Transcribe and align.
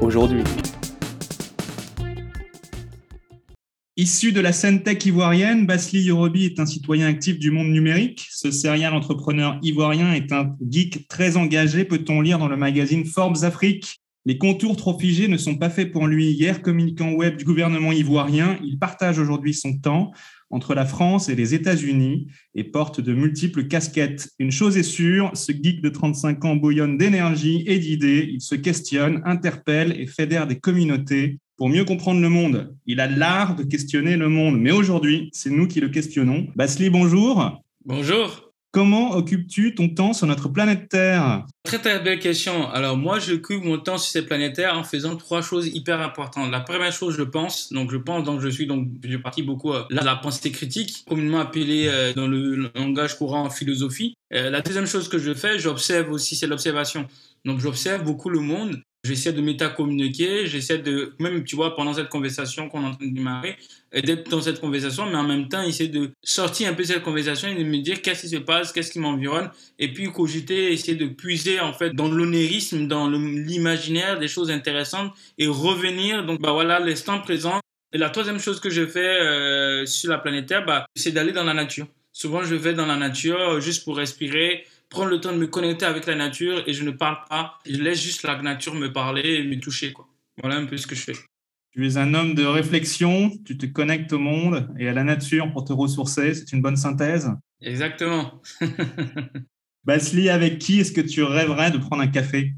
aujourd'hui. 0.00 0.42
Issu 3.98 4.32
de 4.32 4.40
la 4.40 4.52
scène 4.52 4.82
tech 4.82 5.06
ivoirienne, 5.06 5.66
Basli 5.66 6.02
Yorobi 6.02 6.44
est 6.44 6.60
un 6.60 6.66
citoyen 6.66 7.06
actif 7.06 7.38
du 7.38 7.50
monde 7.50 7.68
numérique. 7.68 8.26
Ce 8.30 8.50
serial 8.50 8.92
entrepreneur 8.92 9.58
ivoirien 9.62 10.12
est 10.12 10.32
un 10.32 10.54
geek 10.68 11.08
très 11.08 11.38
engagé, 11.38 11.84
peut-on 11.84 12.20
lire 12.20 12.38
dans 12.38 12.48
le 12.48 12.58
magazine 12.58 13.06
Forbes 13.06 13.44
Afrique. 13.44 14.00
Les 14.26 14.38
contours 14.38 14.76
trop 14.76 14.98
figés 14.98 15.28
ne 15.28 15.36
sont 15.36 15.54
pas 15.54 15.70
faits 15.70 15.92
pour 15.92 16.08
lui. 16.08 16.32
Hier, 16.32 16.60
communicant 16.60 17.12
web 17.12 17.36
du 17.36 17.44
gouvernement 17.44 17.92
ivoirien, 17.92 18.58
il 18.62 18.78
partage 18.78 19.18
aujourd'hui 19.18 19.54
son 19.54 19.78
temps 19.78 20.10
entre 20.50 20.74
la 20.74 20.84
France 20.84 21.28
et 21.28 21.34
les 21.34 21.54
États-Unis 21.54 22.28
et 22.54 22.64
porte 22.64 23.00
de 23.00 23.12
multiples 23.12 23.66
casquettes. 23.66 24.30
Une 24.38 24.52
chose 24.52 24.76
est 24.76 24.82
sûre, 24.82 25.30
ce 25.34 25.52
geek 25.52 25.80
de 25.80 25.88
35 25.88 26.44
ans 26.44 26.56
bouillonne 26.56 26.98
d'énergie 26.98 27.64
et 27.66 27.78
d'idées. 27.78 28.28
Il 28.32 28.40
se 28.40 28.54
questionne, 28.54 29.22
interpelle 29.24 29.98
et 29.98 30.06
fédère 30.06 30.46
des 30.46 30.58
communautés 30.58 31.38
pour 31.56 31.68
mieux 31.68 31.84
comprendre 31.84 32.20
le 32.20 32.28
monde. 32.28 32.74
Il 32.86 33.00
a 33.00 33.06
l'art 33.06 33.56
de 33.56 33.64
questionner 33.64 34.16
le 34.16 34.28
monde. 34.28 34.58
Mais 34.58 34.72
aujourd'hui, 34.72 35.30
c'est 35.32 35.50
nous 35.50 35.66
qui 35.66 35.80
le 35.80 35.88
questionnons. 35.88 36.46
Basli, 36.54 36.90
bonjour. 36.90 37.62
Bonjour. 37.84 38.45
Comment 38.76 39.12
occupes-tu 39.12 39.74
ton 39.74 39.88
temps 39.88 40.12
sur 40.12 40.26
notre 40.26 40.50
planète 40.50 40.90
Terre? 40.90 41.46
Très 41.64 41.78
très 41.78 41.98
belle 41.98 42.18
question. 42.18 42.68
Alors 42.68 42.98
moi, 42.98 43.18
j'occupe 43.18 43.64
mon 43.64 43.78
temps 43.78 43.96
sur 43.96 44.10
cette 44.10 44.26
planète 44.26 44.56
Terre 44.56 44.76
en 44.76 44.84
faisant 44.84 45.16
trois 45.16 45.40
choses 45.40 45.68
hyper 45.68 46.02
importantes. 46.02 46.50
La 46.50 46.60
première 46.60 46.92
chose, 46.92 47.16
je 47.16 47.22
pense, 47.22 47.72
donc 47.72 47.90
je 47.90 47.96
pense, 47.96 48.22
donc 48.24 48.42
je 48.42 48.48
suis 48.48 48.66
donc 48.66 48.88
je 49.02 49.16
partie 49.16 49.42
beaucoup 49.42 49.72
à 49.72 49.88
euh, 49.90 50.02
la 50.02 50.14
pensée 50.16 50.52
critique, 50.52 51.06
communément 51.08 51.40
appelée 51.40 51.88
euh, 51.88 52.12
dans 52.12 52.26
le 52.26 52.70
langage 52.74 53.16
courant 53.16 53.48
philosophie. 53.48 54.12
Euh, 54.34 54.50
la 54.50 54.60
deuxième 54.60 54.86
chose 54.86 55.08
que 55.08 55.16
je 55.16 55.32
fais, 55.32 55.58
j'observe 55.58 56.10
aussi, 56.10 56.36
c'est 56.36 56.46
l'observation. 56.46 57.06
Donc 57.46 57.60
j'observe 57.60 58.04
beaucoup 58.04 58.28
le 58.28 58.40
monde 58.40 58.82
J'essaie 59.04 59.32
de 59.32 59.40
méta-communiquer, 59.40 60.46
j'essaie 60.46 60.78
de, 60.78 61.14
même, 61.20 61.44
tu 61.44 61.54
vois, 61.54 61.76
pendant 61.76 61.94
cette 61.94 62.08
conversation 62.08 62.68
qu'on 62.68 62.82
est 62.82 62.86
en 62.86 62.94
train 62.94 63.06
de 63.06 63.14
démarrer, 63.14 63.56
d'être 63.92 64.28
dans 64.28 64.40
cette 64.40 64.60
conversation, 64.60 65.06
mais 65.06 65.14
en 65.14 65.22
même 65.22 65.48
temps, 65.48 65.62
essayer 65.62 65.88
de 65.88 66.10
sortir 66.24 66.68
un 66.68 66.74
peu 66.74 66.82
de 66.82 66.88
cette 66.88 67.02
conversation 67.02 67.48
et 67.48 67.54
de 67.54 67.62
me 67.62 67.78
dire 67.78 68.02
qu'est-ce 68.02 68.22
qui 68.22 68.28
se 68.30 68.36
passe, 68.36 68.72
qu'est-ce 68.72 68.90
qui 68.90 68.98
m'environne, 68.98 69.50
et 69.78 69.92
puis 69.92 70.10
cogiter, 70.10 70.72
essayer 70.72 70.96
de 70.96 71.06
puiser, 71.06 71.60
en 71.60 71.72
fait, 71.72 71.94
dans 71.94 72.08
l'onérisme, 72.08 72.88
dans 72.88 73.08
l'imaginaire, 73.08 74.18
des 74.18 74.28
choses 74.28 74.50
intéressantes, 74.50 75.12
et 75.38 75.46
revenir, 75.46 76.26
donc, 76.26 76.40
bah 76.40 76.52
voilà, 76.52 76.80
l'instant 76.80 77.20
présent. 77.20 77.60
Et 77.92 77.98
la 77.98 78.10
troisième 78.10 78.40
chose 78.40 78.58
que 78.58 78.70
je 78.70 78.84
fais 78.86 79.20
euh, 79.20 79.86
sur 79.86 80.10
la 80.10 80.18
planète 80.18 80.46
Terre, 80.46 80.66
bah, 80.66 80.86
c'est 80.96 81.12
d'aller 81.12 81.32
dans 81.32 81.44
la 81.44 81.54
nature. 81.54 81.86
Souvent, 82.12 82.42
je 82.42 82.54
vais 82.54 82.74
dans 82.74 82.86
la 82.86 82.96
nature 82.96 83.38
euh, 83.38 83.60
juste 83.60 83.84
pour 83.84 83.96
respirer, 83.96 84.64
prendre 84.88 85.10
le 85.10 85.20
temps 85.20 85.32
de 85.32 85.38
me 85.38 85.46
connecter 85.46 85.84
avec 85.84 86.06
la 86.06 86.14
nature 86.14 86.62
et 86.66 86.72
je 86.72 86.84
ne 86.84 86.90
parle 86.90 87.18
pas. 87.28 87.58
Je 87.66 87.80
laisse 87.80 88.02
juste 88.02 88.22
la 88.22 88.40
nature 88.40 88.74
me 88.74 88.92
parler 88.92 89.36
et 89.36 89.44
me 89.44 89.58
toucher. 89.58 89.92
Quoi. 89.92 90.08
Voilà 90.40 90.56
un 90.56 90.66
peu 90.66 90.76
ce 90.76 90.86
que 90.86 90.94
je 90.94 91.02
fais. 91.02 91.16
Tu 91.72 91.86
es 91.86 91.96
un 91.98 92.14
homme 92.14 92.34
de 92.34 92.44
réflexion, 92.44 93.30
tu 93.44 93.58
te 93.58 93.66
connectes 93.66 94.12
au 94.12 94.18
monde 94.18 94.68
et 94.78 94.88
à 94.88 94.92
la 94.92 95.04
nature 95.04 95.52
pour 95.52 95.64
te 95.64 95.72
ressourcer. 95.72 96.34
C'est 96.34 96.52
une 96.52 96.62
bonne 96.62 96.76
synthèse 96.76 97.30
Exactement. 97.60 98.40
Basli, 99.84 100.28
avec 100.28 100.58
qui 100.58 100.80
est-ce 100.80 100.92
que 100.92 101.00
tu 101.00 101.22
rêverais 101.22 101.70
de 101.70 101.78
prendre 101.78 102.02
un 102.02 102.08
café? 102.08 102.54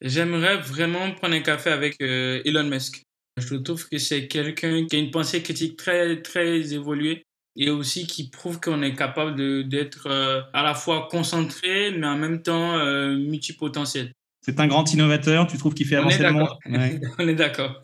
J'aimerais 0.00 0.58
vraiment 0.58 1.12
prendre 1.12 1.34
un 1.34 1.40
café 1.40 1.70
avec 1.70 2.00
euh, 2.00 2.42
Elon 2.44 2.64
Musk. 2.64 3.02
Je 3.36 3.54
trouve 3.56 3.88
que 3.88 3.98
c'est 3.98 4.28
quelqu'un 4.28 4.86
qui 4.86 4.96
a 4.96 4.98
une 4.98 5.10
pensée 5.10 5.42
critique 5.42 5.76
très, 5.76 6.20
très 6.22 6.72
évoluée 6.72 7.24
et 7.56 7.70
aussi 7.70 8.06
qui 8.06 8.28
prouve 8.28 8.60
qu'on 8.60 8.82
est 8.82 8.94
capable 8.94 9.36
d'être 9.68 10.08
euh, 10.10 10.42
à 10.52 10.62
la 10.62 10.74
fois 10.74 11.08
concentré, 11.10 11.92
mais 11.96 12.06
en 12.06 12.16
même 12.16 12.42
temps 12.42 12.76
euh, 12.76 13.16
multipotentiel. 13.16 14.12
C'est 14.42 14.60
un 14.60 14.66
grand 14.66 14.92
innovateur, 14.92 15.46
tu 15.46 15.56
trouves 15.56 15.74
qu'il 15.74 15.86
fait 15.86 15.96
avancer 15.96 16.22
le 16.22 16.32
monde? 16.32 16.48
On 17.18 17.28
est 17.28 17.34
d'accord. 17.34 17.80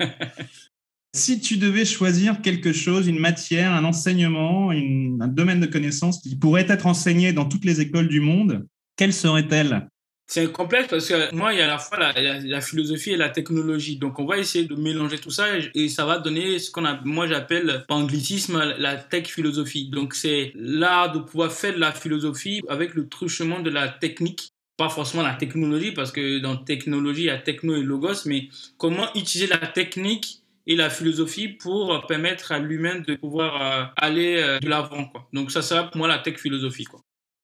si 1.15 1.41
tu 1.41 1.57
devais 1.57 1.85
choisir 1.85 2.43
quelque 2.43 2.73
chose, 2.73 3.07
une 3.07 3.19
matière, 3.19 3.73
un 3.73 3.85
enseignement, 3.85 4.71
un 4.71 5.29
domaine 5.29 5.61
de 5.61 5.67
connaissance 5.67 6.21
qui 6.21 6.37
pourrait 6.37 6.67
être 6.69 6.87
enseigné 6.87 7.33
dans 7.33 7.47
toutes 7.47 7.65
les 7.65 7.81
écoles 7.81 8.09
du 8.09 8.21
monde, 8.21 8.67
quelle 8.97 9.13
serait-elle? 9.13 9.89
C'est 10.31 10.53
complexe 10.53 10.87
parce 10.89 11.09
que 11.09 11.35
moi, 11.35 11.53
il 11.53 11.59
y 11.59 11.61
a 11.61 11.65
à 11.65 11.67
la 11.67 11.79
fois 11.79 11.99
la, 11.99 12.61
philosophie 12.61 13.11
et 13.11 13.17
la 13.17 13.31
technologie. 13.31 13.97
Donc, 13.97 14.21
on 14.21 14.27
va 14.27 14.39
essayer 14.39 14.65
de 14.65 14.77
mélanger 14.77 15.19
tout 15.19 15.33
ça 15.33 15.47
et, 15.75 15.89
ça 15.89 16.07
va 16.07 16.19
donner 16.19 16.61
ce 16.61 16.71
qu'on 16.71 16.85
a, 16.85 17.01
moi, 17.05 17.27
j'appelle 17.27 17.85
par 17.89 17.97
anglicisme 17.97 18.75
la 18.79 18.97
tech 18.97 19.27
philosophie. 19.27 19.91
Donc, 19.91 20.15
c'est 20.15 20.53
l'art 20.55 21.11
de 21.11 21.19
pouvoir 21.19 21.51
faire 21.51 21.75
de 21.75 21.81
la 21.81 21.91
philosophie 21.91 22.63
avec 22.69 22.95
le 22.95 23.09
truchement 23.09 23.59
de 23.59 23.71
la 23.71 23.89
technique. 23.89 24.53
Pas 24.77 24.89
forcément 24.89 25.25
la 25.25 25.35
technologie 25.35 25.91
parce 25.91 26.13
que 26.13 26.39
dans 26.39 26.57
technologie, 26.57 27.23
il 27.23 27.27
y 27.27 27.31
a 27.31 27.39
techno 27.39 27.75
et 27.75 27.83
logos, 27.83 28.25
mais 28.27 28.49
comment 28.79 29.13
utiliser 29.17 29.49
la 29.49 29.59
technique 29.59 30.43
et 30.69 30.77
la 30.77 30.91
philosophie 30.91 31.49
pour 31.49 32.07
permettre 32.07 32.53
à 32.53 32.61
l'humain 32.61 33.01
de 33.01 33.17
pouvoir 33.17 33.61
euh, 33.61 33.85
aller 33.97 34.37
euh, 34.37 34.61
de 34.61 34.69
l'avant. 34.69 35.13
Donc, 35.33 35.51
ça 35.51 35.61
sera 35.61 35.91
pour 35.91 35.97
moi 35.97 36.07
la 36.07 36.19
tech 36.19 36.37
philosophie. 36.37 36.85
Quoi. 36.85 37.01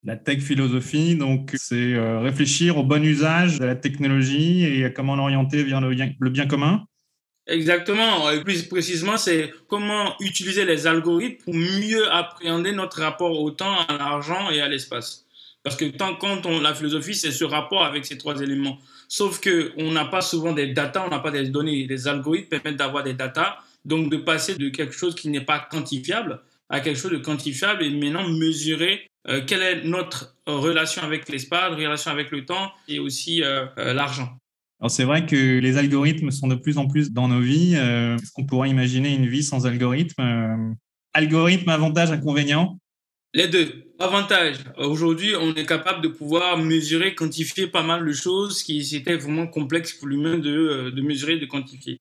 La 0.07 0.15
tech 0.15 0.39
philosophie, 0.39 1.17
donc, 1.17 1.51
c'est 1.57 1.95
euh, 1.95 2.21
réfléchir 2.21 2.79
au 2.79 2.85
bon 2.85 3.03
usage 3.03 3.59
de 3.59 3.65
la 3.65 3.75
technologie 3.75 4.63
et 4.63 4.85
à 4.85 4.91
comment 4.91 5.17
l'orienter 5.17 5.65
vers 5.65 5.81
le 5.81 6.31
bien, 6.31 6.47
commun. 6.47 6.85
Exactement. 7.49 8.31
Et 8.31 8.41
plus 8.45 8.63
précisément, 8.69 9.17
c'est 9.17 9.53
comment 9.67 10.15
utiliser 10.21 10.65
les 10.65 10.87
algorithmes 10.87 11.43
pour 11.43 11.55
mieux 11.55 12.09
appréhender 12.13 12.71
notre 12.71 13.01
rapport 13.01 13.41
au 13.41 13.51
temps, 13.51 13.79
à 13.89 13.99
l'argent 13.99 14.49
et 14.53 14.61
à 14.61 14.69
l'espace. 14.69 15.27
Parce 15.65 15.75
que 15.75 15.87
tant 15.87 16.15
quand 16.15 16.47
on, 16.47 16.61
la 16.61 16.73
philosophie, 16.73 17.17
c'est 17.17 17.33
ce 17.33 17.43
rapport 17.43 17.85
avec 17.85 18.07
ces 18.07 18.17
trois 18.17 18.41
éléments. 18.41 18.79
Sauf 19.09 19.41
que 19.41 19.73
on 19.77 19.91
n'a 19.91 20.05
pas 20.05 20.21
souvent 20.21 20.53
des 20.53 20.69
datas, 20.69 21.05
on 21.05 21.11
n'a 21.11 21.19
pas 21.19 21.33
des 21.33 21.49
données. 21.49 21.85
Les 21.89 22.07
algorithmes 22.07 22.49
permettent 22.49 22.77
d'avoir 22.77 23.03
des 23.03 23.15
datas, 23.15 23.57
donc 23.85 24.09
de 24.09 24.19
passer 24.19 24.55
de 24.55 24.69
quelque 24.69 24.95
chose 24.95 25.17
qui 25.17 25.29
n'est 25.31 25.41
pas 25.41 25.59
quantifiable 25.59 26.41
à 26.69 26.81
quelque 26.81 26.99
chose 26.99 27.13
de 27.13 27.19
quantifiable 27.19 27.83
et 27.85 27.91
maintenant 27.91 28.29
mesurer 28.29 29.07
euh, 29.29 29.43
quelle 29.45 29.63
est 29.63 29.85
notre 29.85 30.37
relation 30.47 31.03
avec 31.03 31.29
l'espace, 31.29 31.75
relation 31.75 32.11
avec 32.11 32.31
le 32.31 32.45
temps 32.45 32.71
et 32.89 32.99
aussi 32.99 33.43
euh, 33.43 33.67
euh, 33.79 33.93
l'argent. 33.93 34.29
Alors 34.81 34.91
c'est 34.91 35.05
vrai 35.05 35.27
que 35.27 35.59
les 35.59 35.79
algorithmes 35.79 36.31
sont 36.31 36.49
de 36.49 36.55
plus 36.55 36.79
en 36.79 36.87
plus 36.87 37.11
dans 37.13 37.29
nos 37.29 37.41
vies. 37.41 37.75
Est-ce 37.75 38.31
qu'on 38.33 38.45
pourrait 38.45 38.69
imaginer 38.69 39.15
une 39.15 39.27
vie 39.27 39.43
sans 39.43 39.67
algorithme 39.67 40.77
Algorithme, 41.15 41.71
avantage, 41.71 42.11
inconvénient? 42.11 42.79
Les 43.33 43.49
deux. 43.49 43.87
Avantage. 43.99 44.57
Aujourd'hui, 44.77 45.35
on 45.35 45.55
est 45.55 45.65
capable 45.65 46.03
de 46.03 46.09
pouvoir 46.09 46.59
mesurer, 46.59 47.15
quantifier 47.15 47.69
pas 47.69 47.83
mal 47.83 48.05
de 48.05 48.13
choses 48.13 48.63
qui 48.63 48.85
c'était 48.85 49.17
vraiment 49.17 49.47
complexe 49.47 49.95
pour 49.95 50.09
l'humain 50.09 50.37
de, 50.37 50.91
de 50.91 51.03
mesurer, 51.03 51.39
de 51.39 51.47
quantifier. 51.47 51.99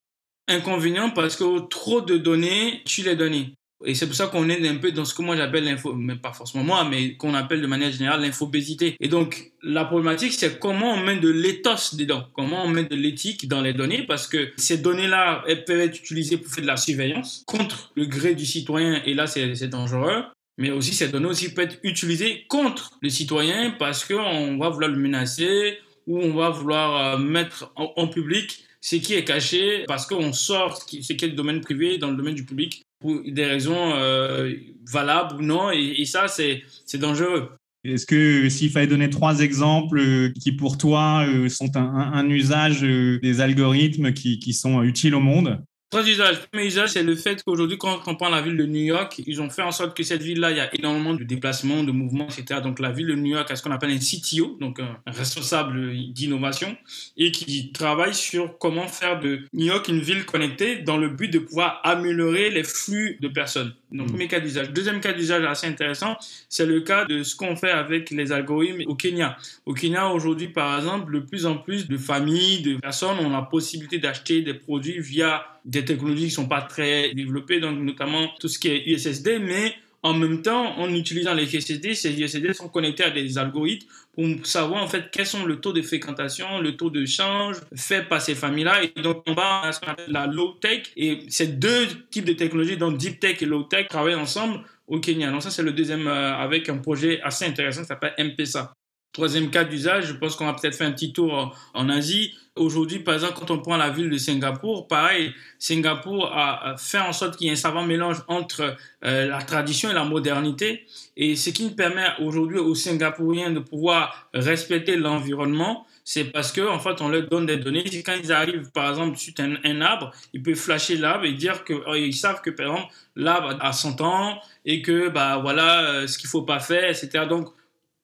Inconvénient 0.49 1.11
parce 1.11 1.37
que 1.37 1.65
trop 1.69 2.01
de 2.01 2.17
données 2.17 2.81
tue 2.83 3.03
les 3.03 3.15
données. 3.15 3.53
Et 3.85 3.95
c'est 3.95 4.07
pour 4.07 4.15
ça 4.15 4.27
qu'on 4.27 4.49
est 4.49 4.67
un 4.67 4.75
peu 4.77 4.91
dans 4.91 5.05
ce 5.05 5.13
que 5.13 5.21
moi 5.21 5.35
j'appelle 5.35 5.63
l'info, 5.65 5.93
mais 5.93 6.15
pas 6.15 6.33
forcément 6.33 6.63
moi, 6.63 6.87
mais 6.89 7.15
qu'on 7.15 7.33
appelle 7.33 7.61
de 7.61 7.67
manière 7.67 7.91
générale 7.91 8.21
l'infobésité. 8.21 8.95
Et 8.99 9.07
donc, 9.07 9.51
la 9.63 9.85
problématique, 9.85 10.33
c'est 10.33 10.59
comment 10.59 10.93
on 10.93 11.03
met 11.03 11.17
de 11.17 11.29
l'éthos 11.29 11.95
dedans, 11.95 12.25
comment 12.33 12.63
on 12.65 12.69
met 12.69 12.85
de 12.85 12.95
l'éthique 12.95 13.47
dans 13.47 13.61
les 13.61 13.73
données, 13.73 14.03
parce 14.03 14.27
que 14.27 14.49
ces 14.57 14.77
données-là, 14.77 15.43
elles 15.47 15.65
peuvent 15.65 15.79
être 15.79 15.97
utilisées 15.97 16.37
pour 16.37 16.51
faire 16.51 16.63
de 16.63 16.67
la 16.67 16.77
surveillance 16.77 17.43
contre 17.45 17.91
le 17.95 18.05
gré 18.05 18.35
du 18.35 18.45
citoyen, 18.45 19.01
et 19.05 19.13
là, 19.13 19.27
c'est 19.27 19.67
dangereux. 19.67 20.23
Mais 20.57 20.71
aussi, 20.71 20.93
ces 20.93 21.09
données 21.09 21.27
aussi 21.27 21.53
peuvent 21.53 21.65
être 21.65 21.79
utilisées 21.83 22.45
contre 22.47 22.91
le 23.01 23.09
citoyen 23.09 23.71
parce 23.71 24.05
qu'on 24.05 24.57
va 24.57 24.69
vouloir 24.69 24.89
le 24.89 24.97
menacer 24.97 25.79
ou 26.07 26.19
on 26.19 26.33
va 26.33 26.49
vouloir 26.49 27.15
euh, 27.15 27.17
mettre 27.17 27.71
en, 27.75 28.07
public 28.07 28.63
ce 28.79 28.95
qui 28.97 29.15
est 29.15 29.23
caché 29.23 29.83
parce 29.87 30.05
qu'on 30.05 30.31
sort 30.31 30.77
ce 30.77 30.85
qui, 30.85 30.97
est 30.99 31.27
le 31.27 31.33
domaine 31.33 31.61
privé 31.61 31.97
dans 31.97 32.11
le 32.11 32.15
domaine 32.15 32.35
du 32.35 32.45
public 32.45 32.84
des 33.25 33.45
raisons 33.45 33.93
euh, 33.95 34.53
valables 34.91 35.35
ou 35.35 35.41
non. 35.41 35.71
Et, 35.71 36.05
ça, 36.05 36.27
c'est 36.27 36.63
dangereux. 36.95 37.49
Est-ce 37.83 38.05
que 38.05 38.49
s'il 38.49 38.71
fallait 38.71 38.87
donner 38.87 39.09
trois 39.09 39.41
exemples 39.41 39.99
euh, 39.99 40.33
qui 40.41 40.51
pour 40.51 40.77
toi 40.77 41.23
euh, 41.27 41.49
sont 41.49 41.77
un, 41.77 42.27
usage 42.29 42.81
des 42.81 43.41
algorithmes 43.41 44.11
qui, 44.11 44.39
qui, 44.39 44.53
sont 44.53 44.81
utiles 44.81 45.13
au 45.13 45.19
monde? 45.19 45.63
Trois 45.95 46.09
usages. 46.09 46.41
Le 46.41 46.47
premier 46.51 46.65
usage, 46.65 46.89
c'est 46.89 47.03
le 47.03 47.15
fait 47.15 47.41
qu'aujourd'hui, 47.41 47.77
quand 47.77 48.01
on 48.05 48.15
prend 48.15 48.27
la 48.27 48.41
ville 48.41 48.57
de 48.57 48.65
New 48.65 48.83
York, 48.83 49.21
ils 49.25 49.41
ont 49.41 49.49
fait 49.49 49.61
en 49.61 49.71
sorte 49.71 49.95
que 49.95 50.03
cette 50.03 50.21
ville-là, 50.21 50.51
il 50.51 50.57
y 50.57 50.59
a 50.59 50.75
énormément 50.75 51.13
de 51.13 51.23
déplacements, 51.23 51.83
de 51.83 51.93
mouvements, 51.93 52.27
etc. 52.27 52.59
Donc 52.61 52.81
la 52.81 52.91
ville 52.91 53.07
de 53.07 53.15
New 53.15 53.31
York 53.31 53.49
a 53.49 53.55
ce 53.55 53.63
qu'on 53.63 53.71
appelle 53.71 53.91
un 53.91 53.97
CTO, 53.97 54.57
donc 54.59 54.81
un 54.81 54.97
responsable 55.05 55.95
d'innovation, 56.11 56.75
et 57.15 57.31
qui 57.31 57.71
travaille 57.71 58.13
sur 58.13 58.57
comment 58.57 58.89
faire 58.89 59.21
de 59.21 59.43
New 59.53 59.67
York 59.67 59.87
une 59.87 60.01
ville 60.01 60.25
connectée 60.25 60.79
dans 60.79 60.97
le 60.97 61.07
but 61.07 61.31
de 61.31 61.39
pouvoir 61.39 61.79
améliorer 61.85 62.49
les 62.49 62.65
flux 62.65 63.17
de 63.21 63.29
personnes. 63.29 63.73
Donc, 63.91 64.07
mmh. 64.07 64.09
premier 64.11 64.27
cas 64.27 64.39
d'usage. 64.39 64.71
Deuxième 64.71 64.99
cas 64.99 65.13
d'usage 65.13 65.43
assez 65.45 65.67
intéressant, 65.67 66.17
c'est 66.49 66.65
le 66.65 66.81
cas 66.81 67.05
de 67.05 67.23
ce 67.23 67.35
qu'on 67.35 67.55
fait 67.55 67.71
avec 67.71 68.09
les 68.09 68.31
algorithmes 68.31 68.83
au 68.87 68.95
Kenya. 68.95 69.37
Au 69.65 69.73
Kenya, 69.73 70.09
aujourd'hui, 70.09 70.47
par 70.47 70.77
exemple, 70.77 71.13
de 71.13 71.19
plus 71.19 71.45
en 71.45 71.57
plus 71.57 71.87
de 71.87 71.97
familles, 71.97 72.61
de 72.61 72.77
personnes 72.77 73.19
ont 73.19 73.29
la 73.29 73.43
possibilité 73.43 73.99
d'acheter 73.99 74.41
des 74.41 74.53
produits 74.53 74.99
via 74.99 75.45
des 75.65 75.85
technologies 75.85 76.23
qui 76.23 76.29
ne 76.29 76.43
sont 76.43 76.47
pas 76.47 76.61
très 76.61 77.13
développées, 77.13 77.59
donc 77.59 77.79
notamment 77.79 78.27
tout 78.39 78.47
ce 78.47 78.59
qui 78.59 78.69
est 78.69 78.87
USSD, 78.87 79.39
mais 79.39 79.73
en 80.05 80.13
même 80.13 80.43
temps, 80.43 80.77
en 80.77 80.93
utilisant 80.93 81.33
les 81.33 81.55
USSD, 81.55 81.95
ces 81.95 82.21
USSD 82.21 82.53
sont 82.53 82.69
connectés 82.69 83.03
à 83.03 83.09
des 83.09 83.39
algorithmes 83.39 83.87
pour 84.15 84.45
savoir 84.45 84.83
en 84.83 84.87
fait 84.87 85.11
quels 85.11 85.27
sont 85.27 85.45
le 85.45 85.59
taux 85.59 85.73
de 85.73 85.81
fréquentation, 85.81 86.59
le 86.59 86.75
taux 86.77 86.89
de 86.89 87.05
change 87.05 87.57
fait 87.75 88.03
par 88.07 88.21
ces 88.21 88.35
familles-là. 88.35 88.83
Et 88.83 89.01
donc, 89.01 89.23
on 89.27 89.33
va 89.33 89.61
à 89.61 89.71
ce 89.71 89.79
qu'on 89.79 89.91
appelle 89.91 90.11
la 90.11 90.25
low 90.25 90.53
tech. 90.61 90.83
Et 90.95 91.25
ces 91.29 91.47
deux 91.47 91.87
types 92.09 92.25
de 92.25 92.33
technologies, 92.33 92.77
donc 92.77 92.97
deep 92.97 93.19
tech 93.19 93.41
et 93.41 93.45
low 93.45 93.63
tech, 93.63 93.87
travaillent 93.87 94.15
ensemble 94.15 94.61
au 94.87 94.99
Kenya. 94.99 95.31
Donc, 95.31 95.43
ça, 95.43 95.51
c'est 95.51 95.63
le 95.63 95.73
deuxième 95.73 96.07
euh, 96.07 96.35
avec 96.35 96.69
un 96.69 96.77
projet 96.77 97.21
assez 97.21 97.45
intéressant 97.45 97.81
qui 97.81 97.87
s'appelle 97.87 98.13
MPSA. 98.17 98.73
Troisième 99.11 99.49
cas 99.49 99.63
d'usage, 99.63 100.07
je 100.07 100.13
pense 100.13 100.35
qu'on 100.35 100.45
va 100.45 100.53
peut-être 100.53 100.75
faire 100.75 100.87
un 100.87 100.91
petit 100.91 101.13
tour 101.13 101.55
en 101.73 101.89
Asie. 101.89 102.33
Aujourd'hui, 102.57 102.99
par 102.99 103.15
exemple, 103.15 103.33
quand 103.37 103.51
on 103.51 103.59
prend 103.59 103.75
la 103.75 103.89
ville 103.89 104.09
de 104.09 104.17
Singapour, 104.17 104.87
pareil, 104.87 105.33
Singapour 105.59 106.31
a 106.33 106.75
fait 106.77 106.99
en 106.99 107.11
sorte 107.11 107.35
qu'il 107.35 107.47
y 107.47 107.49
ait 107.49 107.53
un 107.53 107.57
savant 107.57 107.83
mélange 107.83 108.23
entre 108.29 108.77
euh, 109.03 109.27
la 109.27 109.41
tradition 109.41 109.89
et 109.89 109.93
la 109.93 110.05
modernité. 110.05 110.85
Et 111.17 111.35
ce 111.35 111.49
qui 111.49 111.69
permet 111.71 112.05
aujourd'hui 112.21 112.57
aux 112.59 112.73
Singapouriens 112.73 113.51
de 113.51 113.59
pouvoir 113.59 114.29
respecter 114.33 114.95
l'environnement, 114.95 115.85
c'est 116.05 116.25
parce 116.25 116.53
que 116.53 116.61
en 116.61 116.79
fait, 116.79 117.01
on 117.01 117.09
leur 117.09 117.27
donne 117.27 117.45
des 117.45 117.57
données. 117.57 117.83
Quand 118.05 118.15
ils 118.17 118.31
arrivent, 118.31 118.71
par 118.71 118.89
exemple, 118.91 119.17
sur 119.17 119.33
un, 119.39 119.81
arbre, 119.81 120.11
ils 120.33 120.41
peuvent 120.41 120.55
flasher 120.55 120.95
l'arbre 120.95 121.25
et 121.25 121.33
dire 121.33 121.65
que 121.65 121.73
oh, 121.85 121.95
ils 121.95 122.13
savent 122.13 122.41
que 122.41 122.51
par 122.51 122.67
exemple 122.67 122.93
l'arbre 123.17 123.57
a 123.59 123.73
100 123.73 123.99
ans 123.99 124.39
et 124.63 124.81
que 124.81 125.09
bah 125.09 125.39
voilà 125.41 125.81
euh, 125.81 126.07
ce 126.07 126.17
qu'il 126.17 126.29
faut 126.29 126.43
pas 126.43 126.59
faire, 126.59 126.89
etc. 126.89 127.25
Donc 127.27 127.49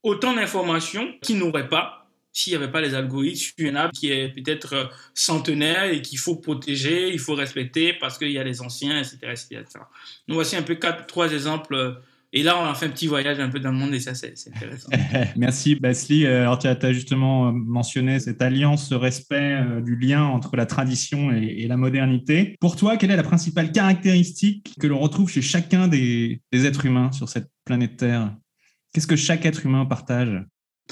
autant 0.04 0.34
d'informations 0.34 1.14
qu'ils 1.22 1.38
n'auraient 1.38 1.70
pas 1.70 2.01
s'il 2.34 2.52
n'y 2.52 2.64
avait 2.64 2.72
pas 2.72 2.82
les 2.82 2.96
algorithmes 2.96 3.36
sur 3.36 3.54
une 3.58 3.76
app 3.76 3.92
qui 3.92 4.12
est 4.12 4.30
peut-être 4.30 4.74
euh, 4.74 4.86
centenaire 5.14 5.86
et 5.86 6.02
qu'il 6.02 6.18
faut 6.18 6.38
protéger, 6.38 7.12
il 7.12 7.20
faut 7.20 7.36
respecter 7.36 7.94
parce 7.94 8.18
qu'il 8.18 8.32
y 8.32 8.38
a 8.38 8.44
les 8.44 8.62
anciens, 8.62 9.00
etc. 9.00 9.18
Donc 10.28 10.36
voici 10.36 10.56
un 10.56 10.62
peu 10.62 10.76
quatre, 10.76 11.06
trois 11.08 11.32
exemples. 11.34 11.76
Euh, 11.76 11.94
et 12.34 12.44
là, 12.44 12.58
on 12.58 12.64
a 12.64 12.74
fait 12.74 12.86
un 12.86 12.92
petit 12.92 13.08
voyage 13.08 13.42
un 13.42 13.50
peu 13.50 13.60
dans 13.60 13.74
le 13.74 13.78
monde 13.78 13.94
et 13.94 14.00
ça, 14.00 14.16
c'est 14.16 14.34
intéressant. 14.56 14.88
Merci, 15.36 15.76
Basli. 15.76 16.26
Euh, 16.26 16.44
alors, 16.44 16.60
tu 16.60 16.68
as, 16.68 16.94
justement 16.94 17.52
mentionné 17.52 18.22
cette 18.22 18.42
alliance, 18.42 18.88
ce 18.88 18.96
respect 18.96 19.62
du 19.82 19.98
lien 19.98 20.24
entre 20.24 20.56
la 20.56 20.66
tradition 20.66 21.34
et, 21.34 21.68
la 21.68 21.76
modernité. 21.76 22.56
Pour 22.62 22.78
toi, 22.78 22.96
quelle 22.96 23.12
est 23.12 23.18
la 23.18 23.24
principale 23.24 23.74
caractéristique 23.74 24.74
que 24.80 24.88
l'on 24.88 25.00
retrouve 25.00 25.30
chez 25.30 25.42
chacun 25.42 25.90
des 25.90 26.40
êtres 26.54 26.86
humains 26.86 27.12
sur 27.12 27.28
cette 27.28 27.50
planète 27.66 27.98
Terre? 27.98 28.34
Qu'est-ce 28.94 29.08
que 29.08 29.18
chaque 29.18 29.46
être 29.46 29.66
humain 29.66 29.86
partage? 29.86 30.42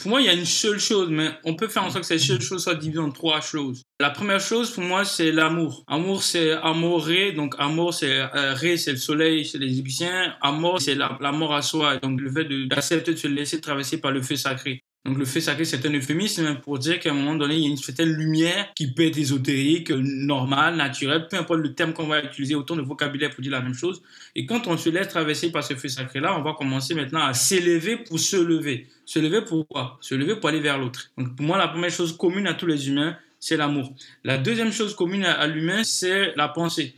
Pour 0.02 0.10
moi, 0.10 0.22
il 0.22 0.28
y 0.28 0.30
a 0.30 0.34
une 0.34 0.46
seule 0.46 0.80
chose, 0.80 1.10
mais 1.10 1.30
on 1.44 1.56
peut 1.56 1.68
faire 1.68 1.84
en 1.84 1.90
sorte 1.90 2.02
que 2.02 2.08
cette 2.08 2.20
seule 2.20 2.42
chose 2.42 2.64
soit 2.64 2.76
divisée 2.76 3.00
en 3.00 3.12
trois 3.12 3.42
choses. 3.42 3.84
La 4.00 4.10
première 4.10 4.40
chose, 4.40 4.72
pour 4.72 4.84
moi, 4.84 5.04
c'est 5.04 5.32
l'amour. 5.32 5.84
Amour, 5.88 6.24
c'est 6.24 6.52
amour 6.52 7.06
ré. 7.06 7.34
Donc, 7.34 7.56
amour, 7.60 7.94
c'est 7.94 8.22
euh, 8.22 8.56
c'est 8.78 8.92
le 8.92 8.98
soleil 8.98 9.44
chez 9.44 9.58
les 9.58 9.68
Égyptiens. 9.68 10.36
Amour, 10.42 10.82
c'est 10.82 10.96
l'amour 10.96 11.54
à 11.54 11.62
soi. 11.62 11.98
Donc, 11.98 12.22
le 12.22 12.32
fait 12.32 12.46
d'accepter 12.68 13.12
de, 13.12 13.16
de 13.16 13.22
se 13.22 13.28
laisser 13.28 13.60
traverser 13.60 14.00
par 14.00 14.12
le 14.12 14.22
feu 14.22 14.36
sacré. 14.36 14.82
Donc 15.06 15.18
le 15.18 15.24
fait 15.24 15.40
sacré, 15.40 15.64
c'est 15.64 15.86
un 15.86 15.94
euphémisme 15.94 16.56
pour 16.56 16.78
dire 16.78 17.00
qu'à 17.00 17.12
un 17.12 17.14
moment 17.14 17.36
donné, 17.36 17.56
il 17.56 17.64
y 17.64 17.68
a 17.68 17.70
une 17.70 17.78
certaine 17.78 18.10
lumière 18.10 18.74
qui 18.76 18.94
peut 18.94 19.06
être 19.06 19.18
ésotérique, 19.18 19.92
normale, 19.92 20.76
naturelle, 20.76 21.28
peu 21.30 21.38
importe 21.38 21.62
le 21.62 21.74
terme 21.74 21.94
qu'on 21.94 22.08
va 22.08 22.22
utiliser, 22.22 22.54
autant 22.54 22.76
de 22.76 22.82
vocabulaire 22.82 23.30
pour 23.30 23.42
dire 23.42 23.54
la 23.54 23.62
même 23.62 23.74
chose. 23.74 24.02
Et 24.36 24.46
quand 24.46 24.68
on 24.68 24.78
se 24.78 24.90
laisse 24.90 25.08
traverser 25.08 25.52
par 25.52 25.64
ce 25.64 25.74
feu 25.74 25.88
sacré-là, 25.88 26.38
on 26.38 26.44
va 26.44 26.54
commencer 26.54 26.96
maintenant 26.96 27.24
à 27.24 27.34
s'élever 27.34 27.96
pour 27.98 28.20
se 28.20 28.36
lever. 28.36 28.88
Se 29.06 29.20
lever 29.20 29.42
pour 29.42 29.66
quoi? 29.68 29.98
Se 30.02 30.16
lever 30.16 30.36
pour 30.36 30.50
aller 30.50 30.60
vers 30.60 30.78
l'autre. 30.78 31.12
Donc 31.18 31.36
pour 31.36 31.46
moi, 31.46 31.58
la 31.58 31.70
première 31.70 31.92
chose 31.92 32.16
commune 32.18 32.48
à 32.48 32.54
tous 32.54 32.68
les 32.68 32.90
humains, 32.90 33.16
c'est 33.40 33.56
l'amour. 33.56 33.94
La 34.26 34.38
deuxième 34.38 34.72
chose 34.72 34.94
commune 34.96 35.24
à, 35.24 35.48
l'humain, 35.48 35.84
c'est 35.84 36.34
la 36.36 36.50
pensée. 36.50 36.94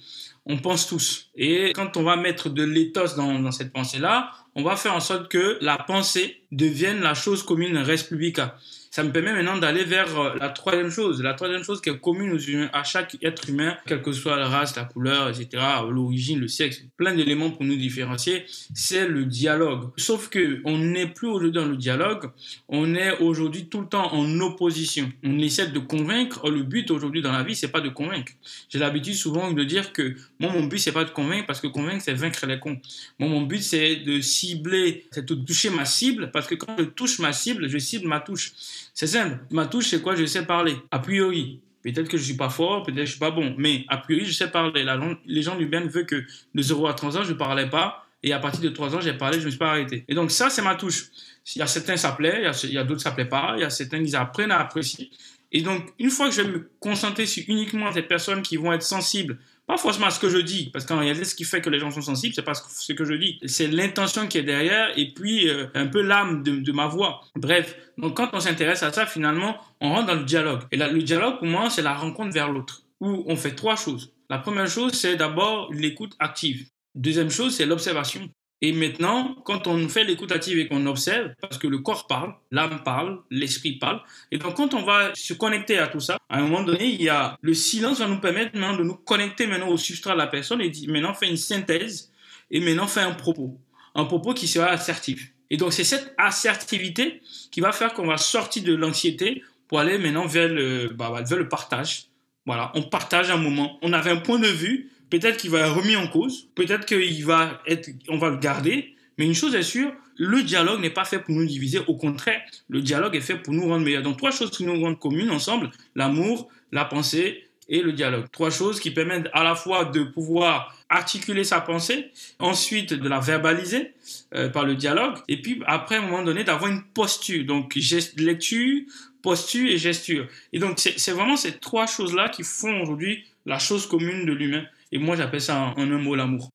On 0.45 0.57
pense 0.57 0.87
tous. 0.87 1.29
Et 1.35 1.71
quand 1.73 1.97
on 1.97 2.03
va 2.03 2.15
mettre 2.15 2.49
de 2.49 2.63
l'éthos 2.63 3.15
dans, 3.15 3.51
cette 3.51 3.71
pensée-là, 3.71 4.31
on 4.55 4.63
va 4.63 4.75
faire 4.75 4.95
en 4.95 4.99
sorte 4.99 5.29
que 5.29 5.57
la 5.61 5.77
pensée 5.77 6.43
devienne 6.51 7.01
la 7.01 7.13
chose 7.13 7.43
commune 7.43 7.77
res 7.77 8.03
publica 8.07 8.57
ça 8.91 9.03
me 9.03 9.11
permet 9.11 9.31
maintenant 9.31 9.57
d'aller 9.57 9.85
vers 9.85 10.19
euh, 10.19 10.35
la 10.37 10.49
troisième 10.49 10.91
chose. 10.91 11.21
La 11.23 11.33
troisième 11.33 11.63
chose 11.63 11.79
qui 11.79 11.89
est 11.89 11.97
commune 11.97 12.33
aux 12.33 12.37
humains, 12.37 12.69
à 12.73 12.83
chaque 12.83 13.17
être 13.23 13.49
humain, 13.49 13.77
quelle 13.87 14.01
que 14.01 14.11
soit 14.11 14.35
la 14.35 14.49
race, 14.49 14.75
la 14.75 14.83
couleur, 14.83 15.29
etc., 15.29 15.63
l'origine, 15.89 16.41
le 16.41 16.49
sexe, 16.49 16.83
plein 16.97 17.15
d'éléments 17.15 17.51
pour 17.51 17.63
nous 17.63 17.77
différencier, 17.77 18.45
c'est 18.75 19.07
le 19.07 19.23
dialogue. 19.25 19.91
Sauf 19.95 20.27
que 20.27 20.59
on 20.65 20.77
n'est 20.77 21.07
plus 21.07 21.29
aujourd'hui 21.29 21.53
dans 21.53 21.65
le 21.65 21.77
dialogue, 21.77 22.31
on 22.67 22.93
est 22.93 23.17
aujourd'hui 23.19 23.69
tout 23.69 23.79
le 23.79 23.87
temps 23.87 24.13
en 24.13 24.39
opposition. 24.41 25.09
On 25.23 25.39
essaie 25.39 25.67
de 25.67 25.79
convaincre. 25.79 26.49
Le 26.49 26.63
but 26.63 26.91
aujourd'hui 26.91 27.21
dans 27.21 27.31
la 27.31 27.43
vie, 27.43 27.55
c'est 27.55 27.71
pas 27.71 27.81
de 27.81 27.89
convaincre. 27.89 28.33
J'ai 28.67 28.79
l'habitude 28.79 29.15
souvent 29.15 29.51
de 29.51 29.63
dire 29.63 29.93
que 29.93 30.15
mon 30.39 30.65
but, 30.65 30.79
c'est 30.79 30.91
pas 30.91 31.05
de 31.05 31.11
convaincre 31.11 31.47
parce 31.47 31.61
que 31.61 31.67
convaincre, 31.67 32.03
c'est 32.03 32.13
vaincre 32.13 32.45
les 32.45 32.59
cons. 32.59 32.77
Moi, 33.19 33.29
mon 33.29 33.43
but, 33.43 33.61
c'est 33.61 33.95
de 33.97 34.19
cibler, 34.19 35.05
c'est 35.11 35.25
de 35.25 35.35
toucher 35.35 35.69
ma 35.69 35.85
cible 35.85 36.29
parce 36.31 36.47
que 36.47 36.55
quand 36.55 36.75
je 36.77 36.83
touche 36.83 37.19
ma 37.19 37.31
cible, 37.31 37.69
je 37.69 37.77
cible 37.77 38.09
ma 38.09 38.19
touche. 38.19 38.51
C'est 39.01 39.07
simple. 39.07 39.39
Ma 39.49 39.65
touche, 39.65 39.87
c'est 39.87 39.99
quoi 40.03 40.13
Je 40.13 40.27
sais 40.27 40.45
parler. 40.45 40.75
A 40.91 40.99
priori. 40.99 41.59
Peut-être 41.81 42.07
que 42.07 42.19
je 42.19 42.23
suis 42.23 42.35
pas 42.35 42.51
fort, 42.51 42.83
peut-être 42.83 42.99
que 42.99 43.05
je 43.05 43.09
suis 43.09 43.19
pas 43.19 43.31
bon. 43.31 43.55
Mais 43.57 43.83
a 43.87 43.97
priori, 43.97 44.25
je 44.25 44.31
sais 44.31 44.51
parler. 44.51 44.83
La 44.83 44.99
les 45.25 45.41
gens 45.41 45.55
du 45.55 45.65
bien 45.65 45.81
veulent 45.81 46.05
que 46.05 46.23
de 46.53 46.61
0 46.61 46.85
à 46.85 46.93
3 46.93 47.17
ans, 47.17 47.23
je 47.23 47.33
ne 47.33 47.33
parlais 47.35 47.67
pas. 47.67 48.05
Et 48.21 48.31
à 48.31 48.37
partir 48.37 48.61
de 48.61 48.69
3 48.69 48.95
ans, 48.95 49.01
j'ai 49.01 49.13
parlé, 49.13 49.37
je 49.37 49.39
ne 49.39 49.45
me 49.45 49.49
suis 49.49 49.57
pas 49.57 49.71
arrêté. 49.71 50.05
Et 50.07 50.13
donc 50.13 50.29
ça, 50.29 50.51
c'est 50.51 50.61
ma 50.61 50.75
touche. 50.75 51.07
Il 51.55 51.57
y 51.57 51.61
a 51.63 51.65
certains, 51.65 51.97
ça 51.97 52.11
plaît. 52.11 52.43
Il 52.65 52.73
y 52.73 52.77
a, 52.77 52.83
d'autres, 52.83 53.01
ça 53.01 53.09
plaît 53.09 53.25
pas. 53.25 53.55
Il 53.57 53.61
y 53.61 53.63
a 53.63 53.71
certains, 53.71 53.97
ils 53.97 54.15
apprennent 54.15 54.51
à 54.51 54.59
apprécier. 54.59 55.09
Et 55.51 55.63
donc, 55.63 55.81
une 55.97 56.11
fois 56.11 56.29
que 56.29 56.35
je 56.35 56.43
vais 56.43 56.51
me 56.51 56.69
concentrer 56.79 57.25
sur 57.25 57.43
uniquement 57.47 57.91
ces 57.91 58.03
personnes 58.03 58.43
qui 58.43 58.55
vont 58.55 58.71
être 58.71 58.83
sensibles 58.83 59.39
pas 59.71 59.77
forcément 59.77 60.07
à 60.07 60.11
ce 60.11 60.19
que 60.19 60.27
je 60.27 60.37
dis, 60.37 60.69
parce 60.69 60.85
qu'en 60.85 60.99
réalité, 60.99 61.23
ce 61.23 61.33
qui 61.33 61.45
fait 61.45 61.61
que 61.61 61.69
les 61.69 61.79
gens 61.79 61.91
sont 61.91 62.01
sensibles, 62.01 62.35
c'est 62.35 62.41
pas 62.41 62.55
ce 62.55 62.91
que 62.91 63.05
je 63.05 63.13
dis. 63.13 63.39
C'est 63.45 63.67
l'intention 63.67 64.27
qui 64.27 64.37
est 64.37 64.43
derrière 64.43 64.89
et 64.97 65.13
puis 65.13 65.47
euh, 65.47 65.67
un 65.75 65.87
peu 65.87 66.01
l'âme 66.01 66.43
de, 66.43 66.71
ma 66.73 66.87
voix. 66.87 67.21
Bref, 67.37 67.77
donc 67.97 68.17
quand 68.17 68.31
on 68.33 68.41
s'intéresse 68.41 68.83
à 68.83 68.91
ça, 68.91 69.05
finalement, 69.05 69.55
on 69.79 69.93
rentre 69.93 70.07
dans 70.07 70.15
le 70.15 70.25
dialogue. 70.25 70.63
Et 70.73 70.75
là, 70.75 70.89
le 70.89 71.01
dialogue, 71.01 71.37
pour 71.37 71.47
moi, 71.47 71.69
c'est 71.69 71.83
la 71.83 71.93
rencontre 71.93 72.33
vers 72.33 72.51
l'autre, 72.51 72.83
où 72.99 73.23
on 73.27 73.37
fait 73.37 73.55
trois 73.55 73.77
choses. 73.77 74.11
La 74.29 74.39
première 74.39 74.67
chose, 74.67 74.91
c'est 74.91 75.15
d'abord 75.15 75.71
l'écoute 75.71 76.17
active. 76.19 76.67
Deuxième 76.93 77.29
chose, 77.29 77.55
c'est 77.55 77.65
l'observation. 77.65 78.29
Et 78.63 78.73
maintenant, 78.73 79.35
quand 79.43 79.65
on 79.65 79.89
fait 79.89 80.03
l'écoute 80.03 80.31
active 80.31 80.59
et 80.59 80.67
qu'on 80.67 80.85
observe, 80.85 81.31
parce 81.41 81.57
que 81.57 81.67
le 81.67 81.79
corps 81.79 82.05
parle, 82.05 82.35
l'âme 82.51 82.83
parle, 82.83 83.21
l'esprit 83.31 83.79
parle, 83.79 84.01
et 84.31 84.37
donc 84.37 84.55
quand 84.55 84.75
on 84.75 84.83
va 84.83 85.15
se 85.15 85.33
connecter 85.33 85.79
à 85.79 85.87
tout 85.87 85.99
ça, 85.99 86.17
à 86.29 86.37
un 86.37 86.41
moment 86.43 86.61
donné, 86.61 86.85
il 86.85 87.01
y 87.01 87.09
a 87.09 87.35
le 87.41 87.53
silence 87.55 87.99
va 87.99 88.07
nous 88.07 88.19
permettre 88.19 88.55
maintenant 88.55 88.77
de 88.77 88.83
nous 88.83 88.93
connecter 88.93 89.47
maintenant 89.47 89.69
au 89.69 89.77
substrat 89.77 90.13
de 90.13 90.19
la 90.19 90.27
personne 90.27 90.61
et 90.61 90.69
dit 90.69 90.87
maintenant 90.87 91.15
fait 91.15 91.27
une 91.27 91.37
synthèse 91.37 92.11
et 92.51 92.59
maintenant 92.59 92.87
fait 92.87 93.01
un 93.01 93.13
propos, 93.13 93.57
un 93.95 94.05
propos 94.05 94.35
qui 94.35 94.47
sera 94.47 94.67
assertif. 94.67 95.33
Et 95.49 95.57
donc 95.57 95.73
c'est 95.73 95.83
cette 95.83 96.13
assertivité 96.19 97.21
qui 97.51 97.61
va 97.61 97.71
faire 97.71 97.93
qu'on 97.93 98.05
va 98.05 98.17
sortir 98.17 98.63
de 98.63 98.75
l'anxiété 98.75 99.43
pour 99.67 99.79
aller 99.79 99.97
maintenant 99.97 100.27
vers 100.27 100.49
le, 100.49 100.89
bah, 100.89 101.23
vers 101.27 101.37
le 101.37 101.49
partage. 101.49 102.07
Voilà, 102.45 102.71
on 102.75 102.83
partage 102.83 103.31
un 103.31 103.37
moment. 103.37 103.79
On 103.81 103.93
avait 103.93 104.11
un 104.11 104.17
point 104.17 104.39
de 104.39 104.47
vue, 104.47 104.91
Peut-être 105.11 105.37
qu'il 105.37 105.51
va 105.51 105.59
être 105.59 105.75
remis 105.75 105.95
en 105.95 106.07
cause, 106.07 106.47
peut-être 106.55 106.85
qu'il 106.85 107.25
va 107.25 107.61
être, 107.67 107.89
on 108.07 108.17
va 108.17 108.29
le 108.29 108.37
garder, 108.37 108.95
mais 109.17 109.25
une 109.27 109.35
chose 109.35 109.53
est 109.53 109.61
sûre, 109.61 109.91
le 110.15 110.41
dialogue 110.41 110.81
n'est 110.81 110.89
pas 110.89 111.05
fait 111.05 111.19
pour 111.19 111.35
nous 111.35 111.45
diviser, 111.45 111.79
au 111.87 111.95
contraire, 111.95 112.41
le 112.69 112.81
dialogue 112.81 113.15
est 113.15 113.21
fait 113.21 113.35
pour 113.35 113.53
nous 113.53 113.67
rendre 113.67 113.85
meilleurs. 113.85 114.03
Donc 114.03 114.17
trois 114.17 114.31
choses 114.31 114.51
qui 114.51 114.63
nous 114.63 114.79
rendent 114.81 114.99
communes 114.99 115.29
ensemble, 115.29 115.69
l'amour, 115.95 116.49
la 116.71 116.85
pensée 116.85 117.43
et 117.67 117.81
le 117.81 117.93
dialogue. 117.93 118.25
Trois 118.31 118.51
choses 118.51 118.79
qui 118.79 118.91
permettent 118.91 119.29
à 119.33 119.43
la 119.43 119.55
fois 119.55 119.85
de 119.85 120.03
pouvoir 120.03 120.75
articuler 120.89 121.43
sa 121.43 121.61
pensée, 121.61 122.11
ensuite 122.39 122.93
de 122.93 123.09
la 123.09 123.19
verbaliser 123.19 123.93
euh, 124.35 124.49
par 124.49 124.65
le 124.65 124.75
dialogue, 124.75 125.17
et 125.27 125.41
puis 125.41 125.61
après, 125.65 125.95
à 125.95 125.99
un 125.99 126.01
moment 126.01 126.23
donné, 126.23 126.43
d'avoir 126.43 126.69
une 126.69 126.83
posture. 126.83 127.45
Donc, 127.45 127.73
geste, 127.77 128.19
lecture, 128.19 128.81
posture 129.21 129.69
et 129.69 129.77
gesture. 129.77 130.27
Et 130.51 130.59
donc, 130.59 130.79
c'est 130.79 131.11
vraiment 131.11 131.37
ces 131.37 131.57
trois 131.57 131.87
choses-là 131.87 132.29
qui 132.29 132.43
font 132.43 132.81
aujourd'hui 132.81 133.23
la 133.45 133.59
chose 133.59 133.87
commune 133.87 134.25
de 134.25 134.33
l'humain. 134.33 134.65
Et 134.91 134.99
moi, 134.99 135.15
j'appelle 135.15 135.41
ça 135.41 135.73
en 135.75 135.91
un 135.91 135.97
mot 135.97 136.15
l'amour. 136.15 136.49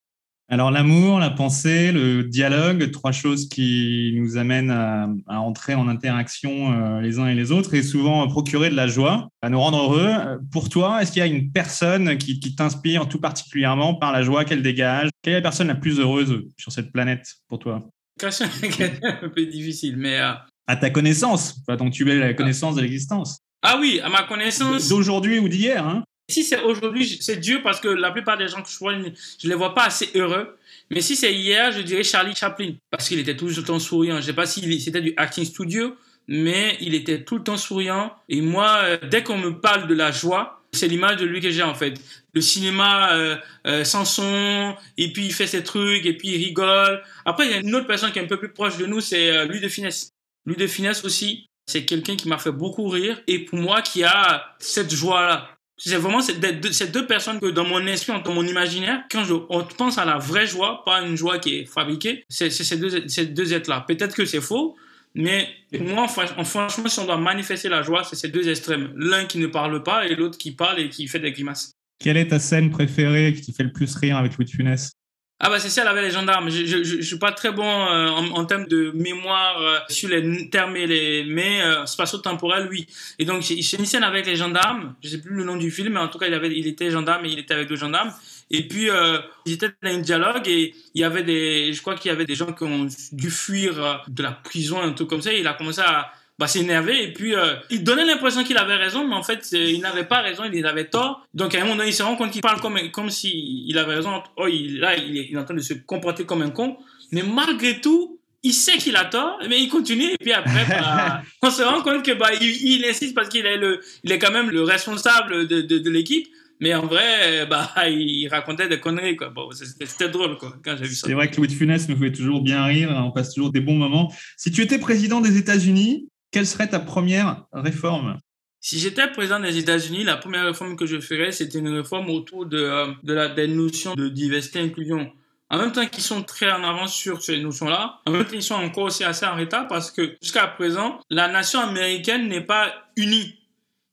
Alors 0.48 0.70
l'amour, 0.70 1.18
la 1.18 1.30
pensée, 1.30 1.90
le 1.90 2.22
dialogue, 2.22 2.92
trois 2.92 3.10
choses 3.10 3.48
qui 3.48 4.12
nous 4.14 4.36
amènent 4.36 4.70
à, 4.70 5.08
entrer 5.40 5.74
en 5.74 5.88
interaction 5.88 6.72
euh, 6.72 7.00
les 7.00 7.18
uns 7.18 7.26
et 7.26 7.34
les 7.34 7.50
autres 7.50 7.74
et 7.74 7.82
souvent 7.82 8.28
procurer 8.28 8.70
de 8.70 8.76
la 8.76 8.86
joie, 8.86 9.28
à 9.42 9.50
nous 9.50 9.58
rendre 9.58 9.82
heureux. 9.82 10.06
Euh, 10.08 10.38
pour 10.52 10.68
toi, 10.68 11.02
est-ce 11.02 11.10
qu'il 11.10 11.18
y 11.18 11.22
a 11.24 11.26
une 11.26 11.50
personne 11.50 12.16
qui, 12.16 12.38
t'inspire 12.54 13.08
tout 13.08 13.20
particulièrement 13.20 13.94
par 13.94 14.12
la 14.12 14.22
joie 14.22 14.44
qu'elle 14.44 14.62
dégage? 14.62 15.10
Quelle 15.20 15.32
est 15.32 15.38
la 15.38 15.42
personne 15.42 15.66
la 15.66 15.74
plus 15.74 15.98
heureuse 15.98 16.44
sur 16.56 16.70
cette 16.70 16.92
planète 16.92 17.26
pour 17.48 17.58
toi? 17.58 17.84
Question 18.16 18.46
un 19.02 19.28
peu 19.28 19.46
difficile, 19.46 19.96
mais... 19.96 20.20
Euh, 20.20 20.32
à 20.68 20.76
ta 20.76 20.90
connaissance, 20.90 21.64
donc 21.78 21.92
tu 21.92 22.08
es 22.10 22.16
la 22.16 22.34
connaissance 22.34 22.76
de 22.76 22.82
l'existence. 22.82 23.40
Ah 23.62 23.78
oui, 23.80 24.00
à 24.02 24.08
ma 24.08 24.22
connaissance. 24.24 24.88
D'aujourd'hui 24.88 25.38
ou 25.38 25.48
d'hier, 25.48 25.86
hein 25.86 26.04
si 26.28 26.42
c'est 26.42 26.62
aujourd'hui, 26.62 27.18
c'est 27.20 27.36
Dieu 27.36 27.60
parce 27.62 27.80
que 27.80 27.88
la 27.88 28.10
plupart 28.10 28.36
des 28.36 28.48
gens 28.48 28.62
que 28.62 28.68
je 28.68 28.78
vois, 28.78 28.94
je 28.94 29.48
les 29.48 29.54
vois 29.54 29.74
pas 29.74 29.84
assez 29.84 30.10
heureux. 30.14 30.56
Mais 30.90 31.00
si 31.00 31.16
c'est 31.16 31.32
hier, 31.32 31.72
je 31.72 31.80
dirais 31.80 32.02
Charlie 32.02 32.34
Chaplin 32.34 32.74
parce 32.90 33.08
qu'il 33.08 33.18
était 33.18 33.36
tout 33.36 33.46
le 33.46 33.62
temps 33.62 33.78
souriant. 33.78 34.16
Je 34.20 34.26
sais 34.26 34.32
pas 34.32 34.46
si 34.46 34.80
c'était 34.80 35.00
du 35.00 35.14
acting 35.16 35.44
studio, 35.44 35.96
mais 36.28 36.76
il 36.80 36.94
était 36.94 37.22
tout 37.22 37.36
le 37.36 37.44
temps 37.44 37.56
souriant. 37.56 38.12
Et 38.28 38.40
moi, 38.40 38.80
euh, 38.82 38.98
dès 39.08 39.22
qu'on 39.22 39.38
me 39.38 39.60
parle 39.60 39.86
de 39.86 39.94
la 39.94 40.10
joie, 40.10 40.62
c'est 40.72 40.88
l'image 40.88 41.16
de 41.16 41.24
lui 41.24 41.40
que 41.40 41.50
j'ai 41.50 41.62
en 41.62 41.74
fait. 41.74 41.94
Le 42.34 42.40
cinéma 42.40 43.12
euh, 43.12 43.36
euh, 43.66 43.84
sans 43.84 44.04
son, 44.04 44.74
et 44.98 45.12
puis 45.12 45.26
il 45.26 45.32
fait 45.32 45.46
ses 45.46 45.62
trucs, 45.62 46.04
et 46.06 46.16
puis 46.16 46.30
il 46.30 46.44
rigole. 46.44 47.02
Après, 47.24 47.46
il 47.46 47.50
y 47.52 47.54
a 47.54 47.58
une 47.58 47.74
autre 47.74 47.86
personne 47.86 48.12
qui 48.12 48.18
est 48.18 48.22
un 48.22 48.26
peu 48.26 48.38
plus 48.38 48.52
proche 48.52 48.76
de 48.76 48.86
nous, 48.86 49.00
c'est 49.00 49.46
lui 49.46 49.60
de 49.60 49.68
Finesse. 49.68 50.10
Lui 50.44 50.56
de 50.56 50.66
Finesse 50.66 51.04
aussi, 51.04 51.46
c'est 51.66 51.84
quelqu'un 51.84 52.16
qui 52.16 52.28
m'a 52.28 52.38
fait 52.38 52.52
beaucoup 52.52 52.88
rire, 52.88 53.20
et 53.26 53.38
pour 53.38 53.58
moi 53.58 53.80
qui 53.80 54.04
a 54.04 54.54
cette 54.58 54.94
joie-là. 54.94 55.55
C'est 55.78 55.96
vraiment 55.96 56.20
ces 56.20 56.34
deux, 56.34 57.06
personnes 57.06 57.38
que 57.38 57.50
dans 57.50 57.64
mon 57.64 57.86
esprit, 57.86 58.12
dans 58.24 58.32
mon 58.32 58.46
imaginaire, 58.46 59.02
quand 59.10 59.24
je, 59.24 59.34
on 59.50 59.62
pense 59.64 59.98
à 59.98 60.04
la 60.04 60.16
vraie 60.16 60.46
joie, 60.46 60.82
pas 60.84 61.02
une 61.02 61.16
joie 61.16 61.38
qui 61.38 61.56
est 61.56 61.64
fabriquée, 61.66 62.24
c'est 62.28 62.50
ces 62.50 62.76
deux, 62.78 63.06
ces 63.08 63.26
deux 63.26 63.52
êtres-là. 63.52 63.84
Peut-être 63.86 64.14
que 64.14 64.24
c'est 64.24 64.40
faux, 64.40 64.76
mais 65.14 65.48
pour 65.72 65.86
moi, 65.86 66.08
franchement, 66.08 66.68
si 66.68 66.98
on 67.00 67.04
doit 67.04 67.18
manifester 67.18 67.68
la 67.68 67.82
joie, 67.82 68.04
c'est 68.04 68.16
ces 68.16 68.28
deux 68.28 68.48
extrêmes. 68.48 68.92
L'un 68.96 69.24
qui 69.24 69.38
ne 69.38 69.46
parle 69.46 69.82
pas 69.82 70.06
et 70.06 70.14
l'autre 70.14 70.38
qui 70.38 70.52
parle 70.52 70.80
et 70.80 70.88
qui 70.88 71.08
fait 71.08 71.20
des 71.20 71.32
grimaces. 71.32 71.72
Quelle 71.98 72.18
est 72.18 72.28
ta 72.28 72.38
scène 72.38 72.70
préférée 72.70 73.32
qui 73.32 73.52
fait 73.52 73.62
le 73.62 73.72
plus 73.72 73.94
rire 73.96 74.18
avec 74.18 74.36
Louis 74.36 74.44
de 74.44 74.50
Funès? 74.50 74.92
Ah 75.38 75.50
bah 75.50 75.58
c'est 75.58 75.68
ça, 75.68 75.86
avec 75.88 76.02
les 76.02 76.10
gendarmes. 76.10 76.48
Je, 76.48 76.64
je, 76.64 76.82
je, 76.82 77.02
suis 77.02 77.18
pas 77.18 77.30
très 77.30 77.52
bon 77.52 77.68
euh, 77.68 78.08
en, 78.08 78.46
termes 78.46 78.66
de 78.66 78.90
mémoire 78.94 79.60
euh, 79.60 79.78
sur 79.90 80.08
les 80.08 80.48
termes 80.48 80.76
et 80.76 80.86
les... 80.86 81.24
Mais 81.24 81.60
euh, 81.60 81.84
spatio-temporel, 81.84 82.68
oui. 82.70 82.86
Et 83.18 83.26
donc, 83.26 83.44
c'est 83.44 83.76
une 83.76 83.84
scène 83.84 84.02
avec 84.02 84.24
les 84.24 84.36
gendarmes. 84.36 84.94
Je 85.02 85.10
sais 85.10 85.20
plus 85.20 85.34
le 85.34 85.44
nom 85.44 85.56
du 85.56 85.70
film, 85.70 85.92
mais 85.92 86.00
en 86.00 86.08
tout 86.08 86.18
cas, 86.18 86.26
il, 86.26 86.32
avait, 86.32 86.56
il 86.56 86.66
était 86.66 86.90
gendarme 86.90 87.26
et 87.26 87.28
il 87.28 87.38
était 87.38 87.52
avec 87.52 87.68
deux 87.68 87.76
gendarmes. 87.76 88.14
Et 88.50 88.66
puis, 88.66 88.88
euh, 88.88 89.18
ils 89.44 89.52
étaient 89.52 89.68
dans 89.82 89.90
un 89.90 89.98
dialogue 89.98 90.48
et 90.48 90.74
il 90.94 91.02
y 91.02 91.04
avait 91.04 91.22
des... 91.22 91.70
Je 91.74 91.82
crois 91.82 91.96
qu'il 91.96 92.10
y 92.10 92.14
avait 92.14 92.24
des 92.24 92.34
gens 92.34 92.54
qui 92.54 92.64
ont 92.64 92.88
dû 93.12 93.30
fuir 93.30 94.04
de 94.08 94.22
la 94.22 94.32
prison, 94.32 94.80
un 94.80 94.92
truc 94.92 95.08
comme 95.08 95.22
ça. 95.22 95.34
Il 95.34 95.46
a 95.46 95.52
commencé 95.52 95.82
à 95.82 96.12
bah, 96.38 96.46
s'énerver 96.46 97.02
et 97.02 97.12
puis 97.12 97.34
euh, 97.34 97.54
il 97.70 97.82
donnait 97.82 98.04
l'impression 98.04 98.44
qu'il 98.44 98.58
avait 98.58 98.76
raison 98.76 99.08
mais 99.08 99.14
en 99.14 99.22
fait 99.22 99.52
il 99.52 99.80
n'avait 99.80 100.04
pas 100.04 100.20
raison 100.20 100.44
il 100.52 100.66
avait 100.66 100.84
tort 100.84 101.26
donc 101.32 101.54
à 101.54 101.58
un 101.58 101.62
moment 101.62 101.76
donné 101.76 101.88
il 101.88 101.94
se 101.94 102.02
rend 102.02 102.14
compte 102.14 102.30
qu'il 102.30 102.42
parle 102.42 102.60
comme 102.60 102.78
comme 102.90 103.08
si 103.08 103.64
il 103.66 103.78
avait 103.78 103.94
raison 103.94 104.22
oh 104.36 104.46
il, 104.46 104.78
là 104.78 104.96
il 104.96 105.16
est, 105.16 105.28
il 105.30 105.34
est 105.34 105.38
en 105.38 105.44
train 105.44 105.54
de 105.54 105.60
se 105.60 105.72
comporter 105.72 106.24
comme 106.24 106.42
un 106.42 106.50
con 106.50 106.76
mais 107.10 107.22
malgré 107.22 107.80
tout 107.80 108.20
il 108.42 108.52
sait 108.52 108.76
qu'il 108.76 108.96
a 108.96 109.06
tort 109.06 109.38
mais 109.48 109.62
il 109.62 109.68
continue 109.70 110.12
et 110.12 110.18
puis 110.18 110.32
après 110.32 110.66
bah, 110.68 111.22
on 111.42 111.50
se 111.50 111.62
rend 111.62 111.80
compte 111.80 112.04
que 112.04 112.12
bah 112.12 112.28
il, 112.38 112.42
il 112.42 112.84
insiste 112.84 113.14
parce 113.14 113.30
qu'il 113.30 113.46
est 113.46 113.56
le 113.56 113.80
il 114.04 114.12
est 114.12 114.18
quand 114.18 114.32
même 114.32 114.50
le 114.50 114.62
responsable 114.62 115.48
de, 115.48 115.62
de, 115.62 115.78
de 115.78 115.90
l'équipe 115.90 116.28
mais 116.58 116.74
en 116.74 116.86
vrai, 116.86 117.46
bah, 117.50 117.70
il 117.86 118.26
racontait 118.28 118.66
des 118.66 118.80
conneries, 118.80 119.14
quoi. 119.14 119.28
Bon, 119.28 119.50
c'était 119.52 120.08
drôle, 120.08 120.38
quoi, 120.38 120.56
quand 120.64 120.74
j'ai 120.78 120.86
vu 120.86 120.94
ça. 120.94 121.06
C'est 121.06 121.12
vrai 121.12 121.30
que 121.30 121.36
Louis 121.36 121.48
de 121.48 121.52
Funès 121.52 121.86
me 121.86 121.96
fait 121.96 122.12
toujours 122.12 122.40
bien 122.40 122.64
rire. 122.64 122.90
On 122.96 123.10
passe 123.10 123.34
toujours 123.34 123.52
des 123.52 123.60
bons 123.60 123.74
moments. 123.74 124.10
Si 124.38 124.50
tu 124.50 124.62
étais 124.62 124.78
président 124.78 125.20
des 125.20 125.36
États-Unis, 125.36 126.08
quelle 126.36 126.46
serait 126.46 126.68
ta 126.68 126.80
première 126.80 127.46
réforme? 127.50 128.20
Si 128.60 128.78
j'étais 128.78 129.10
président 129.10 129.40
des 129.40 129.56
États-Unis, 129.56 130.04
la 130.04 130.18
première 130.18 130.44
réforme 130.44 130.76
que 130.76 130.84
je 130.84 131.00
ferais, 131.00 131.32
c'était 131.32 131.60
une 131.60 131.74
réforme 131.74 132.10
autour 132.10 132.44
de, 132.44 132.58
euh, 132.58 132.92
de 133.04 133.14
la 133.14 133.30
des 133.30 133.48
notions 133.48 133.94
de 133.94 134.10
diversité 134.10 134.58
et 134.58 134.62
inclusion. 134.64 135.10
En 135.48 135.56
même 135.56 135.72
temps 135.72 135.86
qu'ils 135.86 136.02
sont 136.02 136.22
très 136.22 136.52
en 136.52 136.62
avance 136.62 136.94
sur 136.94 137.22
ces 137.22 137.40
notions-là, 137.40 138.00
en 138.04 138.10
même 138.10 138.26
temps 138.26 138.34
ils 138.34 138.42
sont 138.42 138.56
encore 138.56 138.84
aussi 138.84 139.02
assez 139.02 139.24
en 139.24 139.34
retard 139.34 139.66
parce 139.66 139.90
que 139.90 140.14
jusqu'à 140.20 140.46
présent, 140.46 141.00
la 141.08 141.28
nation 141.28 141.60
américaine 141.60 142.28
n'est 142.28 142.44
pas 142.44 142.70
unie 142.98 143.35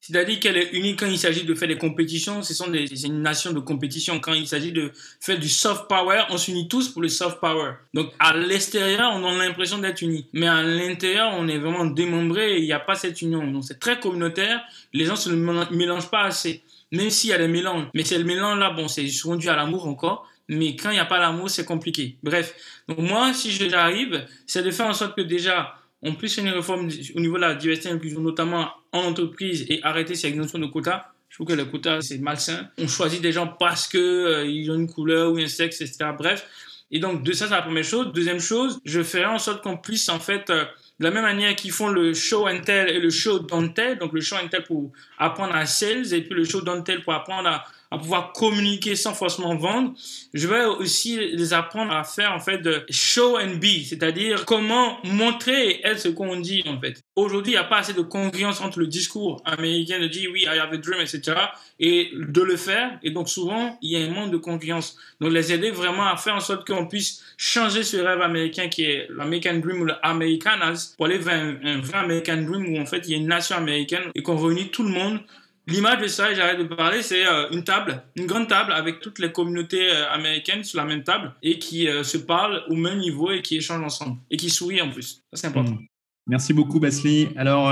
c'est-à-dire 0.05 0.41
qu'elle 0.41 0.57
est 0.57 0.73
unie 0.73 0.97
quand 0.97 1.05
il 1.05 1.17
s'agit 1.17 1.45
de 1.45 1.55
faire 1.55 1.69
des 1.69 1.77
compétitions. 1.77 2.41
Ce 2.43 2.53
sont 2.53 2.69
des, 2.69 3.05
une 3.05 3.21
nation 3.21 3.53
de 3.53 3.61
compétition. 3.61 4.19
Quand 4.19 4.33
il 4.33 4.45
s'agit 4.45 4.73
de 4.73 4.91
faire 5.21 5.39
du 5.39 5.47
soft 5.47 5.87
power, 5.87 6.23
on 6.29 6.37
s'unit 6.37 6.67
tous 6.67 6.89
pour 6.89 7.01
le 7.01 7.07
soft 7.07 7.39
power. 7.39 7.75
Donc, 7.93 8.11
à 8.19 8.35
l'extérieur, 8.35 9.13
on 9.13 9.25
a 9.25 9.45
l'impression 9.45 9.77
d'être 9.77 10.01
unis. 10.01 10.27
Mais 10.33 10.45
à 10.45 10.61
l'intérieur, 10.61 11.31
on 11.37 11.47
est 11.47 11.57
vraiment 11.57 11.85
démembré 11.85 12.57
il 12.57 12.65
n'y 12.65 12.73
a 12.73 12.81
pas 12.81 12.95
cette 12.95 13.21
union. 13.21 13.49
Donc, 13.49 13.63
c'est 13.63 13.79
très 13.79 13.97
communautaire. 13.97 14.61
Les 14.91 15.05
gens 15.05 15.13
ne 15.13 15.17
se 15.17 15.29
mélangent 15.29 16.11
pas 16.11 16.23
assez. 16.23 16.63
Même 16.91 17.09
s'il 17.09 17.29
y 17.29 17.33
a 17.33 17.37
des 17.37 17.47
mélanges. 17.47 17.85
Mais 17.93 18.03
c'est 18.03 18.17
le 18.17 18.25
mélange 18.25 18.59
là, 18.59 18.71
bon, 18.71 18.89
c'est 18.89 19.07
souvent 19.07 19.37
dû 19.37 19.47
à 19.47 19.55
l'amour 19.55 19.87
encore. 19.87 20.27
Mais 20.49 20.75
quand 20.75 20.89
il 20.89 20.95
n'y 20.95 20.99
a 20.99 21.05
pas 21.05 21.19
l'amour, 21.19 21.49
c'est 21.49 21.63
compliqué. 21.63 22.17
Bref. 22.23 22.53
Donc, 22.89 22.97
moi, 22.97 23.33
si 23.33 23.51
j'arrive, 23.51 24.25
c'est 24.47 24.63
de 24.63 24.71
faire 24.71 24.87
en 24.87 24.93
sorte 24.93 25.15
que 25.15 25.21
déjà, 25.21 25.77
on 26.03 26.13
puisse 26.15 26.35
faire 26.35 26.45
une 26.45 26.51
réforme 26.51 26.89
au 27.15 27.19
niveau 27.19 27.35
de 27.35 27.41
la 27.41 27.55
diversité 27.55 27.89
et 27.89 27.93
l'inclusion, 27.93 28.21
notamment 28.21 28.69
en 28.91 28.99
entreprise, 28.99 29.65
et 29.69 29.79
arrêter 29.83 30.15
cette 30.15 30.35
notion 30.35 30.59
de 30.59 30.67
quotas. 30.67 31.05
Je 31.29 31.37
trouve 31.37 31.47
que 31.47 31.53
le 31.53 31.65
quota, 31.65 31.99
c'est 32.01 32.19
malsain. 32.19 32.67
On 32.77 32.87
choisit 32.87 33.21
des 33.21 33.31
gens 33.31 33.47
parce 33.47 33.87
qu'ils 33.87 33.99
euh, 33.99 34.71
ont 34.71 34.75
une 34.75 34.87
couleur 34.87 35.31
ou 35.31 35.37
un 35.37 35.47
sexe, 35.47 35.81
etc. 35.81 36.11
Bref. 36.15 36.45
Et 36.91 36.99
donc, 36.99 37.23
de 37.23 37.31
ça, 37.31 37.45
c'est 37.45 37.55
la 37.55 37.63
première 37.63 37.83
chose. 37.83 38.13
Deuxième 38.13 38.39
chose, 38.39 38.79
je 38.85 39.01
ferai 39.01 39.25
en 39.25 39.39
sorte 39.39 39.63
qu'on 39.63 39.77
puisse, 39.77 40.09
en 40.09 40.19
fait, 40.19 40.51
euh, 40.51 40.65
de 40.99 41.05
la 41.05 41.11
même 41.11 41.23
manière 41.23 41.55
qu'ils 41.55 41.71
font 41.71 41.87
le 41.87 42.13
show 42.13 42.47
and 42.47 42.61
tell 42.61 42.87
et 42.87 42.99
le 42.99 43.09
show 43.09 43.39
don't 43.39 43.73
tell, 43.73 43.97
donc 43.97 44.13
le 44.13 44.21
show 44.21 44.35
and 44.35 44.49
tell 44.49 44.63
pour 44.63 44.91
apprendre 45.17 45.55
à 45.55 45.65
sales 45.65 46.13
et 46.13 46.21
puis 46.21 46.35
le 46.35 46.43
show 46.43 46.61
don't 46.61 46.83
tell 46.83 47.01
pour 47.01 47.13
apprendre 47.13 47.49
à 47.49 47.65
à 47.93 47.97
pouvoir 47.99 48.33
communiquer 48.33 48.95
sans 48.95 49.13
forcément 49.13 49.55
vendre. 49.55 49.93
Je 50.33 50.47
vais 50.47 50.65
aussi 50.65 51.15
les 51.15 51.53
apprendre 51.53 51.93
à 51.93 52.03
faire 52.03 52.33
en 52.33 52.39
fait 52.39 52.57
de 52.57 52.83
show 52.89 53.37
and 53.37 53.57
be, 53.61 53.85
c'est-à-dire 53.85 54.45
comment 54.45 54.97
montrer 55.03 55.69
et 55.69 55.85
être 55.85 55.99
ce 55.99 56.07
qu'on 56.09 56.37
dit 56.37 56.63
en 56.65 56.79
fait. 56.81 57.03
Aujourd'hui, 57.15 57.53
il 57.53 57.55
n'y 57.55 57.61
a 57.61 57.65
pas 57.65 57.77
assez 57.77 57.93
de 57.93 58.01
congruence 58.01 58.61
entre 58.61 58.79
le 58.79 58.87
discours 58.87 59.43
américain 59.45 59.99
de 59.99 60.07
dire 60.07 60.31
oui, 60.33 60.41
I 60.41 60.57
have 60.57 60.73
a 60.73 60.77
dream, 60.77 61.01
etc. 61.01 61.37
et 61.79 62.09
de 62.15 62.41
le 62.41 62.57
faire. 62.57 62.97
Et 63.03 63.11
donc 63.11 63.29
souvent, 63.29 63.77
il 63.83 63.91
y 63.91 64.03
a 64.03 64.07
un 64.07 64.09
manque 64.09 64.31
de 64.31 64.37
congruence. 64.37 64.97
Donc 65.21 65.31
les 65.31 65.53
aider 65.53 65.69
vraiment 65.69 66.07
à 66.07 66.17
faire 66.17 66.33
en 66.33 66.39
sorte 66.39 66.65
qu'on 66.65 66.87
puisse 66.87 67.23
changer 67.37 67.83
ce 67.83 67.97
rêve 67.97 68.21
américain 68.21 68.69
qui 68.69 68.85
est 68.85 69.07
l'American 69.15 69.59
Dream 69.59 69.81
ou 69.81 69.85
l'Americanas 69.85 70.95
pour 70.97 71.05
aller 71.05 71.19
vers 71.19 71.35
un, 71.35 71.57
un 71.63 71.79
vrai 71.79 71.99
American 71.99 72.37
Dream 72.37 72.73
où 72.73 72.81
en 72.81 72.87
fait 72.87 73.03
il 73.05 73.11
y 73.11 73.13
a 73.13 73.17
une 73.17 73.27
nation 73.27 73.55
américaine 73.55 74.09
et 74.15 74.23
qu'on 74.23 74.37
réunit 74.37 74.69
tout 74.69 74.83
le 74.83 74.89
monde 74.89 75.19
L'image 75.65 76.01
de 76.01 76.07
ça, 76.07 76.33
j'arrête 76.33 76.59
de 76.59 76.65
parler, 76.65 77.01
c'est 77.01 77.25
euh, 77.25 77.49
une 77.51 77.63
table, 77.63 78.03
une 78.17 78.25
grande 78.25 78.49
table 78.49 78.73
avec 78.73 78.99
toutes 78.99 79.19
les 79.19 79.31
communautés 79.31 79.89
euh, 79.89 80.11
américaines 80.11 80.63
sur 80.63 80.77
la 80.77 80.85
même 80.85 81.03
table 81.03 81.33
et 81.41 81.57
qui 81.57 81.87
euh, 81.87 82.03
se 82.03 82.17
parlent 82.17 82.63
au 82.69 82.75
même 82.75 82.99
niveau 82.99 83.31
et 83.31 83.41
qui 83.41 83.55
échangent 83.55 83.83
ensemble 83.83 84.17
et 84.29 84.35
qui 84.35 84.49
sourient 84.49 84.81
en 84.81 84.89
plus. 84.89 85.23
Ça, 85.31 85.41
c'est 85.41 85.47
important. 85.47 85.75
Hmm. 85.75 85.85
Merci 86.27 86.53
beaucoup, 86.53 86.79
Basli. 86.79 87.27
Alors, 87.35 87.65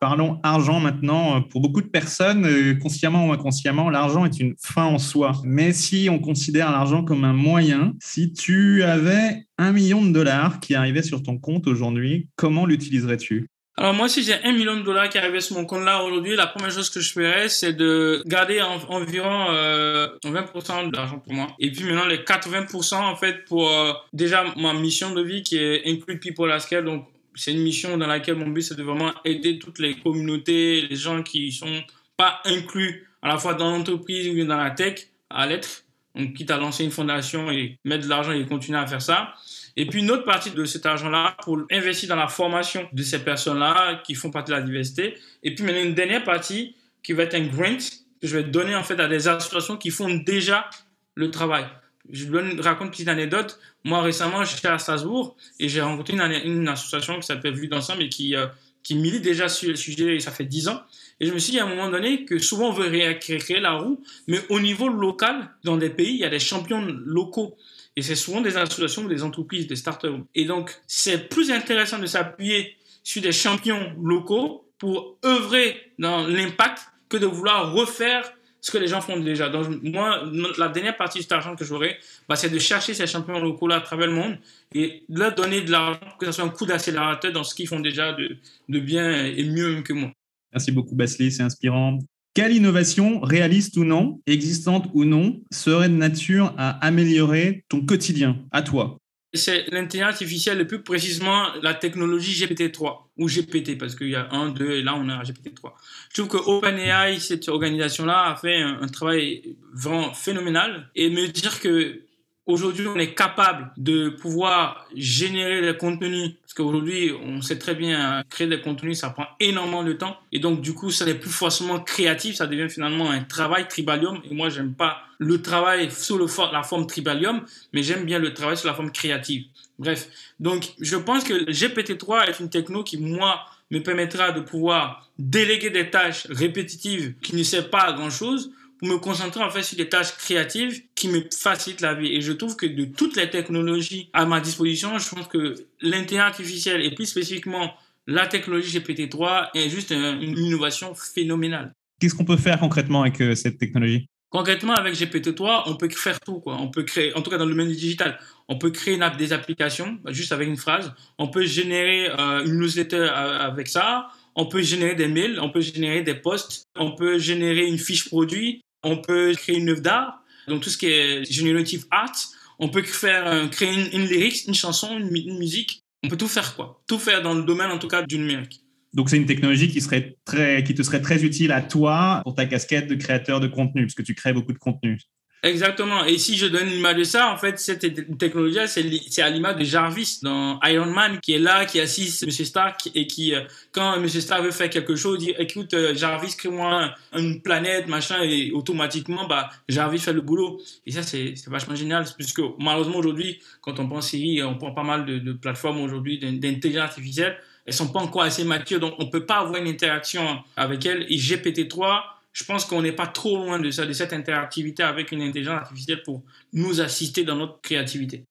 parlons 0.00 0.40
argent 0.42 0.80
maintenant. 0.80 1.40
Pour 1.42 1.60
beaucoup 1.60 1.80
de 1.80 1.86
personnes, 1.86 2.76
consciemment 2.80 3.28
ou 3.28 3.32
inconsciemment, 3.32 3.90
l'argent 3.90 4.24
est 4.24 4.40
une 4.40 4.56
fin 4.60 4.86
en 4.86 4.98
soi. 4.98 5.40
Mais 5.44 5.72
si 5.72 6.08
on 6.10 6.18
considère 6.18 6.72
l'argent 6.72 7.04
comme 7.04 7.22
un 7.22 7.32
moyen, 7.32 7.92
si 8.02 8.32
tu 8.32 8.82
avais 8.82 9.46
un 9.56 9.70
million 9.70 10.04
de 10.04 10.10
dollars 10.10 10.58
qui 10.58 10.74
arrivait 10.74 11.04
sur 11.04 11.22
ton 11.22 11.38
compte 11.38 11.68
aujourd'hui, 11.68 12.28
comment 12.34 12.66
l'utiliserais-tu? 12.66 13.46
Alors 13.78 13.92
moi, 13.92 14.08
si 14.08 14.22
j'ai 14.22 14.42
un 14.42 14.52
million 14.52 14.74
de 14.76 14.82
dollars 14.82 15.10
qui 15.10 15.18
arrivait 15.18 15.42
sur 15.42 15.56
mon 15.56 15.66
compte 15.66 15.84
là 15.84 16.02
aujourd'hui, 16.02 16.34
la 16.34 16.46
première 16.46 16.70
chose 16.70 16.88
que 16.88 17.00
je 17.00 17.12
ferais, 17.12 17.50
c'est 17.50 17.74
de 17.74 18.22
garder 18.24 18.62
environ 18.62 19.50
euh, 19.50 20.08
20% 20.24 20.90
d'argent 20.90 21.18
pour 21.18 21.34
moi. 21.34 21.48
Et 21.58 21.70
puis 21.70 21.84
maintenant, 21.84 22.06
les 22.06 22.18
80% 22.18 22.94
en 22.94 23.16
fait 23.16 23.44
pour 23.44 23.70
euh, 23.70 23.92
déjà 24.14 24.44
ma 24.56 24.72
mission 24.72 25.12
de 25.12 25.22
vie 25.22 25.42
qui 25.42 25.58
est 25.58 25.86
Include 25.86 26.20
People 26.20 26.50
at 26.50 26.60
Scale. 26.60 26.86
Donc 26.86 27.06
c'est 27.34 27.52
une 27.52 27.62
mission 27.62 27.98
dans 27.98 28.06
laquelle 28.06 28.36
mon 28.36 28.48
but 28.48 28.62
c'est 28.62 28.76
de 28.76 28.82
vraiment 28.82 29.12
aider 29.26 29.58
toutes 29.58 29.78
les 29.78 29.94
communautés, 29.96 30.86
les 30.88 30.96
gens 30.96 31.22
qui 31.22 31.52
sont 31.52 31.82
pas 32.16 32.40
inclus 32.46 33.06
à 33.20 33.28
la 33.28 33.36
fois 33.36 33.52
dans 33.52 33.70
l'entreprise 33.70 34.28
ou 34.28 34.46
dans 34.46 34.56
la 34.56 34.70
tech 34.70 35.06
à 35.28 35.46
l'être. 35.46 35.84
Donc 36.14 36.32
quitte 36.32 36.50
à 36.50 36.56
lancer 36.56 36.82
une 36.82 36.90
fondation 36.90 37.50
et 37.50 37.78
mettre 37.84 38.04
de 38.04 38.08
l'argent 38.08 38.32
et 38.32 38.46
continuer 38.46 38.78
à 38.78 38.86
faire 38.86 39.02
ça. 39.02 39.34
Et 39.76 39.86
puis 39.86 40.00
une 40.00 40.10
autre 40.10 40.24
partie 40.24 40.50
de 40.50 40.64
cet 40.64 40.86
argent-là 40.86 41.36
pour 41.42 41.60
investir 41.70 42.08
dans 42.08 42.16
la 42.16 42.28
formation 42.28 42.88
de 42.92 43.02
ces 43.02 43.18
personnes-là 43.18 44.00
qui 44.04 44.14
font 44.14 44.30
partie 44.30 44.50
de 44.50 44.56
la 44.56 44.62
diversité. 44.62 45.14
Et 45.42 45.54
puis 45.54 45.64
maintenant 45.64 45.82
une 45.82 45.94
dernière 45.94 46.24
partie 46.24 46.74
qui 47.02 47.12
va 47.12 47.24
être 47.24 47.34
un 47.34 47.46
grant 47.46 47.76
que 48.20 48.26
je 48.26 48.36
vais 48.36 48.44
donner 48.44 48.74
en 48.74 48.82
fait 48.82 48.98
à 48.98 49.06
des 49.06 49.28
associations 49.28 49.76
qui 49.76 49.90
font 49.90 50.08
déjà 50.14 50.68
le 51.14 51.30
travail. 51.30 51.66
Je 52.10 52.24
vous 52.26 52.62
raconte 52.62 52.86
une 52.86 52.90
petite 52.90 53.08
anecdote. 53.08 53.58
Moi 53.84 54.00
récemment 54.00 54.44
j'étais 54.44 54.68
à 54.68 54.78
Strasbourg 54.78 55.36
et 55.60 55.68
j'ai 55.68 55.82
rencontré 55.82 56.14
une, 56.14 56.68
association 56.68 57.16
qui 57.20 57.26
s'appelle 57.26 57.54
Vue 57.54 57.68
d'ensemble 57.68 58.04
et 58.04 58.08
qui, 58.08 58.34
euh, 58.34 58.46
qui 58.82 58.94
milite 58.94 59.22
déjà 59.22 59.48
sur 59.48 59.68
le 59.68 59.76
sujet 59.76 60.16
et 60.16 60.20
ça 60.20 60.30
fait 60.30 60.44
10 60.44 60.68
ans. 60.68 60.80
Et 61.20 61.26
je 61.26 61.34
me 61.34 61.38
suis 61.38 61.52
dit 61.52 61.58
à 61.58 61.64
un 61.64 61.68
moment 61.68 61.90
donné 61.90 62.24
que 62.24 62.38
souvent 62.38 62.70
on 62.70 62.72
veut 62.72 62.88
créer 63.14 63.60
la 63.60 63.72
roue, 63.72 64.02
mais 64.26 64.40
au 64.48 64.60
niveau 64.60 64.88
local, 64.88 65.50
dans 65.64 65.76
des 65.76 65.90
pays, 65.90 66.14
il 66.14 66.20
y 66.20 66.24
a 66.24 66.28
des 66.28 66.38
champions 66.38 66.82
locaux 67.04 67.56
Et 67.96 68.02
c'est 68.02 68.14
souvent 68.14 68.42
des 68.42 68.56
associations 68.56 69.04
ou 69.04 69.08
des 69.08 69.22
entreprises, 69.22 69.66
des 69.66 69.76
startups. 69.76 70.22
Et 70.34 70.44
donc, 70.44 70.70
c'est 70.86 71.28
plus 71.28 71.50
intéressant 71.50 71.98
de 71.98 72.06
s'appuyer 72.06 72.76
sur 73.02 73.22
des 73.22 73.32
champions 73.32 73.94
locaux 74.02 74.68
pour 74.78 75.16
œuvrer 75.24 75.92
dans 75.98 76.26
l'impact 76.26 76.82
que 77.08 77.16
de 77.16 77.26
vouloir 77.26 77.72
refaire 77.72 78.30
ce 78.60 78.70
que 78.70 78.78
les 78.78 78.88
gens 78.88 79.00
font 79.00 79.18
déjà. 79.20 79.48
Donc, 79.48 79.80
moi, 79.82 80.24
la 80.58 80.68
dernière 80.68 80.96
partie 80.96 81.18
de 81.18 81.22
cet 81.22 81.32
argent 81.32 81.54
que 81.54 81.64
j'aurai, 81.64 81.98
bah, 82.28 82.34
c'est 82.34 82.50
de 82.50 82.58
chercher 82.58 82.94
ces 82.94 83.06
champions 83.06 83.38
locaux-là 83.38 83.76
à 83.76 83.80
travers 83.80 84.08
le 84.08 84.12
monde 84.12 84.38
et 84.74 85.04
leur 85.08 85.34
donner 85.34 85.62
de 85.62 85.70
l'argent 85.70 86.00
que 86.18 86.26
ça 86.26 86.32
soit 86.32 86.44
un 86.44 86.48
coup 86.48 86.66
d'accélérateur 86.66 87.32
dans 87.32 87.44
ce 87.44 87.54
qu'ils 87.54 87.68
font 87.68 87.80
déjà 87.80 88.12
de, 88.12 88.36
de 88.68 88.78
bien 88.80 89.24
et 89.24 89.44
mieux 89.44 89.82
que 89.82 89.92
moi. 89.92 90.10
Merci 90.52 90.72
beaucoup, 90.72 90.96
Basli, 90.96 91.30
c'est 91.30 91.44
inspirant. 91.44 91.98
Quelle 92.36 92.52
innovation, 92.52 93.22
réaliste 93.22 93.78
ou 93.78 93.84
non, 93.84 94.20
existante 94.26 94.90
ou 94.92 95.06
non, 95.06 95.40
serait 95.50 95.88
de 95.88 95.94
nature 95.94 96.52
à 96.58 96.72
améliorer 96.86 97.64
ton 97.70 97.80
quotidien, 97.80 98.44
à 98.52 98.60
toi? 98.60 98.98
C'est 99.32 99.64
l'intelligence 99.70 100.10
artificielle, 100.10 100.60
et 100.60 100.66
plus 100.66 100.82
précisément 100.82 101.46
la 101.62 101.72
technologie 101.72 102.44
GPT-3 102.44 103.04
ou 103.16 103.26
GPT, 103.26 103.78
parce 103.78 103.96
qu'il 103.96 104.10
y 104.10 104.16
a 104.16 104.28
un, 104.32 104.50
deux, 104.50 104.72
et 104.72 104.82
là 104.82 104.96
on 104.96 105.08
a 105.08 105.22
GPT-3. 105.22 105.72
Je 106.10 106.22
trouve 106.22 106.28
que 106.28 106.36
OpenAI, 106.36 107.18
cette 107.20 107.48
organisation-là, 107.48 108.32
a 108.32 108.36
fait 108.36 108.60
un, 108.60 108.82
un, 108.82 108.88
travail 108.88 109.56
vraiment 109.72 110.12
phénoménal. 110.12 110.90
Et 110.94 111.08
me 111.08 111.28
dire 111.28 111.58
que 111.58 112.02
Aujourd'hui, 112.46 112.86
on 112.86 112.94
est 112.94 113.12
capable 113.12 113.72
de 113.76 114.08
pouvoir 114.08 114.86
générer 114.94 115.62
des 115.62 115.76
contenus 115.76 116.30
parce 116.42 116.54
qu'aujourd'hui, 116.54 117.10
on 117.24 117.42
sait 117.42 117.58
très 117.58 117.74
bien 117.74 118.22
créer 118.30 118.46
des 118.46 118.60
contenus, 118.60 119.00
ça 119.00 119.10
prend 119.10 119.26
énormément 119.40 119.82
de 119.82 119.92
temps. 119.92 120.16
Et 120.30 120.38
donc 120.38 120.60
du 120.60 120.72
coup, 120.72 120.92
ça 120.92 121.04
n'est 121.04 121.16
plus 121.16 121.28
forcément 121.30 121.80
créatif, 121.80 122.36
ça 122.36 122.46
devient 122.46 122.68
finalement 122.70 123.10
un 123.10 123.24
travail 123.24 123.66
tribalium. 123.66 124.20
Et 124.30 124.32
moi, 124.32 124.48
j'aime 124.48 124.74
pas 124.74 124.98
le 125.18 125.42
travail 125.42 125.90
sous 125.90 126.18
la 126.18 126.62
forme 126.62 126.86
tribalium, 126.86 127.42
mais 127.72 127.82
j'aime 127.82 128.04
bien 128.04 128.20
le 128.20 128.32
travail 128.32 128.56
sous 128.56 128.68
la 128.68 128.74
forme 128.74 128.92
créative. 128.92 129.46
Bref, 129.80 130.08
donc 130.38 130.72
je 130.80 130.96
pense 130.96 131.24
que 131.24 131.50
GPT-3 131.50 132.28
est 132.28 132.38
une 132.38 132.48
techno 132.48 132.84
qui 132.84 132.96
moi 132.96 133.44
me 133.72 133.80
permettra 133.80 134.30
de 134.30 134.40
pouvoir 134.40 135.10
déléguer 135.18 135.70
des 135.70 135.90
tâches 135.90 136.28
répétitives 136.30 137.14
qui 137.20 137.34
ne 137.34 137.42
servent 137.42 137.70
pas 137.70 137.82
à 137.82 137.92
grand 137.92 138.10
chose 138.10 138.52
pour 138.78 138.88
me 138.88 138.96
concentrer 138.98 139.42
en 139.42 139.50
fait 139.50 139.62
sur 139.62 139.76
des 139.76 139.88
tâches 139.88 140.16
créatives 140.16 140.82
qui 140.94 141.08
me 141.08 141.22
facilitent 141.32 141.80
la 141.80 141.94
vie. 141.94 142.12
Et 142.14 142.20
je 142.20 142.32
trouve 142.32 142.56
que 142.56 142.66
de 142.66 142.84
toutes 142.84 143.16
les 143.16 143.30
technologies 143.30 144.10
à 144.12 144.26
ma 144.26 144.40
disposition, 144.40 144.98
je 144.98 145.08
pense 145.08 145.28
que 145.28 145.54
l'intelligence 145.80 146.28
artificielle 146.28 146.84
et 146.84 146.94
plus 146.94 147.06
spécifiquement 147.06 147.74
la 148.06 148.26
technologie 148.26 148.78
GPT-3 148.78 149.48
est 149.54 149.68
juste 149.68 149.90
une 149.90 150.38
innovation 150.38 150.94
phénoménale. 150.94 151.72
Qu'est-ce 151.98 152.14
qu'on 152.14 152.24
peut 152.24 152.36
faire 152.36 152.60
concrètement 152.60 153.02
avec 153.02 153.20
euh, 153.20 153.34
cette 153.34 153.58
technologie? 153.58 154.06
Concrètement, 154.28 154.74
avec 154.74 154.94
GPT-3, 154.94 155.62
on 155.66 155.76
peut 155.76 155.88
faire 155.88 156.20
tout. 156.20 156.40
Quoi. 156.40 156.56
On 156.60 156.68
peut 156.68 156.82
créer, 156.82 157.16
en 157.16 157.22
tout 157.22 157.30
cas 157.30 157.38
dans 157.38 157.46
le 157.46 157.52
domaine 157.52 157.68
digital, 157.68 158.18
on 158.48 158.58
peut 158.58 158.70
créer 158.70 158.94
une 158.94 159.02
app, 159.02 159.16
des 159.16 159.32
applications 159.32 159.98
juste 160.08 160.32
avec 160.32 160.48
une 160.48 160.56
phrase. 160.56 160.92
On 161.18 161.28
peut 161.28 161.46
générer 161.46 162.10
euh, 162.10 162.44
une 162.44 162.58
newsletter 162.58 162.96
euh, 162.96 163.38
avec 163.38 163.68
ça. 163.68 164.08
On 164.34 164.46
peut 164.46 164.60
générer 164.60 164.94
des 164.94 165.08
mails, 165.08 165.40
on 165.40 165.48
peut 165.48 165.62
générer 165.62 166.02
des 166.02 166.14
posts, 166.14 166.64
on 166.76 166.94
peut 166.94 167.18
générer 167.18 167.66
une 167.66 167.78
fiche 167.78 168.06
produit, 168.08 168.60
on 168.86 168.96
peut 168.96 169.34
créer 169.36 169.58
une 169.58 169.68
œuvre 169.68 169.80
d'art, 169.80 170.22
donc 170.48 170.62
tout 170.62 170.70
ce 170.70 170.78
qui 170.78 170.86
est 170.86 171.30
generative 171.30 171.84
art. 171.90 172.12
On 172.58 172.68
peut 172.68 172.82
faire, 172.82 173.50
créer 173.50 173.74
une, 173.74 174.00
une 174.00 174.30
une 174.48 174.54
chanson, 174.54 174.98
une, 174.98 175.10
musique. 175.10 175.82
On 176.02 176.08
peut 176.08 176.16
tout 176.16 176.28
faire, 176.28 176.56
quoi. 176.56 176.82
Tout 176.86 176.98
faire 176.98 177.22
dans 177.22 177.34
le 177.34 177.42
domaine, 177.42 177.70
en 177.70 177.78
tout 177.78 177.88
cas, 177.88 178.02
du 178.02 178.16
numérique. 178.16 178.62
Donc, 178.94 179.10
c'est 179.10 179.18
une 179.18 179.26
technologie 179.26 179.68
qui, 179.68 179.82
serait 179.82 180.16
très, 180.24 180.64
qui 180.64 180.74
te 180.74 180.82
serait 180.82 181.02
très 181.02 181.22
utile 181.22 181.52
à 181.52 181.60
toi 181.60 182.22
pour 182.24 182.34
ta 182.34 182.46
casquette 182.46 182.86
de 182.86 182.94
créateur 182.94 183.40
de 183.40 183.48
contenu, 183.48 183.82
parce 183.82 183.94
que 183.94 184.02
tu 184.02 184.14
crées 184.14 184.32
beaucoup 184.32 184.54
de 184.54 184.58
contenu. 184.58 184.98
Exactement. 185.46 186.04
Et 186.04 186.18
si 186.18 186.36
je 186.36 186.46
donne 186.46 186.66
l'image 186.66 186.96
de 186.96 187.04
ça, 187.04 187.32
en 187.32 187.36
fait, 187.36 187.58
cette 187.60 188.18
technologie, 188.18 188.58
c'est 188.66 189.22
à 189.22 189.30
l'image 189.30 189.56
de 189.56 189.64
Jarvis 189.64 190.18
dans 190.22 190.58
Iron 190.64 190.86
Man, 190.86 191.20
qui 191.20 191.34
est 191.34 191.38
là, 191.38 191.64
qui 191.64 191.78
assiste 191.78 192.24
M. 192.24 192.30
Stark 192.30 192.90
et 192.96 193.06
qui, 193.06 193.32
euh, 193.32 193.42
quand 193.70 193.94
M. 193.94 194.08
Stark 194.08 194.42
veut 194.42 194.50
faire 194.50 194.68
quelque 194.68 194.96
chose, 194.96 195.18
dit, 195.18 195.34
écoute, 195.38 195.72
euh, 195.74 195.94
Jarvis, 195.94 196.36
crée-moi 196.36 196.90
une 197.16 197.40
planète, 197.42 197.86
machin, 197.86 198.22
et 198.22 198.50
automatiquement, 198.50 199.28
bah, 199.28 199.50
Jarvis 199.68 200.00
fait 200.00 200.12
le 200.12 200.20
boulot. 200.20 200.60
Et 200.84 200.90
ça, 200.90 201.04
c'est 201.04 201.34
vachement 201.46 201.76
génial, 201.76 202.04
puisque 202.16 202.42
malheureusement, 202.58 202.98
aujourd'hui, 202.98 203.40
quand 203.60 203.78
on 203.78 203.88
pense 203.88 204.08
Siri, 204.08 204.42
on 204.42 204.56
prend 204.56 204.72
pas 204.72 204.82
mal 204.82 205.06
de, 205.06 205.18
de 205.18 205.32
plateformes 205.32 205.80
aujourd'hui 205.80 206.18
d'intelligence 206.18 206.82
artificielle, 206.82 207.36
elles 207.66 207.72
sont 207.72 207.88
pas 207.88 208.00
encore 208.00 208.22
assez 208.22 208.44
matures, 208.44 208.78
donc 208.78 208.94
on 208.98 209.06
peut 209.06 209.26
pas 209.26 209.38
avoir 209.38 209.60
une 209.60 209.68
interaction 209.68 210.38
avec 210.56 210.86
elles. 210.86 211.04
Et 211.08 211.16
GPT-3, 211.16 212.00
je 212.36 212.44
pense 212.44 212.66
qu'on 212.66 212.82
n'est 212.82 212.92
pas 212.92 213.06
trop 213.06 213.38
loin 213.38 213.58
de 213.58 213.70
ça, 213.70 213.86
de 213.86 213.94
cette 213.94 214.12
interactivité 214.12 214.82
avec 214.82 215.10
une 215.10 215.22
intelligence 215.22 215.56
artificielle 215.56 216.02
pour 216.04 216.22
nous 216.52 216.82
assister 216.82 217.24
dans 217.24 217.34
notre 217.34 217.62
créativité. 217.62 218.24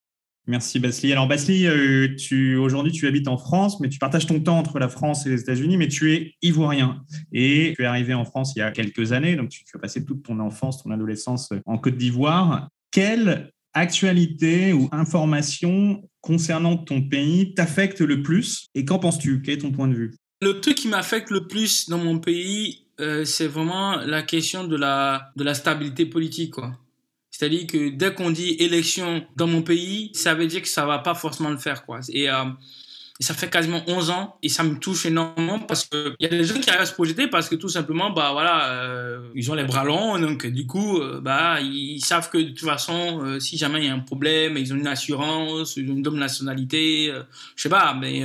Merci 0.46 0.80
Basli. 0.80 1.12
Alors 1.12 1.28
Basli, 1.28 1.66
euh, 1.66 2.16
tu, 2.16 2.56
aujourd'hui 2.56 2.92
tu 2.92 3.08
habites 3.08 3.28
en 3.28 3.38
France, 3.38 3.80
mais 3.80 3.90
tu 3.90 3.98
partages 3.98 4.28
ton 4.28 4.40
temps 4.40 4.60
entre 4.60 4.78
la 4.78 4.90
France 4.90 5.26
et 5.26 5.30
les 5.30 5.42
États-Unis, 5.42 5.78
mais 5.78 5.88
tu 5.88 6.14
es 6.14 6.36
ivoirien. 6.44 7.02
Et 7.34 7.74
tu 7.76 7.82
es 7.82 7.86
arrivé 7.86 8.14
en 8.14 8.26
France 8.26 8.54
il 8.56 8.60
y 8.60 8.62
a 8.62 8.70
quelques 8.70 9.12
années, 9.12 9.36
donc 9.36 9.50
tu, 9.50 9.64
as 9.74 9.80
passé 9.80 10.06
toute 10.06 10.22
ton 10.22 10.40
enfance, 10.40 10.84
ton 10.84 10.92
adolescence 10.92 11.50
en 11.66 11.80
Côte 11.80 11.98
d'Ivoire. 11.98 12.70
Quelle 12.92 13.50
actualité 13.74 14.72
ou 14.72 14.88
information 14.92 16.08
concernant 16.22 16.78
ton 16.78 17.02
pays 17.02 17.56
t'affecte 17.56 18.02
le 18.02 18.22
plus 18.22 18.68
et 18.76 18.86
qu'en 18.86 19.00
penses-tu? 19.00 19.42
Quel 19.42 19.56
est 19.56 19.62
ton 19.62 19.72
point 19.72 19.88
de 19.88 19.96
vue? 19.96 20.14
Le 20.44 20.62
truc 20.62 20.76
qui 20.76 20.90
m'affecte 20.90 21.32
le 21.32 21.48
plus 21.48 21.90
dans 21.90 21.98
mon 21.98 22.20
pays, 22.20 22.85
euh, 23.00 23.26
c'est 23.26 23.48
vraiment 23.48 23.98
la 23.98 24.22
question 24.22 24.66
de 24.66 24.76
la, 24.76 25.32
de 25.36 25.44
la 25.44 25.54
stabilité 25.54 26.06
politique. 26.06 26.56
C'est-à-dire 27.30 27.68
que 27.68 27.90
dès 27.90 28.14
qu'on 28.14 28.32
dit 28.32 28.52
élection 28.60 29.26
dans 29.36 29.48
mon 29.48 29.62
pays, 29.62 30.12
ça 30.14 30.34
veut 30.34 30.48
dire 30.48 30.62
que 30.62 30.68
ça 30.70 30.86
va 30.86 31.00
pas 31.00 31.16
forcément 31.16 31.50
le 31.50 31.58
faire, 31.58 31.86
quoi. 31.86 32.00
Euh, 32.10 32.46
ça 33.22 33.34
fait 33.34 33.50
quasiment 33.50 33.82
11 33.88 34.10
ans 34.10 34.38
et 34.44 34.50
ça 34.50 34.64
me 34.64 34.78
touche 34.78 35.06
énormément 35.06 35.60
parce 35.60 35.86
qu'il 35.86 36.16
y 36.20 36.26
a 36.26 36.30
des 36.30 36.44
gens 36.44 36.60
qui 36.60 36.70
arrivent 36.70 36.82
à 36.82 36.86
se 36.86 36.94
projeter 36.94 37.28
parce 37.28 37.48
que 37.48 37.56
tout 37.56 37.70
simplement, 37.70 38.10
bah 38.10 38.32
voilà, 38.34 38.74
euh, 38.74 39.30
ils 39.36 39.50
ont 39.50 39.56
les 39.56 39.64
bras 39.64 39.86
longs, 39.86 40.20
donc 40.20 40.46
du 40.46 40.68
coup, 40.68 41.00
euh, 41.00 41.22
bah 41.22 41.62
ils 41.62 42.04
savent 42.04 42.30
que 42.30 42.38
de 42.38 42.50
toute 42.50 42.68
façon, 42.68 43.24
euh, 43.24 43.40
si 43.40 43.58
jamais 43.58 43.80
il 43.80 43.86
y 43.86 43.90
a 43.90 43.94
un 43.94 44.00
problème, 44.00 44.58
ils 44.58 44.74
ont 44.74 44.76
une 44.76 44.88
assurance, 44.88 45.78
une 45.78 46.02
double 46.02 46.18
nationalité, 46.18 47.14
je 47.56 47.62
sais 47.62 47.70
pas, 47.70 47.94
mais 47.94 48.24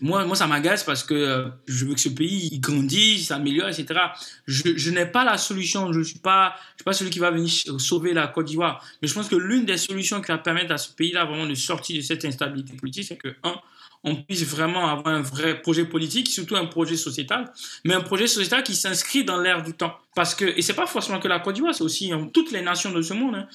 moi, 0.00 0.24
moi 0.24 0.36
ça 0.36 0.46
m'agace 0.46 0.84
parce 0.84 1.04
que 1.04 1.44
je 1.66 1.84
veux 1.84 1.92
que 1.92 2.00
ce 2.00 2.08
pays 2.08 2.58
grandisse, 2.60 3.26
s'améliore, 3.26 3.68
etc. 3.68 4.00
Je, 4.46 4.74
je 4.74 4.90
n'ai 4.90 5.04
pas 5.06 5.22
la 5.22 5.36
solution, 5.36 5.92
je 5.92 6.00
suis 6.00 6.18
pas, 6.18 6.54
je 6.72 6.76
suis 6.78 6.84
pas 6.84 6.94
celui 6.94 7.10
qui 7.10 7.18
va 7.18 7.30
venir 7.30 7.50
sauver 7.78 8.14
la 8.14 8.26
Côte 8.26 8.46
d'Ivoire, 8.46 8.82
mais 9.02 9.08
je 9.08 9.12
pense 9.12 9.28
que 9.28 9.36
l'une 9.36 9.66
des 9.66 9.76
solutions 9.76 10.22
qui 10.22 10.28
va 10.28 10.38
permettre 10.38 10.72
à 10.72 10.78
ce 10.78 10.90
pays-là 10.94 11.26
vraiment 11.26 11.46
de 11.46 11.54
sortir 11.54 11.98
de 11.98 12.00
cette 12.00 12.24
instabilité 12.24 12.72
politique, 12.74 13.04
c'est 13.04 13.18
que 13.18 13.34
un 13.42 13.56
on 14.02 14.16
puisse 14.16 14.44
vraiment 14.44 14.88
avoir 14.88 15.14
un 15.14 15.20
vrai 15.20 15.60
projet 15.60 15.84
politique, 15.84 16.28
surtout 16.28 16.56
un 16.56 16.66
projet 16.66 16.96
sociétal, 16.96 17.52
mais 17.84 17.94
un 17.94 18.00
projet 18.00 18.26
sociétal 18.26 18.62
qui 18.62 18.74
s'inscrit 18.74 19.24
dans 19.24 19.38
l'ère 19.38 19.62
du 19.62 19.74
temps. 19.74 19.94
Parce 20.14 20.34
que, 20.34 20.44
et 20.44 20.62
c'est 20.62 20.74
pas 20.74 20.86
forcément 20.86 21.20
que 21.20 21.28
la 21.28 21.40
Côte 21.40 21.54
d'Ivoire, 21.54 21.74
c'est 21.74 21.84
aussi 21.84 22.12
hein, 22.12 22.30
toutes 22.32 22.50
les 22.52 22.62
nations 22.62 22.92
de 22.92 23.02
ce 23.02 23.12
monde. 23.12 23.34
Hein. 23.34 23.48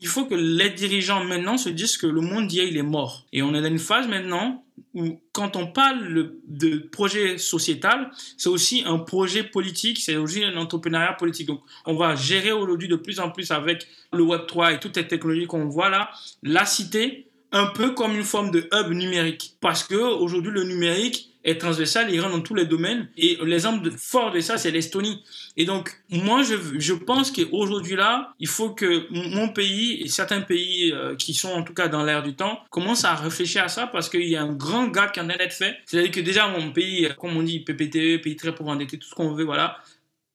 Il 0.00 0.08
faut 0.08 0.24
que 0.24 0.34
les 0.34 0.70
dirigeants 0.70 1.22
maintenant 1.22 1.56
se 1.56 1.68
disent 1.68 1.96
que 1.96 2.08
le 2.08 2.20
monde 2.20 2.48
d'hier, 2.48 2.64
il 2.64 2.76
est 2.76 2.82
mort. 2.82 3.24
Et 3.32 3.40
on 3.42 3.54
est 3.54 3.62
dans 3.62 3.68
une 3.68 3.78
phase 3.78 4.08
maintenant 4.08 4.64
où, 4.94 5.20
quand 5.32 5.54
on 5.54 5.68
parle 5.68 6.32
de 6.48 6.78
projet 6.90 7.38
sociétal, 7.38 8.10
c'est 8.36 8.48
aussi 8.48 8.82
un 8.84 8.98
projet 8.98 9.44
politique, 9.44 10.00
c'est 10.00 10.16
aussi 10.16 10.42
un 10.42 10.56
entrepreneuriat 10.56 11.12
politique. 11.12 11.46
Donc, 11.46 11.60
on 11.86 11.94
va 11.94 12.16
gérer 12.16 12.50
aujourd'hui 12.50 12.88
de 12.88 12.96
plus 12.96 13.20
en 13.20 13.30
plus 13.30 13.52
avec 13.52 13.86
le 14.12 14.24
Web3 14.24 14.74
et 14.74 14.80
toutes 14.80 14.96
les 14.96 15.06
technologies 15.06 15.46
qu'on 15.46 15.66
voit 15.66 15.88
là, 15.88 16.10
la 16.42 16.66
cité, 16.66 17.28
un 17.52 17.66
peu 17.66 17.92
comme 17.92 18.16
une 18.16 18.24
forme 18.24 18.50
de 18.50 18.68
hub 18.72 18.92
numérique. 18.92 19.54
Parce 19.60 19.84
que 19.84 19.94
aujourd'hui, 19.94 20.52
le 20.52 20.64
numérique 20.64 21.28
est 21.44 21.60
transversal, 21.60 22.12
il 22.12 22.20
rentre 22.20 22.36
dans 22.36 22.40
tous 22.40 22.54
les 22.54 22.66
domaines. 22.66 23.08
Et 23.16 23.38
l'exemple 23.42 23.90
fort 23.90 24.30
de 24.30 24.40
ça, 24.40 24.58
c'est 24.58 24.70
l'Estonie. 24.70 25.22
Et 25.56 25.64
donc, 25.64 25.90
moi, 26.08 26.42
je, 26.42 26.54
je 26.78 26.94
pense 26.94 27.30
qu'aujourd'hui 27.30 27.96
là, 27.96 28.32
il 28.38 28.46
faut 28.46 28.70
que 28.70 29.06
mon 29.10 29.48
pays 29.48 30.02
et 30.02 30.08
certains 30.08 30.40
pays 30.40 30.92
euh, 30.92 31.16
qui 31.16 31.34
sont 31.34 31.50
en 31.50 31.62
tout 31.62 31.74
cas 31.74 31.88
dans 31.88 32.04
l'air 32.04 32.22
du 32.22 32.34
temps 32.34 32.60
commencent 32.70 33.04
à 33.04 33.14
réfléchir 33.14 33.64
à 33.64 33.68
ça 33.68 33.86
parce 33.86 34.08
qu'il 34.08 34.28
y 34.28 34.36
a 34.36 34.42
un 34.42 34.52
grand 34.52 34.86
gap 34.86 35.12
qui 35.12 35.20
en 35.20 35.28
est 35.28 35.38
d'être 35.38 35.52
fait. 35.52 35.76
C'est-à-dire 35.86 36.12
que 36.12 36.20
déjà, 36.20 36.48
mon 36.48 36.70
pays, 36.70 37.08
comme 37.18 37.36
on 37.36 37.42
dit, 37.42 37.60
PPTE, 37.60 38.22
pays 38.22 38.36
très 38.36 38.54
pauvre 38.54 38.70
endetté, 38.70 38.98
tout 38.98 39.08
ce 39.08 39.14
qu'on 39.14 39.32
veut, 39.32 39.44
voilà, 39.44 39.78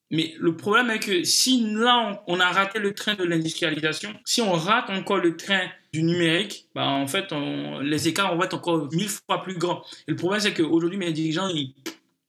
mais 0.10 0.36
le 0.40 0.56
problème 0.56 0.90
est 0.90 1.00
que 1.00 1.24
si 1.24 1.74
là, 1.74 2.24
on, 2.28 2.40
a 2.40 2.50
raté 2.50 2.80
le 2.80 2.94
train 2.94 3.16
de 3.16 3.24
l'industrialisation, 3.24 4.14
si 4.24 4.42
on 4.42 4.54
rate 4.54 4.90
encore 4.90 5.18
le 5.18 5.36
train 5.36 5.68
du 5.92 6.04
numérique, 6.04 6.68
bah, 6.74 6.86
en 6.86 7.08
fait, 7.08 7.34
les 7.82 8.08
écarts 8.08 8.36
vont 8.36 8.44
être 8.44 8.54
encore 8.54 8.88
mille 8.94 9.10
fois 9.10 9.44
plus 9.44 9.58
grands. 9.58 9.84
Et 10.08 10.12
le 10.12 10.16
problème, 10.16 10.40
c'est 10.40 10.54
qu'aujourd'hui, 10.54 10.98
mes 10.98 11.12
dirigeants, 11.12 11.50
ils, 11.50 11.74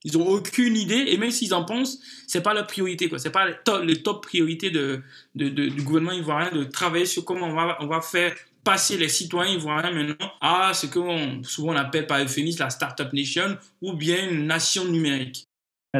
ils 0.04 0.18
ont 0.18 0.26
aucune 0.26 0.76
idée, 0.76 1.04
et 1.08 1.16
même 1.16 1.30
s'ils 1.30 1.54
en 1.54 1.64
pensent, 1.64 2.00
c'est 2.26 2.42
pas 2.42 2.54
la 2.54 2.64
priorité, 2.64 3.08
quoi. 3.08 3.18
C'est 3.18 3.30
pas 3.30 3.46
le 3.46 3.56
top, 3.64 3.84
top 4.02 4.22
priorité 4.24 4.70
de, 4.70 5.02
du 5.34 5.82
gouvernement 5.82 6.12
ivoirien 6.12 6.50
de 6.50 6.64
travailler 6.64 7.06
sur 7.06 7.24
comment 7.24 7.46
on 7.46 7.54
va, 7.54 7.76
on 7.80 7.86
va 7.86 8.00
faire 8.00 8.34
passer 8.64 8.96
les 8.96 9.08
citoyens 9.08 9.54
ivoiriens 9.54 9.92
maintenant 9.92 10.32
à 10.40 10.74
ce 10.74 10.86
que 10.86 10.98
souvent 11.44 11.72
on 11.72 11.76
appelle 11.76 12.06
par 12.06 12.20
euphémisme 12.20 12.62
la 12.62 12.70
Startup 12.70 13.10
Nation 13.12 13.56
ou 13.80 13.94
bien 13.94 14.28
une 14.28 14.46
nation 14.46 14.84
numérique. 14.84 15.47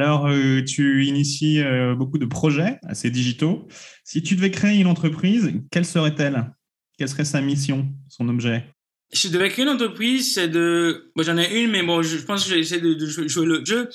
Alors, 0.01 0.29
euh, 0.29 0.63
tu 0.63 1.07
inities 1.07 1.61
euh, 1.61 1.97
beaucoup 1.97 2.19
de 2.19 2.25
projets 2.25 2.79
assez 2.87 3.11
digitaux. 3.11 3.67
Si 4.05 4.23
tu 4.23 4.37
devais 4.37 4.53
créer 4.53 4.79
une 4.79 4.87
entreprise, 4.87 5.51
quelle 5.73 5.85
serait-elle? 5.85 6.53
Quelle 6.97 7.09
serait 7.09 7.25
sa 7.25 7.41
mission, 7.41 7.89
son 8.09 8.29
objet? 8.29 8.65
Je 9.13 9.27
devais 9.27 9.49
créer 9.49 9.65
une 9.65 9.73
entreprise, 9.73 10.35
c'est 10.35 10.47
de. 10.47 11.11
Bon, 11.17 11.25
j'en 11.25 11.37
ai 11.37 11.65
une, 11.65 11.73
mais 11.73 11.83
bon, 11.83 12.01
je 12.03 12.17
pense 12.19 12.45
que 12.45 12.55
j'essaie 12.55 12.81
de, 12.81 12.95
de 12.95 13.07
jouer 13.07 13.45
le 13.45 13.65
jeu 13.65 13.89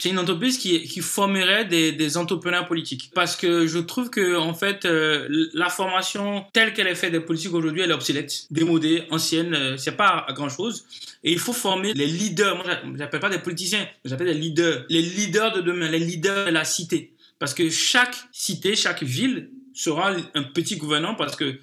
c'est 0.00 0.10
une 0.10 0.18
entreprise 0.18 0.58
qui, 0.58 0.84
qui 0.84 1.00
formerait 1.00 1.64
des, 1.64 1.90
des, 1.90 2.16
entrepreneurs 2.16 2.68
politiques. 2.68 3.10
Parce 3.14 3.34
que 3.34 3.66
je 3.66 3.78
trouve 3.78 4.10
que, 4.10 4.36
en 4.36 4.54
fait, 4.54 4.84
euh, 4.84 5.48
la 5.54 5.68
formation 5.68 6.44
telle 6.52 6.72
qu'elle 6.72 6.86
est 6.86 6.94
faite 6.94 7.10
des 7.10 7.20
politiques 7.20 7.52
aujourd'hui, 7.52 7.82
elle 7.82 7.90
est 7.90 7.94
obsolète, 7.94 8.46
démodée, 8.52 9.04
ancienne, 9.10 9.54
euh, 9.54 9.76
c'est 9.76 9.96
pas 9.96 10.24
grand 10.30 10.48
chose. 10.48 10.84
Et 11.24 11.32
il 11.32 11.40
faut 11.40 11.52
former 11.52 11.94
les 11.94 12.06
leaders. 12.06 12.54
Moi, 12.56 12.64
j'appelle 12.96 13.20
pas 13.20 13.28
des 13.28 13.40
politiciens, 13.40 13.88
j'appelle 14.04 14.28
des 14.28 14.34
leaders. 14.34 14.84
Les 14.88 15.02
leaders 15.02 15.52
de 15.52 15.62
demain, 15.62 15.90
les 15.90 15.98
leaders 15.98 16.46
de 16.46 16.52
la 16.52 16.64
cité. 16.64 17.12
Parce 17.40 17.52
que 17.52 17.68
chaque 17.68 18.16
cité, 18.30 18.76
chaque 18.76 19.02
ville 19.02 19.50
sera 19.74 20.12
un 20.34 20.42
petit 20.42 20.76
gouvernement 20.76 21.14
parce 21.14 21.36
que 21.36 21.58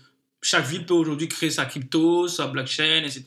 chaque 0.46 0.68
ville 0.68 0.86
peut 0.86 0.94
aujourd'hui 0.94 1.28
créer 1.28 1.50
sa 1.50 1.66
crypto, 1.66 2.28
sa 2.28 2.46
blockchain, 2.46 3.04
etc. 3.04 3.24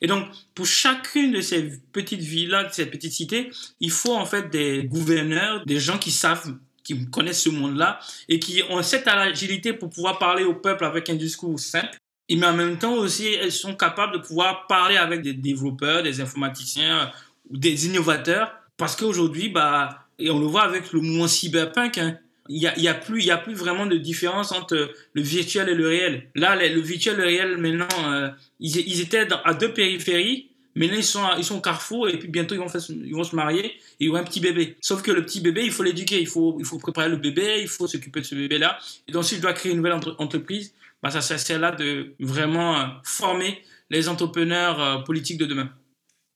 Et 0.00 0.06
donc, 0.06 0.26
pour 0.54 0.64
chacune 0.64 1.32
de 1.32 1.42
ces 1.42 1.78
petites 1.92 2.22
villes-là, 2.22 2.64
de 2.64 2.72
ces 2.72 2.86
petites 2.86 3.12
cités, 3.12 3.50
il 3.80 3.90
faut 3.90 4.14
en 4.14 4.24
fait 4.24 4.48
des 4.48 4.84
gouverneurs, 4.84 5.66
des 5.66 5.78
gens 5.78 5.98
qui 5.98 6.10
savent, 6.10 6.56
qui 6.82 7.10
connaissent 7.10 7.42
ce 7.42 7.50
monde-là 7.50 8.00
et 8.30 8.40
qui 8.40 8.62
ont 8.70 8.82
cette 8.82 9.06
agilité 9.06 9.74
pour 9.74 9.90
pouvoir 9.90 10.18
parler 10.18 10.44
au 10.44 10.54
peuple 10.54 10.86
avec 10.86 11.10
un 11.10 11.14
discours 11.14 11.60
simple. 11.60 11.98
Et 12.30 12.36
mais 12.36 12.46
en 12.46 12.54
même 12.54 12.78
temps 12.78 12.94
aussi, 12.94 13.26
elles 13.26 13.52
sont 13.52 13.74
capables 13.74 14.14
de 14.14 14.18
pouvoir 14.18 14.66
parler 14.66 14.96
avec 14.96 15.20
des 15.20 15.34
développeurs, 15.34 16.02
des 16.02 16.22
informaticiens 16.22 17.12
ou 17.50 17.58
des 17.58 17.86
innovateurs. 17.86 18.50
Parce 18.78 18.96
qu'aujourd'hui, 18.96 19.50
bah, 19.50 20.06
et 20.18 20.30
on 20.30 20.38
le 20.38 20.46
voit 20.46 20.62
avec 20.62 20.92
le 20.92 21.00
mouvement 21.02 21.28
cyberpunk, 21.28 21.98
hein, 21.98 22.16
il 22.52 22.58
n'y 22.58 22.66
a, 22.66 22.78
y 22.78 22.88
a, 22.88 22.94
plus, 22.94 23.30
a 23.30 23.38
plus 23.38 23.54
vraiment 23.54 23.86
de 23.86 23.96
différence 23.96 24.52
entre 24.52 24.92
le 25.14 25.22
virtuel 25.22 25.70
et 25.70 25.74
le 25.74 25.88
réel. 25.88 26.28
Là, 26.34 26.54
le, 26.54 26.80
virtuel 26.80 27.14
et 27.14 27.16
le 27.16 27.24
réel, 27.24 27.56
maintenant, 27.56 28.12
euh, 28.12 28.28
ils, 28.60 29.00
étaient 29.00 29.26
à 29.44 29.54
deux 29.54 29.72
périphéries. 29.72 30.50
Maintenant, 30.74 30.96
ils 30.98 31.04
sont, 31.04 31.22
ils 31.38 31.44
sont 31.44 31.56
au 31.56 31.60
carrefour 31.60 32.10
et 32.10 32.18
puis 32.18 32.28
bientôt, 32.28 32.54
ils 32.54 32.58
vont, 32.58 32.66
ils 32.88 33.14
vont 33.14 33.24
se 33.24 33.34
marier 33.34 33.64
et 33.64 34.04
ils 34.04 34.10
ont 34.10 34.16
un 34.16 34.24
petit 34.24 34.40
bébé. 34.40 34.76
Sauf 34.82 35.00
que 35.02 35.10
le 35.10 35.24
petit 35.24 35.40
bébé, 35.40 35.62
il 35.64 35.70
faut 35.70 35.82
l'éduquer. 35.82 36.20
Il 36.20 36.26
faut, 36.26 36.56
il 36.58 36.66
faut 36.66 36.78
préparer 36.78 37.08
le 37.08 37.16
bébé, 37.16 37.60
il 37.62 37.68
faut 37.68 37.86
s'occuper 37.86 38.20
de 38.20 38.26
ce 38.26 38.34
bébé-là. 38.34 38.78
Et 39.08 39.12
donc, 39.12 39.24
si 39.24 39.36
je 39.36 39.40
dois 39.40 39.54
créer 39.54 39.72
une 39.72 39.78
nouvelle 39.78 39.98
entreprise, 40.18 40.74
bah, 41.02 41.10
ça 41.10 41.20
c'est 41.20 41.58
là 41.58 41.72
de 41.72 42.14
vraiment 42.20 42.78
euh, 42.78 42.84
former 43.02 43.62
les 43.88 44.08
entrepreneurs 44.08 44.80
euh, 44.80 44.98
politiques 44.98 45.38
de 45.38 45.46
demain. 45.46 45.70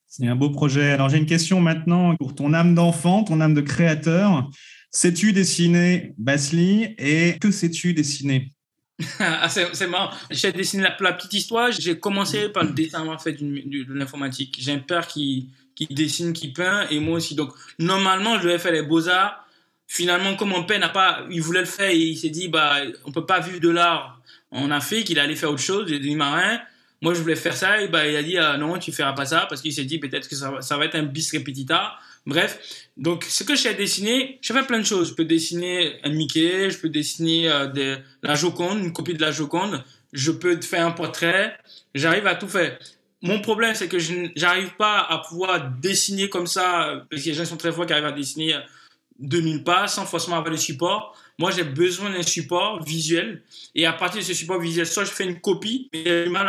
C'est 0.07 0.27
un 0.27 0.37
beau 0.37 0.49
projet. 0.49 0.93
Alors, 0.93 1.11
j'ai 1.11 1.19
une 1.19 1.27
question 1.27 1.61
maintenant 1.61 2.17
pour 2.17 2.35
ton 2.35 2.55
âme 2.55 2.75
d'enfant, 2.75 3.23
ton 3.23 3.41
âme 3.41 3.55
de 3.55 3.61
créateur. 3.61 4.49
Sais-tu 4.97 5.35
dessiner, 5.35 6.15
Basli, 6.17 6.95
et 6.97 7.37
que 7.39 7.51
sais-tu 7.51 7.93
dessiner? 7.93 8.51
Ah, 9.21 9.47
c'est 9.51 9.87
marrant. 9.89 10.11
J'ai 10.31 10.53
dessiné 10.53 10.85
la, 11.01 11.13
petite 11.13 11.35
histoire. 11.35 11.71
J'ai 11.71 11.99
commencé 11.99 12.49
par 12.49 12.65
le 12.65 12.71
dessin 12.71 13.07
en 13.07 13.19
fait 13.19 13.35
de 13.35 13.93
l'informatique. 13.93 14.57
J'ai 14.59 14.73
un 14.73 14.79
père 14.79 15.07
qui, 15.07 15.51
qui 15.75 15.85
dessine, 15.85 16.33
qui 16.33 16.51
peint, 16.51 16.89
et 16.89 16.99
moi 16.99 17.17
aussi. 17.17 17.35
Donc 17.35 17.51
normalement, 17.79 18.39
je 18.39 18.45
devais 18.45 18.59
faire 18.59 18.73
les 18.73 18.81
beaux 18.81 19.07
arts. 19.07 19.47
Finalement, 19.87 20.35
comme 20.35 20.49
mon 20.49 20.65
père 20.65 20.81
n'a 20.81 20.89
pas, 20.89 21.27
il 21.31 21.43
voulait 21.43 21.61
le 21.61 21.67
faire, 21.67 21.91
il 21.91 22.17
s'est 22.17 22.31
dit 22.31 22.49
bah 22.49 22.77
on 23.05 23.13
peut 23.13 23.27
pas 23.27 23.41
vivre 23.41 23.61
de 23.61 23.69
l'art 23.69 24.19
en 24.51 24.71
Afrique. 24.71 25.11
Il 25.11 25.19
allait 25.19 25.37
faire 25.37 25.51
autre 25.51 25.61
chose. 25.61 25.89
J'ai 25.91 25.99
dit 25.99 26.17
marin. 26.17 26.59
Moi, 27.03 27.13
je 27.13 27.21
voulais 27.21 27.37
faire 27.37 27.55
ça, 27.55 27.87
bah 27.89 28.07
il 28.09 28.17
a 28.17 28.23
dit 28.23 28.39
ah, 28.39 28.57
non, 28.57 28.79
tu 28.79 28.93
feras 28.93 29.13
pas 29.13 29.27
ça 29.27 29.45
parce 29.47 29.61
qu'il 29.61 29.75
s'est 29.75 29.85
dit 29.85 29.99
peut-être 29.99 30.27
que 30.27 30.37
ça, 30.37 30.63
ça 30.63 30.79
va 30.79 30.87
être 30.87 30.95
un 30.95 31.03
bis 31.03 31.31
repetita 31.37 31.99
Bref, 32.27 32.89
donc 32.97 33.25
ce 33.25 33.45
que 33.45 33.55
j'ai 33.55 33.73
dessiné, 33.75 34.39
je 34.43 34.53
fais 34.53 34.65
plein 34.65 34.81
de 34.81 34.85
choses. 34.85 35.11
Je 35.11 35.15
peux 35.15 35.25
dessiner 35.25 36.01
un 36.03 36.11
Mickey, 36.11 36.71
je 36.71 36.79
peux 36.79 36.89
dessiner 36.89 37.49
euh, 37.49 37.97
la 38.23 38.35
Joconde, 38.35 38.81
une 38.81 38.93
copie 38.93 39.15
de 39.15 39.21
la 39.21 39.31
Joconde, 39.31 39.85
je 40.13 40.33
peux 40.33 40.61
faire 40.61 40.85
un 40.85 40.91
portrait, 40.91 41.57
j'arrive 41.95 42.27
à 42.27 42.35
tout 42.35 42.49
faire. 42.49 42.79
Mon 43.23 43.41
problème, 43.41 43.75
c'est 43.75 43.89
que 43.89 43.99
je 43.99 44.39
n'arrive 44.41 44.75
pas 44.77 45.01
à 45.01 45.19
pouvoir 45.19 45.71
dessiner 45.81 46.29
comme 46.29 46.47
ça, 46.47 47.05
parce 47.09 47.23
que 47.23 47.29
les 47.29 47.35
gens 47.35 47.45
sont 47.45 47.57
très 47.57 47.73
forts 47.73 47.87
qui 47.87 47.93
arrivent 47.93 48.07
à 48.07 48.13
dessiner 48.13 48.57
2000 49.19 49.65
pas 49.65 49.89
sans 49.89 50.05
forcément 50.05 50.37
avoir 50.37 50.51
le 50.51 50.59
support. 50.59 51.17
Moi, 51.39 51.51
j'ai 51.51 51.65
besoin 51.65 52.11
d'un 52.11 52.23
support 52.23 52.83
visuel. 52.83 53.43
Et 53.75 53.87
à 53.87 53.93
partir 53.93 54.21
de 54.21 54.27
ce 54.27 54.35
support 54.35 54.61
visuel, 54.61 54.87
soit 54.87 55.05
je 55.05 55.11
fais 55.11 55.25
une 55.25 55.41
copie, 55.41 55.89
mais 55.93 56.03
j'ai 56.05 56.25
du 56.25 56.31
mal 56.31 56.49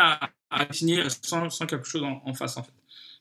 à, 0.49 0.65
dessiner 0.65 1.03
sans, 1.21 1.49
quelque 1.65 1.87
chose 1.87 2.03
en, 2.03 2.21
en 2.25 2.33
face, 2.33 2.57
en 2.57 2.63
fait. 2.63 2.73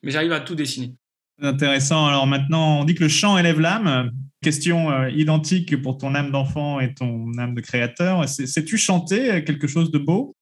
Mais 0.03 0.11
j'arrive 0.11 0.33
à 0.33 0.41
tout 0.41 0.55
dessiner. 0.55 0.93
Intéressant. 1.41 2.07
Alors 2.07 2.27
maintenant, 2.27 2.81
on 2.81 2.85
dit 2.85 2.95
que 2.95 3.05
le 3.05 3.09
chant 3.09 3.37
élève 3.39 3.61
l'âme. 3.61 4.11
Question 4.43 4.91
euh, 4.91 5.11
identique 5.11 5.81
pour 5.83 5.99
ton 5.99 6.15
âme 6.15 6.31
d'enfant 6.31 6.79
et 6.81 6.95
ton 6.95 7.37
âme 7.39 7.55
de 7.55 7.61
créateur. 7.61 8.29
Sais-tu 8.29 8.77
chanter 8.79 9.43
quelque 9.45 9.67
chose 9.67 9.91
de 9.91 9.99
beau? 9.99 10.35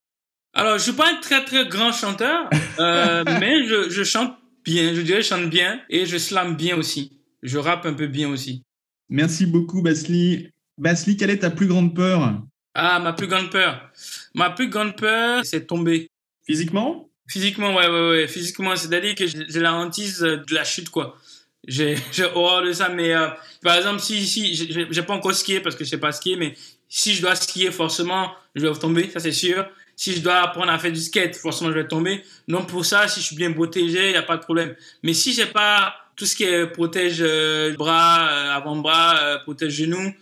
Alors, 0.53 0.79
je 0.79 0.85
suis 0.85 0.93
pas 0.93 1.11
un 1.11 1.17
très 1.21 1.45
très 1.45 1.67
grand 1.67 1.93
chanteur, 1.93 2.49
euh, 2.79 3.25
mais 3.41 3.67
je, 3.67 4.05
chante 4.05 4.37
bien. 4.65 4.95
Je 4.95 5.01
dirais, 5.01 5.23
je 5.23 5.29
chante 5.29 5.51
bien 5.51 5.81
et 5.91 6.07
je 6.07 6.17
slame 6.17 6.57
bien 6.57 6.77
aussi. 6.77 7.19
Je 7.43 7.59
rappe 7.59 7.87
un 7.87 7.95
peu 7.95 8.07
bien 8.07 8.29
aussi. 8.29 8.63
Merci 9.09 9.47
beaucoup, 9.47 9.83
Basli. 9.83 10.49
Basli, 10.79 11.17
quelle 11.17 11.31
est 11.31 11.39
ta 11.39 11.51
plus 11.51 11.67
grande 11.67 11.95
peur? 11.95 12.41
Ah, 12.75 13.01
ma 13.01 13.13
plus 13.13 13.27
grande 13.27 13.51
peur. 13.51 13.91
Ma 14.35 14.51
plus 14.51 14.69
grande 14.69 14.97
peur, 14.97 15.45
c'est 15.45 15.67
tomber. 15.67 16.09
Physiquement? 16.47 17.09
Physiquement, 17.29 17.75
ouais, 17.75 17.89
ouais, 17.89 18.09
ouais. 18.11 18.29
Physiquement, 18.29 18.77
c'est-à-dire 18.77 19.15
que 19.15 19.27
j'ai 19.27 19.61
la 19.61 19.75
hantise 19.75 20.21
de 20.21 20.55
la 20.55 20.65
chute, 20.65 20.91
quoi. 20.91 21.17
J'ai 21.67 21.97
horreur 22.35 22.63
de 22.63 22.75
ça, 22.75 22.91
mais 22.91 23.15
euh, 23.15 23.27
par 23.63 23.77
exemple, 23.77 23.99
si, 24.01 24.27
si, 24.27 24.55
j'ai 24.55 25.03
pas 25.03 25.15
encore 25.15 25.35
skié 25.35 25.61
parce 25.61 25.75
que 25.75 25.83
je 25.83 25.89
sais 25.89 25.99
pas 25.99 26.13
skier, 26.13 26.37
mais 26.37 26.55
si 26.91 27.15
je 27.15 27.23
dois 27.23 27.35
skier, 27.37 27.71
forcément, 27.71 28.35
je 28.55 28.67
vais 28.67 28.79
tomber, 28.79 29.09
ça 29.09 29.19
c'est 29.19 29.33
sûr. 29.33 29.67
Si 29.97 30.13
je 30.13 30.21
dois 30.21 30.43
apprendre 30.43 30.71
à 30.71 30.79
faire 30.79 30.93
du 30.93 31.01
skate, 31.01 31.37
forcément, 31.37 31.71
je 31.71 31.77
vais 31.77 31.89
tomber. 31.89 32.23
Donc, 32.49 32.69
pour 32.69 32.85
ça, 32.85 33.09
si 33.09 33.21
je 33.21 33.25
suis 33.25 33.37
bien 33.37 33.51
protégé, 33.51 34.09
il 34.09 34.11
n'y 34.11 34.17
a 34.17 34.23
pas 34.23 34.37
de 34.37 34.43
problème. 34.43 34.77
Mais 35.03 35.15
si 35.15 35.33
j'ai 35.33 35.47
pas 35.47 35.95
tout 36.17 36.27
ce 36.27 36.37
qui 36.37 36.47
protège 36.73 37.19
euh, 37.21 37.75
bras, 37.75 38.29
euh, 38.29 38.51
avant-bras, 38.53 39.19
euh, 39.19 39.39
protège 39.41 39.73
genoux, 39.73 40.13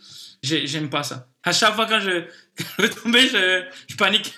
j'aime 0.43 0.91
pas 0.91 1.03
ça. 1.03 1.29
À 1.43 1.53
chaque 1.53 1.75
fois 1.75 1.87
quand 1.87 2.01
je, 2.01 2.25
je 2.79 2.83
vais 2.83 2.89
tomber, 2.89 3.29
je 3.29 3.97
panique. 3.97 4.35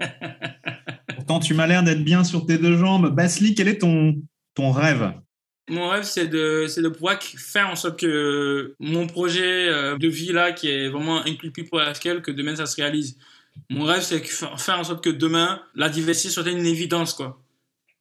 Pourtant, 1.14 1.40
tu 1.40 1.54
m'as 1.54 1.66
l'air 1.66 1.82
d'être 1.82 2.04
bien 2.04 2.24
sur 2.24 2.46
tes 2.46 2.58
deux 2.58 2.76
jambes. 2.76 3.14
Basli, 3.14 3.54
quel 3.54 3.68
est 3.68 3.78
ton, 3.78 4.16
ton 4.54 4.72
rêve? 4.72 5.12
Mon 5.68 5.88
rêve, 5.88 6.02
c'est 6.02 6.26
de, 6.26 6.66
de 6.80 6.88
pouvoir 6.88 7.22
faire 7.22 7.68
en 7.68 7.76
sorte 7.76 8.00
que 8.00 8.74
mon 8.80 9.06
projet 9.06 9.68
euh, 9.68 9.96
de 9.96 10.08
vie 10.08 10.32
là, 10.32 10.52
qui 10.52 10.68
est 10.68 10.88
vraiment 10.88 11.24
inclus 11.24 11.52
pour 11.68 11.78
la 11.78 11.94
scale, 11.94 12.22
que 12.22 12.32
demain 12.32 12.56
ça 12.56 12.66
se 12.66 12.76
réalise. 12.76 13.16
Mon 13.68 13.84
rêve, 13.84 14.02
c'est 14.02 14.20
faire 14.24 14.78
en 14.78 14.84
sorte 14.84 15.04
que 15.04 15.10
demain, 15.10 15.62
la 15.74 15.88
diversité 15.88 16.30
soit 16.30 16.48
une 16.48 16.66
évidence, 16.66 17.14
quoi. 17.14 17.40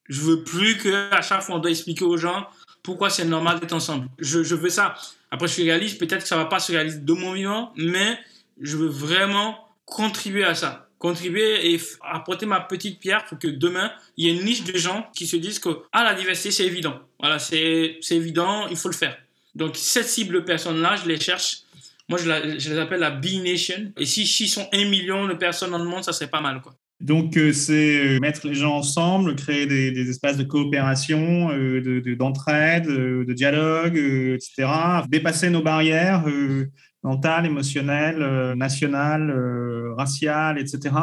Je 0.08 0.22
veux 0.22 0.44
plus 0.44 0.78
qu'à 0.78 1.22
chaque 1.22 1.44
fois 1.44 1.56
on 1.56 1.60
doit 1.60 1.70
expliquer 1.70 2.06
aux 2.06 2.18
gens 2.18 2.48
pourquoi 2.82 3.12
c'est 3.12 3.26
normal 3.26 3.60
d'être 3.60 3.74
ensemble. 3.74 4.08
Je, 4.18 4.42
je, 4.42 4.56
veux 4.56 4.70
ça. 4.70 4.96
Après, 5.30 5.48
je 5.48 5.54
suis 5.54 5.64
réaliste, 5.64 6.00
peut-être 6.00 6.24
que 6.24 6.28
ça 6.28 6.38
va 6.38 6.46
pas 6.46 6.60
se 6.60 6.72
réaliser 6.72 7.00
de 7.00 7.14
mon 7.14 7.34
vivant, 7.34 7.72
mais 7.76 8.18
je 8.60 8.78
veux 8.78 8.88
vraiment 8.88 9.68
contribuer 9.86 10.44
à 10.44 10.56
ça 10.56 10.89
contribuer 11.00 11.74
et 11.74 11.82
apporter 12.02 12.46
ma 12.46 12.60
petite 12.60 13.00
pierre 13.00 13.26
pour 13.26 13.40
que 13.40 13.48
demain, 13.48 13.92
il 14.18 14.26
y 14.26 14.30
ait 14.30 14.38
une 14.38 14.46
niche 14.46 14.66
de 14.66 14.78
gens 14.78 15.10
qui 15.16 15.26
se 15.26 15.38
disent 15.38 15.58
que 15.58 15.70
ah, 15.92 16.04
la 16.04 16.14
diversité, 16.14 16.52
c'est 16.52 16.66
évident. 16.66 17.00
Voilà, 17.20 17.40
c'est 17.40 18.00
évident, 18.12 18.68
il 18.68 18.78
faut 18.78 18.90
le 18.90 18.96
faire. 18.96 19.18
Donc, 19.56 19.76
cette 19.76 20.08
cible 20.08 20.36
de 20.36 20.40
personnes-là, 20.42 20.98
je 20.98 21.08
les 21.08 21.20
cherche. 21.20 21.60
Moi, 22.10 22.20
je, 22.20 22.30
les 22.70 22.78
appelle 22.78 23.00
la 23.00 23.12
B-Nation. 23.12 23.94
Et 23.98 24.06
si 24.06 24.28
s'ils 24.28 24.50
sont 24.50 24.68
un 24.74 24.86
million 24.86 25.28
de 25.28 25.34
personnes 25.34 25.72
dans 25.72 25.80
le 25.80 25.86
monde, 25.86 26.04
ça 26.04 26.14
serait 26.14 26.30
pas 26.30 26.42
mal, 26.42 26.62
quoi. 26.62 26.76
Donc, 27.00 27.38
euh, 27.38 27.54
c'est 27.54 27.98
euh, 27.98 28.20
mettre 28.20 28.46
les 28.46 28.56
gens 28.56 28.76
ensemble, 28.76 29.34
créer 29.36 29.66
des, 29.66 30.10
espaces 30.10 30.36
de 30.36 30.44
coopération, 30.44 31.50
euh, 31.50 32.02
d'entraide, 32.18 32.88
de, 32.88 33.24
de, 33.26 33.34
dialogue, 33.34 33.96
etc. 33.96 34.68
Dépasser 35.08 35.50
nos 35.50 35.62
barrières 35.62 36.26
mentale, 37.04 37.46
émotionnelle, 37.46 38.22
euh, 38.22 38.56
nationale, 38.56 39.30
euh, 39.30 39.94
raciale, 39.96 40.60
etc. 40.60 40.96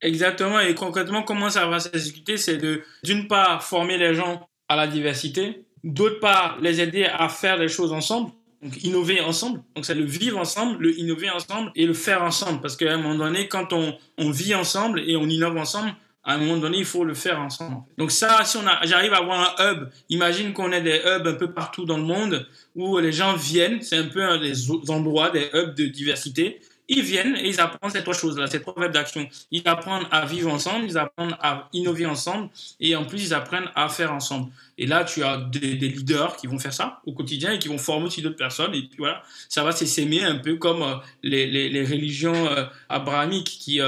Exactement. 0.00 0.60
Et 0.60 0.74
concrètement, 0.74 1.22
comment 1.22 1.50
ça 1.50 1.66
va 1.66 1.80
s'exécuter 1.80 2.36
C'est 2.36 2.58
de, 2.58 2.82
d'une 3.02 3.26
part, 3.28 3.62
former 3.62 3.96
les 3.96 4.14
gens 4.14 4.48
à 4.68 4.76
la 4.76 4.86
diversité, 4.86 5.64
d'autre 5.82 6.20
part, 6.20 6.58
les 6.60 6.80
aider 6.80 7.04
à 7.04 7.28
faire 7.28 7.58
des 7.58 7.68
choses 7.68 7.92
ensemble, 7.92 8.30
donc 8.62 8.82
innover 8.82 9.20
ensemble. 9.20 9.62
Donc 9.74 9.84
c'est 9.84 9.94
le 9.94 10.04
vivre 10.04 10.38
ensemble, 10.38 10.82
le 10.82 10.98
innover 10.98 11.30
ensemble 11.30 11.70
et 11.74 11.86
le 11.86 11.94
faire 11.94 12.22
ensemble. 12.22 12.60
Parce 12.60 12.76
qu'à 12.76 12.92
un 12.92 12.96
moment 12.96 13.14
donné, 13.14 13.48
quand 13.48 13.72
on, 13.72 13.96
on 14.18 14.30
vit 14.30 14.54
ensemble 14.54 15.00
et 15.00 15.16
on 15.16 15.28
innove 15.28 15.56
ensemble, 15.56 15.94
à 16.24 16.34
un 16.34 16.38
moment 16.38 16.56
donné, 16.56 16.78
il 16.78 16.84
faut 16.84 17.04
le 17.04 17.14
faire 17.14 17.38
ensemble. 17.38 17.82
Donc 17.98 18.10
ça, 18.10 18.44
si 18.44 18.56
on 18.56 18.66
a, 18.66 18.84
j'arrive 18.84 19.12
à 19.12 19.18
avoir 19.18 19.60
un 19.60 19.72
hub, 19.72 19.88
imagine 20.08 20.52
qu'on 20.54 20.72
ait 20.72 20.80
des 20.80 21.00
hubs 21.04 21.26
un 21.26 21.34
peu 21.34 21.52
partout 21.52 21.84
dans 21.84 21.98
le 21.98 22.04
monde 22.04 22.46
où 22.74 22.98
les 22.98 23.12
gens 23.12 23.34
viennent, 23.36 23.82
c'est 23.82 23.98
un 23.98 24.08
peu 24.08 24.38
des 24.38 24.70
endroits, 24.90 25.30
des 25.30 25.50
hubs 25.52 25.74
de 25.74 25.84
diversité. 25.84 26.60
Ils 26.86 27.02
viennent 27.02 27.36
et 27.36 27.48
ils 27.48 27.60
apprennent 27.60 27.90
ces 27.90 28.02
trois 28.02 28.14
choses-là, 28.14 28.46
ces 28.46 28.60
trois 28.60 28.74
webs 28.78 28.92
d'action. 28.92 29.26
Ils 29.50 29.62
apprennent 29.66 30.06
à 30.10 30.26
vivre 30.26 30.52
ensemble, 30.52 30.84
ils 30.86 30.98
apprennent 30.98 31.36
à 31.40 31.68
innover 31.72 32.04
ensemble 32.04 32.50
et 32.80 32.94
en 32.94 33.04
plus, 33.04 33.24
ils 33.26 33.34
apprennent 33.34 33.70
à 33.74 33.88
faire 33.88 34.12
ensemble. 34.12 34.50
Et 34.76 34.86
là, 34.86 35.04
tu 35.04 35.22
as 35.22 35.38
des, 35.38 35.76
leaders 35.76 36.36
qui 36.36 36.46
vont 36.46 36.58
faire 36.58 36.74
ça 36.74 37.00
au 37.06 37.12
quotidien 37.12 37.52
et 37.52 37.58
qui 37.58 37.68
vont 37.68 37.78
former 37.78 38.06
aussi 38.06 38.20
d'autres 38.20 38.36
personnes. 38.36 38.74
Et 38.74 38.82
puis 38.82 38.98
voilà, 38.98 39.22
ça 39.48 39.62
va 39.62 39.72
s'aimer 39.72 40.24
un 40.24 40.36
peu 40.36 40.56
comme 40.56 40.82
euh, 40.82 40.96
les, 41.22 41.46
les, 41.46 41.68
les 41.68 41.84
religions 41.84 42.46
euh, 42.48 42.64
abrahamiques 42.88 43.58
qui... 43.60 43.80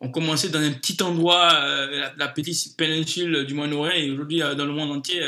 Euh, 0.00 0.06
on 0.06 0.10
commençait 0.10 0.48
dans 0.48 0.60
un 0.60 0.72
petit 0.72 1.02
endroit, 1.02 1.52
euh, 1.54 2.08
la, 2.16 2.28
petite 2.28 2.76
péninsule 2.76 3.44
du 3.46 3.54
Moyen-Orient, 3.54 3.92
et 3.92 4.10
aujourd'hui, 4.10 4.42
euh, 4.42 4.54
dans 4.54 4.66
le 4.66 4.72
monde 4.72 4.90
entier, 4.90 5.22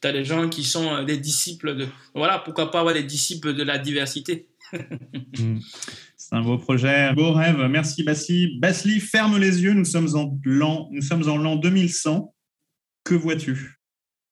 tu 0.00 0.08
as 0.08 0.12
des 0.12 0.24
gens 0.24 0.48
qui 0.48 0.64
sont 0.64 1.02
des 1.04 1.18
disciples 1.18 1.76
de. 1.76 1.86
Voilà, 2.14 2.38
pourquoi 2.38 2.70
pas 2.70 2.80
avoir 2.80 2.94
des 2.94 3.02
disciples 3.02 3.54
de 3.54 3.62
la 3.62 3.78
diversité. 3.78 4.48
Hmm. 5.36 5.58
C'est 6.16 6.34
un 6.34 6.42
beau 6.42 6.58
projet, 6.58 6.94
un 6.94 7.12
beau 7.12 7.32
rêve. 7.32 7.58
Merci 7.68 8.02
Basli. 8.02 8.58
Basli, 8.58 8.98
ferme 8.98 9.38
les 9.38 9.62
yeux, 9.62 9.72
nous 9.72 9.84
sommes 9.84 10.16
en 10.16 10.38
l'an, 10.44 10.88
nous 10.90 11.02
sommes 11.02 11.28
en 11.28 11.36
l'an 11.36 11.56
2100. 11.56 12.34
Que 13.04 13.14
vois-tu? 13.14 13.80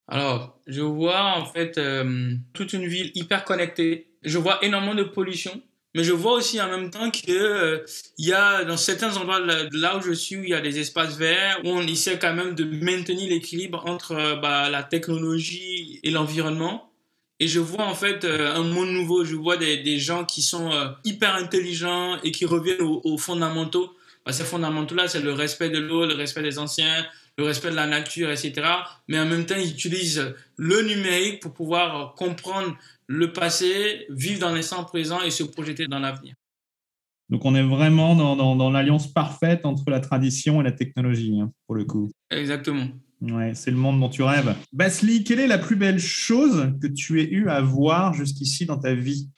Alors, 0.09 0.61
je 0.67 0.81
vois 0.81 1.37
en 1.37 1.45
fait 1.45 1.79
toute 2.55 2.73
une 2.73 2.87
ville 2.87 3.11
hyper 3.15 3.45
connectée. 3.45 4.13
Je 4.23 4.39
vois 4.39 4.65
énormément 4.65 4.95
de 4.95 5.05
pollution 5.05 5.61
mais 5.95 6.05
je 6.05 6.13
vois 6.13 6.33
aussi 6.33 6.61
en 6.61 6.69
même 6.69 6.91
temps 6.91 7.11
que 7.11 7.31
euh, 7.31 7.85
il 8.17 8.27
y 8.27 8.33
a 8.33 8.65
dans 8.65 8.79
certains 8.79 9.15
endroits 9.17 9.41
là, 9.41 9.97
où 9.99 10.01
je 10.01 10.13
suis, 10.13 10.37
il 10.37 10.49
y 10.49 10.55
a 10.55 10.61
des 10.61 10.79
espaces 10.79 11.17
verts 11.17 11.61
où 11.65 11.69
on 11.69 11.83
essaie 11.83 12.19
quand 12.19 12.33
même 12.33 12.55
de 12.55 12.65
maintenir 12.65 13.29
l'équilibre 13.29 13.85
entre 13.87 14.13
euh, 14.13 14.37
bah, 14.37 14.71
la 14.71 14.83
technologie 14.83 16.01
et 16.03 16.11
l'environnement. 16.11 16.91
Et 17.41 17.49
je 17.49 17.61
vois 17.61 17.85
en 17.85 17.95
fait 17.95 18.25
euh, 18.25 18.55
un 18.55 18.63
monde 18.63 18.91
nouveau. 18.91 19.25
Je 19.25 19.35
vois 19.35 19.59
des, 19.59 19.79
des 19.79 19.99
gens 19.99 20.25
qui 20.25 20.41
sont 20.41 20.71
hyper 21.05 21.35
intelligents 21.35 22.19
et 22.23 22.31
qui 22.31 22.47
reviennent 22.47 22.81
aux, 22.81 23.19
fondamentaux. 23.19 23.91
Bah, 24.25 24.33
ces 24.33 24.45
fondamentaux-là, 24.45 25.09
c'est 25.09 25.21
le 25.21 25.33
respect 25.33 25.69
de 25.69 25.79
l'eau, 25.79 26.07
le 26.07 26.15
respect 26.15 26.43
des 26.43 26.59
anciens, 26.59 27.05
le 27.39 27.45
respect 27.45 27.71
de 27.71 27.77
la 27.77 27.87
nature, 27.87 28.31
etc. 28.31 28.53
Mais 29.09 29.19
en 29.19 29.27
même 29.27 29.47
temps, 29.47 29.57
ils 29.57 29.71
utilisent 29.71 30.35
le 30.57 30.83
numérique 30.83 31.41
pour 31.41 31.53
pouvoir 31.53 32.15
comprendre 32.15 32.77
le 33.07 33.33
passé, 33.33 34.07
vivre 34.11 34.41
dans 34.41 34.55
l'instant 34.55 34.85
présent 34.85 35.21
et 35.21 35.31
se 35.31 35.43
projeter 35.43 35.87
dans 35.87 35.99
l'avenir. 35.99 36.35
Donc 37.29 37.45
on 37.45 37.55
est 37.55 37.63
vraiment 37.63 38.15
dans, 38.15 38.57
dans, 38.57 38.71
l'alliance 38.71 39.11
parfaite 39.11 39.65
entre 39.65 39.89
la 39.91 40.01
tradition 40.01 40.61
et 40.61 40.65
la 40.65 40.73
technologie, 40.73 41.41
hein, 41.41 41.51
pour 41.67 41.77
le 41.77 41.85
coup. 41.85 42.11
Exactement. 42.31 42.89
Ouais, 43.23 43.53
c'est 43.55 43.71
le 43.71 43.77
monde 43.77 44.01
dont 44.01 44.09
tu 44.09 44.23
rêves. 44.23 44.53
Basli, 44.73 45.23
quelle 45.23 45.39
est 45.39 45.47
la 45.47 45.59
plus 45.59 45.77
belle 45.77 46.01
chose 46.01 46.73
que 46.83 46.89
tu 46.89 47.21
aies 47.21 47.29
eu 47.31 47.49
à 47.49 47.61
voir 47.61 48.15
jusqu'ici 48.15 48.67
dans 48.67 48.79
ta 48.79 48.95
vie? 48.95 49.29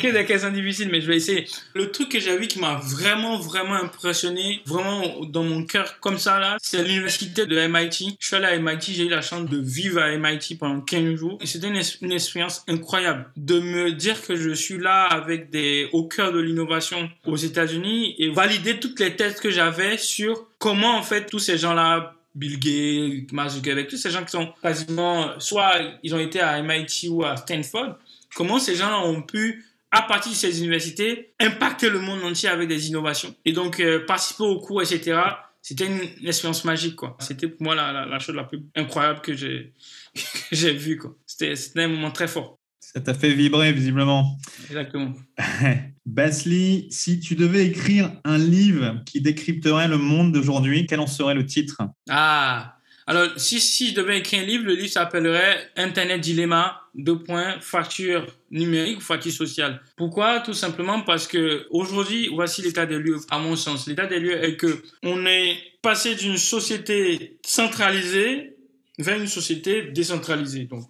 Quelle 0.00 0.26
question 0.26 0.50
difficile, 0.50 0.88
mais 0.90 1.00
je 1.00 1.06
vais 1.06 1.16
essayer. 1.16 1.46
Le 1.74 1.92
truc 1.92 2.08
que 2.08 2.18
j'ai 2.18 2.36
vu 2.36 2.48
qui 2.48 2.58
m'a 2.58 2.74
vraiment, 2.74 3.38
vraiment 3.38 3.74
impressionné, 3.74 4.62
vraiment 4.66 5.24
dans 5.26 5.44
mon 5.44 5.64
cœur 5.64 6.00
comme 6.00 6.18
ça, 6.18 6.40
là, 6.40 6.56
c'est 6.60 6.82
l'université 6.82 7.46
de 7.46 7.68
MIT. 7.68 8.16
Je 8.18 8.26
suis 8.26 8.36
allé 8.36 8.46
à 8.46 8.58
MIT, 8.58 8.94
j'ai 8.94 9.06
eu 9.06 9.08
la 9.08 9.22
chance 9.22 9.48
de 9.48 9.58
vivre 9.58 10.02
à 10.02 10.16
MIT 10.16 10.56
pendant 10.58 10.80
15 10.80 11.14
jours. 11.14 11.38
Et 11.40 11.46
c'était 11.46 11.68
une, 11.68 11.80
une, 12.02 12.12
expérience 12.12 12.64
incroyable. 12.66 13.30
De 13.36 13.60
me 13.60 13.92
dire 13.92 14.20
que 14.26 14.34
je 14.34 14.50
suis 14.50 14.78
là 14.78 15.04
avec 15.04 15.50
des, 15.50 15.88
au 15.92 16.08
cœur 16.08 16.32
de 16.32 16.40
l'innovation 16.40 17.08
aux 17.26 17.36
États-Unis 17.36 18.16
et 18.18 18.30
valider 18.30 18.80
toutes 18.80 18.98
les 18.98 19.14
thèses 19.14 19.36
que 19.36 19.50
j'avais 19.50 19.98
sur 19.98 20.48
comment 20.62 20.96
en 20.96 21.02
fait 21.02 21.26
tous 21.26 21.40
ces 21.40 21.58
gens-là, 21.58 22.14
Bill 22.36 22.60
Gates, 22.60 23.32
Mark 23.32 23.50
Zuckerberg, 23.50 23.88
tous 23.88 23.96
ces 23.96 24.10
gens 24.10 24.24
qui 24.24 24.30
sont 24.30 24.54
quasiment, 24.62 25.38
soit 25.40 25.72
ils 26.04 26.14
ont 26.14 26.20
été 26.20 26.38
à 26.38 26.62
MIT 26.62 27.08
ou 27.08 27.24
à 27.24 27.36
Stanford, 27.36 27.98
comment 28.36 28.60
ces 28.60 28.76
gens 28.76 29.04
ont 29.04 29.22
pu 29.22 29.64
à 29.90 30.02
partir 30.02 30.30
de 30.30 30.36
ces 30.36 30.60
universités, 30.60 31.34
impacter 31.40 31.90
le 31.90 31.98
monde 31.98 32.22
entier 32.22 32.48
avec 32.48 32.68
des 32.68 32.88
innovations. 32.88 33.34
Et 33.44 33.52
donc, 33.52 33.80
euh, 33.80 34.06
participer 34.06 34.44
aux 34.44 34.58
cours, 34.60 34.80
etc., 34.80 35.20
c'était 35.60 35.86
une, 35.86 36.26
expérience 36.26 36.64
magique, 36.64 36.96
quoi. 36.96 37.16
C'était 37.18 37.48
pour 37.48 37.62
moi 37.64 37.74
la, 37.74 38.06
la, 38.06 38.18
chose 38.20 38.34
la 38.34 38.44
plus 38.44 38.62
incroyable 38.76 39.20
que 39.20 39.34
j'ai, 39.34 39.72
vue, 40.52 41.00
c'était 41.26 41.54
un 41.76 41.88
moment 41.88 42.12
très 42.12 42.28
fort. 42.28 42.58
Ça 42.94 43.00
t'a 43.00 43.14
fait 43.14 43.32
vibrer, 43.32 43.72
visiblement. 43.72 44.38
Exactement. 44.68 45.14
Basli, 46.06 46.88
si 46.90 47.20
tu 47.20 47.36
devais 47.36 47.66
écrire 47.66 48.12
un 48.24 48.36
livre 48.36 49.02
qui 49.06 49.20
décrypterait 49.20 49.88
le 49.88 49.98
monde 49.98 50.32
d'aujourd'hui, 50.32 50.86
quel 50.86 51.00
en 51.00 51.06
serait 51.06 51.34
le 51.34 51.46
titre? 51.46 51.78
Ah 52.10 52.76
alors, 53.06 53.30
si, 53.36 53.60
si 53.60 53.90
je 53.90 53.94
devais 53.94 54.18
écrire 54.18 54.42
un 54.42 54.46
livre, 54.46 54.64
le 54.64 54.74
livre 54.74 54.92
s'appellerait 54.92 55.70
Internet 55.76 56.20
Dilemma, 56.20 56.82
deux 56.94 57.18
points, 57.18 57.58
facture 57.60 58.26
numérique, 58.50 59.00
facture 59.00 59.32
sociale. 59.32 59.80
Pourquoi? 59.96 60.40
Tout 60.40 60.54
simplement 60.54 61.00
parce 61.00 61.26
que 61.26 61.66
aujourd'hui, 61.70 62.28
voici 62.32 62.62
l'état 62.62 62.86
des 62.86 62.98
lieux, 62.98 63.18
à 63.30 63.38
mon 63.38 63.56
sens. 63.56 63.88
L'état 63.88 64.06
des 64.06 64.20
lieux 64.20 64.42
est 64.44 64.56
que 64.56 64.82
on 65.02 65.26
est 65.26 65.56
passé 65.82 66.14
d'une 66.14 66.36
société 66.36 67.38
centralisée 67.44 68.56
vers 68.98 69.18
une 69.18 69.26
société 69.26 69.90
décentralisée. 69.90 70.64
Donc, 70.64 70.84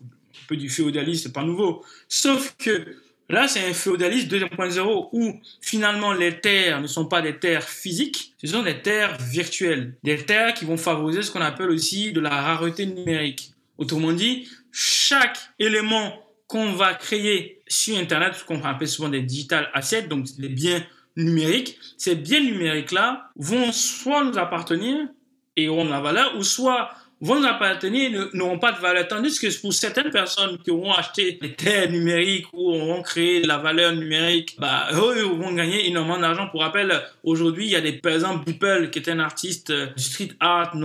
peu 0.46 0.56
du 0.56 0.68
féodalisme, 0.68 1.24
c'est 1.24 1.32
pas 1.32 1.44
nouveau. 1.44 1.84
Sauf 2.08 2.54
que 2.58 2.96
là, 3.28 3.48
c'est 3.48 3.68
un 3.68 3.72
féodalisme 3.72 4.28
2.0 4.28 5.08
où 5.12 5.40
finalement 5.60 6.12
les 6.12 6.40
terres 6.40 6.80
ne 6.80 6.86
sont 6.86 7.06
pas 7.06 7.22
des 7.22 7.38
terres 7.38 7.68
physiques, 7.68 8.34
ce 8.38 8.46
sont 8.46 8.62
des 8.62 8.80
terres 8.80 9.16
virtuelles. 9.18 9.94
Des 10.02 10.24
terres 10.24 10.54
qui 10.54 10.64
vont 10.64 10.76
favoriser 10.76 11.22
ce 11.22 11.30
qu'on 11.30 11.40
appelle 11.40 11.70
aussi 11.70 12.12
de 12.12 12.20
la 12.20 12.30
rareté 12.30 12.86
numérique. 12.86 13.52
Autrement 13.78 14.12
dit, 14.12 14.48
chaque 14.70 15.38
élément 15.58 16.22
qu'on 16.46 16.72
va 16.72 16.94
créer 16.94 17.62
sur 17.66 17.96
Internet, 17.96 18.34
ce 18.34 18.44
qu'on 18.44 18.62
appelle 18.62 18.88
souvent 18.88 19.08
des 19.08 19.22
digital 19.22 19.70
assets, 19.72 20.02
donc 20.02 20.26
des 20.38 20.48
biens 20.48 20.84
numériques, 21.16 21.78
ces 21.96 22.14
biens 22.14 22.40
numériques-là 22.40 23.30
vont 23.36 23.72
soit 23.72 24.24
nous 24.24 24.36
appartenir 24.38 25.08
et 25.56 25.68
auront 25.68 25.84
de 25.84 25.90
la 25.90 26.00
valeur, 26.00 26.36
ou 26.36 26.42
soit 26.42 26.90
vont 27.22 27.38
nous 27.38 27.46
appartenir 27.46 28.28
n'auront 28.34 28.58
pas 28.58 28.72
de 28.72 28.80
valeur. 28.80 29.06
Tandis 29.06 29.38
que 29.38 29.60
pour 29.60 29.72
certaines 29.72 30.10
personnes 30.10 30.58
qui 30.58 30.72
auront 30.72 30.92
acheté 30.92 31.38
des 31.40 31.52
terres 31.52 31.88
numériques 31.88 32.46
ou 32.52 32.72
auront 32.72 33.00
créé 33.00 33.40
de 33.40 33.46
la 33.46 33.58
valeur 33.58 33.92
numérique, 33.94 34.56
bah, 34.58 34.88
eux, 34.92 35.22
vont 35.22 35.52
gagner 35.52 35.86
énormément 35.86 36.18
d'argent. 36.18 36.48
Pour 36.48 36.62
rappel, 36.62 37.00
aujourd'hui, 37.22 37.66
il 37.66 37.70
y 37.70 37.76
a 37.76 37.80
des, 37.80 37.92
par 37.92 38.12
exemple, 38.12 38.44
Beeple, 38.44 38.90
qui 38.90 38.98
est 38.98 39.08
un 39.08 39.20
artiste 39.20 39.70
euh, 39.70 39.86
du 39.96 40.02
street 40.02 40.30
art 40.40 40.76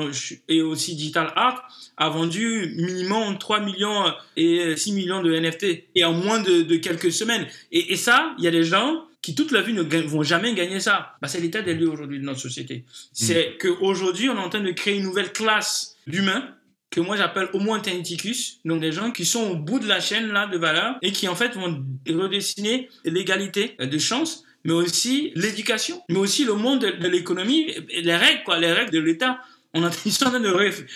et 0.47 0.61
aussi 0.61 0.95
digital 0.95 1.33
art, 1.35 1.67
a 1.97 2.09
vendu 2.09 2.73
minimum 2.77 3.39
3 3.39 3.61
millions 3.61 4.05
et 4.35 4.77
6 4.77 4.91
millions 4.93 5.23
de 5.23 5.33
NFT 5.33 5.85
et 5.95 6.03
en 6.03 6.13
moins 6.13 6.39
de, 6.39 6.75
quelques 6.75 7.11
semaines. 7.11 7.47
Et, 7.71 7.93
et 7.93 7.95
ça, 7.95 8.35
il 8.37 8.43
y 8.43 8.47
a 8.47 8.51
des 8.51 8.63
gens 8.63 9.07
qui 9.23 9.33
toute 9.33 9.51
la 9.51 9.61
vie 9.61 9.73
ne 9.73 9.81
vont 9.81 10.21
jamais 10.21 10.53
gagner 10.53 10.79
ça. 10.79 11.15
Bah, 11.19 11.27
c'est 11.27 11.39
l'état 11.39 11.63
des 11.63 11.73
lieux 11.73 11.89
aujourd'hui 11.89 12.19
de 12.19 12.23
notre 12.23 12.39
société. 12.39 12.85
C'est 13.11 13.55
mm. 13.55 13.57
qu'aujourd'hui, 13.59 14.29
on 14.29 14.35
est 14.35 14.39
en 14.39 14.49
train 14.49 14.61
de 14.61 14.71
créer 14.71 14.97
une 14.97 15.03
nouvelle 15.03 15.33
classe 15.33 15.96
d'humains 16.07 16.57
que 16.89 17.01
moi 17.01 17.17
j'appelle 17.17 17.49
homo 17.53 17.73
interneticus, 17.73 18.59
donc 18.65 18.81
des 18.81 18.91
gens 18.91 19.11
qui 19.11 19.25
sont 19.25 19.51
au 19.51 19.55
bout 19.55 19.79
de 19.79 19.87
la 19.87 19.99
chaîne 19.99 20.31
là 20.31 20.47
de 20.47 20.57
valeur 20.57 20.95
et 21.01 21.11
qui 21.11 21.27
en 21.27 21.35
fait 21.35 21.53
vont 21.55 21.85
redessiner 22.07 22.89
l'égalité 23.03 23.75
de 23.79 23.97
chance, 23.97 24.43
mais 24.63 24.73
aussi 24.73 25.31
l'éducation, 25.35 26.01
mais 26.09 26.17
aussi 26.17 26.45
le 26.45 26.53
monde 26.53 26.79
de, 26.81 27.07
l'économie, 27.07 27.73
les 27.89 28.15
règles 28.15 28.43
quoi, 28.43 28.57
les 28.57 28.71
règles 28.71 28.91
de 28.91 28.99
l'État. 28.99 29.39
On 29.73 29.83
est 29.83 29.85
en 29.85 30.29
train 30.29 30.39
de 30.39 30.49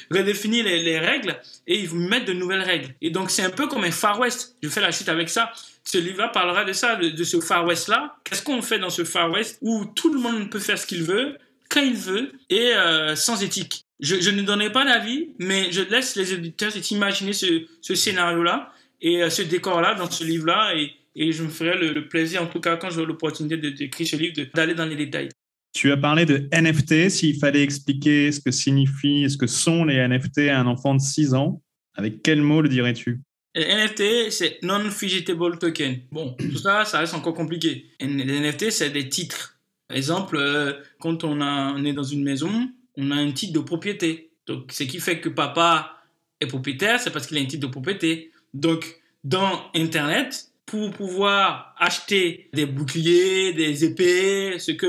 redéfinir 0.09 0.63
les, 0.65 0.97
règles 0.97 1.39
et 1.67 1.77
ils 1.79 1.89
vont 1.89 1.97
mettre 1.97 2.25
de 2.25 2.33
nouvelles 2.33 2.63
règles. 2.63 2.95
Et 3.01 3.11
donc 3.11 3.29
c'est 3.29 3.43
un 3.43 3.49
peu 3.49 3.67
comme 3.67 3.83
un 3.83 3.91
Far 3.91 4.19
West. 4.19 4.55
Je 4.63 4.69
fais 4.69 4.81
la 4.81 4.91
suite 4.91 5.09
avec 5.09 5.29
ça. 5.29 5.51
Ce 5.83 5.97
livre-là 5.97 6.29
parlera 6.29 6.63
de 6.63 6.73
ça, 6.73 6.95
de, 6.95 7.23
ce 7.23 7.41
Far 7.41 7.65
West-là. 7.65 8.15
Qu'est-ce 8.23 8.41
qu'on 8.41 8.61
fait 8.61 8.79
dans 8.79 8.89
ce 8.89 9.03
Far 9.03 9.29
West 9.29 9.59
où 9.61 9.85
tout 9.85 10.11
le 10.11 10.19
monde 10.19 10.49
peut 10.49 10.59
faire 10.59 10.79
ce 10.79 10.87
qu'il 10.87 11.03
veut, 11.03 11.37
quand 11.69 11.81
il 11.81 11.95
veut 11.95 12.31
et 12.49 12.73
euh, 12.73 13.15
sans 13.15 13.43
éthique? 13.43 13.85
Je, 14.01 14.31
ne 14.31 14.41
donnais 14.41 14.71
pas 14.71 14.83
d'avis, 14.83 15.29
mais 15.39 15.71
je 15.71 15.81
laisse 15.81 16.15
les 16.15 16.33
éditeurs 16.33 16.71
imaginer 16.89 17.33
ce, 17.33 17.67
ce 17.81 17.93
scénario-là 17.93 18.73
et 18.99 19.21
euh, 19.21 19.29
ce 19.29 19.43
décor-là 19.43 19.93
dans 19.93 20.09
ce 20.09 20.23
livre-là. 20.23 20.73
Et, 20.75 20.91
et, 21.15 21.31
je 21.31 21.43
me 21.43 21.49
ferai 21.49 21.77
le, 21.77 22.07
plaisir, 22.07 22.41
en 22.41 22.47
tout 22.47 22.59
cas, 22.59 22.77
quand 22.77 22.89
j'aurai 22.89 23.05
l'opportunité 23.05 23.57
d'écrire 23.57 24.07
ce 24.07 24.15
livre, 24.15 24.35
d'aller 24.55 24.73
dans 24.73 24.85
les 24.85 24.95
détails. 24.95 25.29
Tu 25.73 25.91
as 25.91 25.97
parlé 25.97 26.25
de 26.25 26.49
NFT. 26.51 27.09
S'il 27.09 27.37
fallait 27.37 27.61
expliquer 27.61 28.31
ce 28.31 28.39
que 28.39 28.51
signifient, 28.51 29.29
ce 29.29 29.37
que 29.37 29.47
sont 29.47 29.85
les 29.85 30.05
NFT 30.07 30.49
à 30.49 30.59
un 30.59 30.67
enfant 30.67 30.95
de 30.95 30.99
6 30.99 31.33
ans, 31.33 31.61
avec 31.95 32.23
quel 32.23 32.41
mot 32.41 32.61
le 32.61 32.69
dirais-tu? 32.69 33.21
NFT, 33.55 34.31
c'est 34.31 34.59
non-fungible 34.63 35.57
token. 35.59 35.99
Bon, 36.11 36.35
tout 36.39 36.57
ça, 36.57 36.85
ça 36.85 36.99
reste 36.99 37.13
encore 37.13 37.33
compliqué. 37.33 37.85
Les 37.99 38.07
NFT, 38.07 38.71
c'est 38.71 38.89
des 38.89 39.09
titres. 39.09 39.59
Par 39.87 39.97
exemple, 39.97 40.37
euh, 40.37 40.73
quand 40.99 41.23
on, 41.25 41.41
a, 41.41 41.73
on 41.73 41.83
est 41.83 41.91
dans 41.93 42.03
une 42.03 42.23
maison, 42.23 42.69
on 42.97 43.11
a 43.11 43.15
un 43.15 43.31
titre 43.31 43.53
de 43.53 43.59
propriété. 43.59 44.31
Donc, 44.47 44.71
ce 44.71 44.83
qui 44.83 44.99
fait 44.99 45.19
que 45.19 45.29
papa 45.29 45.97
est 46.39 46.47
propriétaire, 46.47 46.99
c'est 46.99 47.11
parce 47.11 47.27
qu'il 47.27 47.37
a 47.37 47.41
un 47.41 47.45
titre 47.45 47.65
de 47.67 47.71
propriété. 47.71 48.31
Donc, 48.53 48.99
dans 49.23 49.69
Internet, 49.75 50.47
pour 50.65 50.91
pouvoir 50.91 51.75
acheter 51.77 52.49
des 52.53 52.65
boucliers, 52.65 53.53
des 53.53 53.83
épées, 53.83 54.57
ce 54.59 54.71
que 54.71 54.85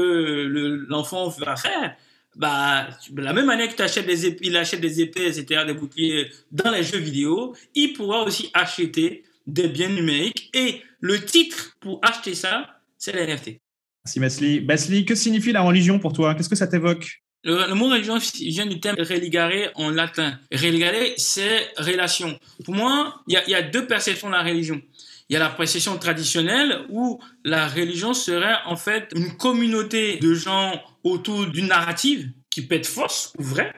l'enfant 0.89 1.29
va 1.29 1.57
faire, 1.57 1.97
bah, 2.37 2.89
la 3.17 3.33
même 3.33 3.47
manière 3.47 3.75
que 3.75 3.83
tu 3.83 4.03
des 4.03 4.27
épées, 4.27 4.47
il 4.47 4.57
achète 4.57 4.81
des 4.81 5.01
épées, 5.01 5.27
etc., 5.27 5.65
des 5.67 5.75
boucliers 5.75 6.31
dans 6.51 6.71
les 6.71 6.83
jeux 6.83 6.99
vidéo, 6.99 7.55
il 7.75 7.93
pourra 7.93 8.23
aussi 8.23 8.51
acheter 8.55 9.25
des 9.47 9.69
biens 9.69 9.89
numériques. 9.89 10.51
Et 10.55 10.83
le 11.01 11.23
titre 11.25 11.77
pour 11.81 12.01
acheter 12.03 12.35
ça, 12.35 12.79
c'est 12.97 13.13
l'NFT. 13.13 13.59
Merci 14.05 14.21
Basli. 14.21 14.61
Basli, 14.61 15.05
que 15.05 15.15
signifie 15.15 15.53
la 15.53 15.63
religion 15.63 15.99
pour 15.99 16.13
toi? 16.13 16.35
Qu'est-ce 16.35 16.49
que 16.49 16.57
ça 16.57 16.67
t'évoque? 16.67 17.23
Le, 17.45 17.75
mot 17.75 17.89
religion 17.89 18.19
vient 18.19 18.67
du 18.67 18.79
terme 18.79 18.97
religare 18.99 19.71
en 19.75 19.91
latin. 19.91 20.39
Religare, 20.53 21.15
c'est 21.17 21.73
relation. 21.77 22.39
Pour 22.65 22.75
moi, 22.75 23.21
il 23.27 23.41
y, 23.49 23.55
a, 23.55 23.63
deux 23.63 23.87
perceptions 23.87 24.29
de 24.29 24.35
la 24.35 24.43
religion. 24.43 24.81
Il 25.29 25.33
y 25.33 25.37
a 25.37 25.41
la 25.41 25.49
perception 25.49 25.99
traditionnelle 25.99 26.83
où 26.89 27.21
la 27.45 27.67
religion 27.69 28.15
serait 28.15 28.57
en 28.67 28.77
fait 28.77 29.09
une 29.17 29.37
communauté 29.37 30.19
de 30.19 30.35
gens 30.35 30.81
autour 31.03 31.47
d'une 31.47 31.67
narrative 31.67 32.31
qui 32.49 32.63
peut 32.63 32.77
être 32.77 32.87
fausse 32.87 33.33
ou 33.39 33.43
vraie, 33.43 33.73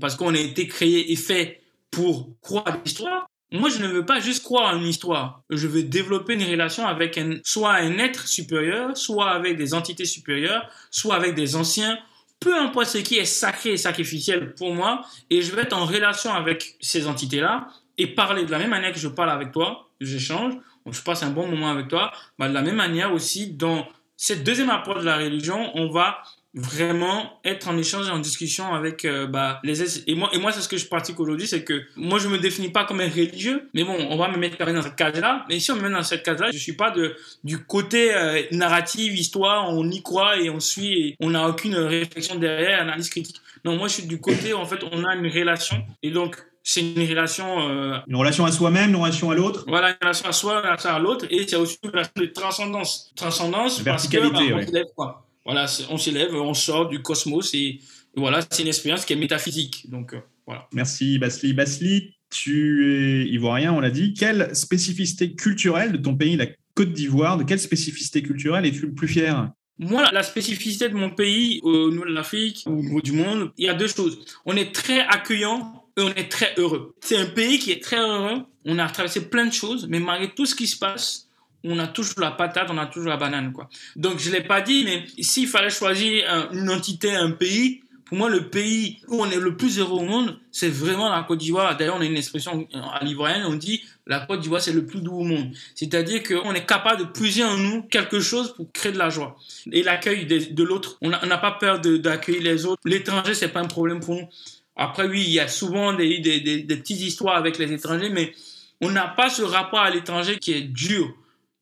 parce 0.00 0.14
qu'on 0.14 0.34
a 0.34 0.38
été 0.38 0.68
créé 0.68 1.10
et 1.10 1.16
fait 1.16 1.62
pour 1.90 2.28
croire 2.42 2.68
à 2.68 2.80
l'histoire. 2.84 3.26
Moi, 3.50 3.70
je 3.70 3.78
ne 3.78 3.86
veux 3.86 4.04
pas 4.04 4.20
juste 4.20 4.42
croire 4.42 4.74
à 4.74 4.76
une 4.76 4.86
histoire. 4.86 5.42
Je 5.48 5.66
veux 5.66 5.82
développer 5.82 6.34
une 6.34 6.42
relation 6.42 6.86
avec 6.86 7.18
un, 7.18 7.38
soit 7.44 7.74
un 7.74 7.98
être 7.98 8.26
supérieur, 8.26 8.96
soit 8.96 9.30
avec 9.30 9.56
des 9.56 9.74
entités 9.74 10.04
supérieures, 10.04 10.68
soit 10.90 11.14
avec 11.14 11.34
des 11.34 11.54
anciens, 11.54 11.98
peu 12.44 12.54
importe 12.54 12.88
ce 12.88 12.98
qui 12.98 13.16
est 13.16 13.24
sacré 13.24 13.70
et 13.70 13.76
sacrificiel 13.78 14.54
pour 14.54 14.74
moi, 14.74 15.00
et 15.30 15.40
je 15.40 15.56
vais 15.56 15.62
être 15.62 15.72
en 15.72 15.86
relation 15.86 16.30
avec 16.30 16.76
ces 16.78 17.06
entités-là 17.06 17.68
et 17.96 18.06
parler 18.08 18.44
de 18.44 18.50
la 18.50 18.58
même 18.58 18.68
manière 18.68 18.92
que 18.92 18.98
je 18.98 19.08
parle 19.08 19.30
avec 19.30 19.50
toi, 19.50 19.88
j'échange, 19.98 20.52
je 20.90 21.00
passe 21.00 21.22
un 21.22 21.30
bon 21.30 21.48
moment 21.48 21.70
avec 21.70 21.88
toi, 21.88 22.12
bah, 22.38 22.48
de 22.50 22.52
la 22.52 22.60
même 22.60 22.76
manière 22.76 23.14
aussi, 23.14 23.50
dans 23.50 23.88
cette 24.18 24.44
deuxième 24.44 24.68
approche 24.68 25.00
de 25.00 25.06
la 25.06 25.16
religion, 25.16 25.70
on 25.74 25.90
va 25.90 26.22
vraiment 26.54 27.40
être 27.44 27.68
en 27.68 27.76
échange 27.76 28.06
et 28.06 28.10
en 28.10 28.20
discussion 28.20 28.72
avec 28.72 29.04
euh, 29.04 29.26
bah, 29.26 29.60
les 29.64 30.08
et 30.08 30.14
moi 30.14 30.30
et 30.32 30.38
moi 30.38 30.52
c'est 30.52 30.60
ce 30.60 30.68
que 30.68 30.76
je 30.76 30.86
pratique 30.86 31.18
aujourd'hui 31.18 31.48
c'est 31.48 31.64
que 31.64 31.82
moi 31.96 32.20
je 32.20 32.28
me 32.28 32.38
définis 32.38 32.68
pas 32.68 32.84
comme 32.84 33.00
un 33.00 33.08
religieux 33.08 33.68
mais 33.74 33.82
bon 33.82 33.96
on 34.08 34.16
va 34.16 34.28
me 34.28 34.36
mettre 34.36 34.64
dans 34.64 34.82
cette 34.82 34.94
case 34.94 35.20
là 35.20 35.44
mais 35.48 35.58
si 35.58 35.72
on 35.72 35.76
me 35.76 35.82
met 35.82 35.90
dans 35.90 36.04
cette 36.04 36.22
case 36.22 36.38
là 36.40 36.52
je 36.52 36.58
suis 36.58 36.74
pas 36.74 36.92
de 36.92 37.16
du 37.42 37.64
côté 37.64 38.14
euh, 38.14 38.40
narrative 38.52 39.18
histoire 39.18 39.68
on 39.70 39.90
y 39.90 40.00
croit 40.00 40.38
et 40.38 40.48
on 40.48 40.60
suit 40.60 40.92
et 40.92 41.16
on 41.18 41.30
n'a 41.30 41.48
aucune 41.48 41.74
réflexion 41.74 42.36
derrière 42.36 42.80
analyse 42.80 43.10
critique 43.10 43.40
non 43.64 43.76
moi 43.76 43.88
je 43.88 43.94
suis 43.94 44.06
du 44.06 44.20
côté 44.20 44.54
en 44.54 44.64
fait 44.64 44.78
on 44.92 45.04
a 45.04 45.16
une 45.16 45.26
relation 45.26 45.84
et 46.04 46.12
donc 46.12 46.36
c'est 46.66 46.80
une 46.80 47.06
relation. 47.06 47.68
Euh, 47.68 47.98
une 48.06 48.16
relation 48.16 48.46
à 48.46 48.50
soi-même, 48.50 48.88
une 48.88 48.96
relation 48.96 49.30
à 49.30 49.34
l'autre. 49.34 49.64
Voilà, 49.68 49.90
une 49.90 49.96
relation 50.00 50.28
à 50.28 50.32
soi, 50.32 50.52
une 50.54 50.64
relation 50.64 50.90
à 50.90 50.98
l'autre, 50.98 51.26
et 51.28 51.46
c'est 51.46 51.56
aussi 51.56 51.78
une 51.82 51.90
relation 51.90 52.12
de 52.16 52.24
transcendance. 52.24 53.12
Transcendance, 53.14 53.82
parce 53.82 54.08
que 54.08 54.16
bah, 54.16 54.40
on 54.40 54.94
quoi. 54.94 55.26
Voilà, 55.44 55.66
on 55.90 55.98
s'élève, 55.98 56.34
on 56.34 56.54
sort 56.54 56.88
du 56.88 57.02
cosmos, 57.02 57.52
et, 57.54 57.80
voilà, 58.16 58.40
c'est 58.50 58.62
une 58.62 58.68
expérience 58.68 59.04
qui 59.04 59.12
est 59.12 59.16
métaphysique. 59.16 59.90
Donc, 59.90 60.14
euh, 60.14 60.20
voilà. 60.46 60.68
Merci, 60.72 61.18
Basli. 61.18 61.52
Basli, 61.52 62.14
tu 62.30 63.24
es 63.24 63.28
ivoirien, 63.28 63.72
on 63.72 63.80
l'a 63.80 63.90
dit. 63.90 64.14
Quelle 64.14 64.54
spécificité 64.54 65.34
culturelle 65.34 65.92
de 65.92 65.96
ton 65.98 66.16
pays, 66.16 66.36
la 66.36 66.46
Côte 66.74 66.92
d'Ivoire, 66.92 67.38
de 67.38 67.44
quelle 67.44 67.60
spécificité 67.60 68.22
culturelle 68.22 68.66
es-tu 68.66 68.86
le 68.86 68.94
plus 68.94 69.06
fier? 69.06 69.50
Moi, 69.78 70.08
la 70.12 70.22
spécificité 70.22 70.88
de 70.88 70.94
mon 70.94 71.10
pays, 71.10 71.60
au 71.62 71.90
niveau 71.90 72.04
de 72.04 72.12
l'Afrique, 72.12 72.64
au 72.66 72.72
niveau 72.72 73.00
du 73.00 73.12
monde, 73.12 73.50
il 73.56 73.66
y 73.66 73.68
a 73.68 73.74
deux 73.74 73.88
choses. 73.88 74.18
On 74.44 74.56
est 74.56 74.72
très 74.72 75.00
accueillant 75.00 75.84
et 75.96 76.00
on 76.00 76.10
est 76.10 76.28
très 76.28 76.54
heureux. 76.56 76.94
C'est 77.00 77.16
un 77.16 77.26
pays 77.26 77.58
qui 77.58 77.72
est 77.72 77.82
très 77.82 77.98
heureux. 77.98 78.42
On 78.64 78.78
a 78.78 78.88
traversé 78.88 79.28
plein 79.28 79.46
de 79.46 79.52
choses, 79.52 79.86
mais 79.88 80.00
malgré 80.00 80.32
tout 80.32 80.46
ce 80.46 80.54
qui 80.54 80.66
se 80.66 80.78
passe, 80.78 81.28
on 81.64 81.78
a 81.78 81.86
toujours 81.86 82.20
la 82.20 82.30
patate, 82.30 82.68
on 82.70 82.78
a 82.78 82.86
toujours 82.86 83.10
la 83.10 83.16
banane, 83.16 83.52
quoi. 83.52 83.68
Donc, 83.96 84.18
je 84.18 84.30
l'ai 84.30 84.42
pas 84.42 84.60
dit, 84.60 84.84
mais 84.84 85.04
s'il 85.22 85.48
fallait 85.48 85.70
choisir 85.70 86.48
une 86.52 86.70
entité, 86.70 87.14
un 87.14 87.30
pays, 87.30 87.82
pour 88.04 88.18
moi, 88.18 88.28
le 88.28 88.48
pays 88.48 88.98
où 89.08 89.22
on 89.22 89.30
est 89.30 89.40
le 89.40 89.56
plus 89.56 89.78
heureux 89.78 90.00
au 90.00 90.04
monde, 90.04 90.38
c'est 90.52 90.68
vraiment 90.68 91.10
la 91.10 91.22
Côte 91.22 91.38
d'Ivoire. 91.38 91.74
D'ailleurs, 91.76 91.96
on 91.96 92.02
a 92.02 92.04
une 92.04 92.16
expression 92.16 92.68
à 92.92 93.02
l'ivoirienne, 93.02 93.44
on 93.46 93.54
dit 93.54 93.82
la 94.06 94.20
Côte 94.20 94.40
d'Ivoire, 94.40 94.60
c'est 94.60 94.74
le 94.74 94.84
plus 94.84 95.00
doux 95.00 95.14
au 95.14 95.24
monde. 95.24 95.50
C'est-à-dire 95.74 96.22
qu'on 96.22 96.52
est 96.52 96.66
capable 96.66 97.00
de 97.00 97.06
puiser 97.06 97.44
en 97.44 97.56
nous 97.56 97.82
quelque 97.82 98.20
chose 98.20 98.54
pour 98.54 98.70
créer 98.72 98.92
de 98.92 98.98
la 98.98 99.08
joie. 99.08 99.38
Et 99.72 99.82
l'accueil 99.82 100.26
de, 100.26 100.62
l'autre, 100.62 100.98
on 101.00 101.08
n'a 101.08 101.38
pas 101.38 101.52
peur 101.52 101.80
d'accueillir 101.80 102.42
les 102.42 102.66
autres. 102.66 102.82
L'étranger, 102.84 103.34
c'est 103.34 103.48
pas 103.48 103.60
un 103.60 103.66
problème 103.66 104.00
pour 104.00 104.14
nous. 104.16 104.28
Après, 104.76 105.06
oui, 105.06 105.24
il 105.26 105.32
y 105.32 105.40
a 105.40 105.48
souvent 105.48 105.92
des, 105.92 106.18
des, 106.18 106.40
des, 106.40 106.76
petites 106.76 107.00
histoires 107.00 107.36
avec 107.36 107.58
les 107.58 107.72
étrangers, 107.72 108.10
mais 108.10 108.34
on 108.80 108.90
n'a 108.90 109.06
pas 109.06 109.30
ce 109.30 109.42
rapport 109.42 109.80
à 109.80 109.90
l'étranger 109.90 110.38
qui 110.38 110.52
est 110.52 110.62
dur. 110.62 111.14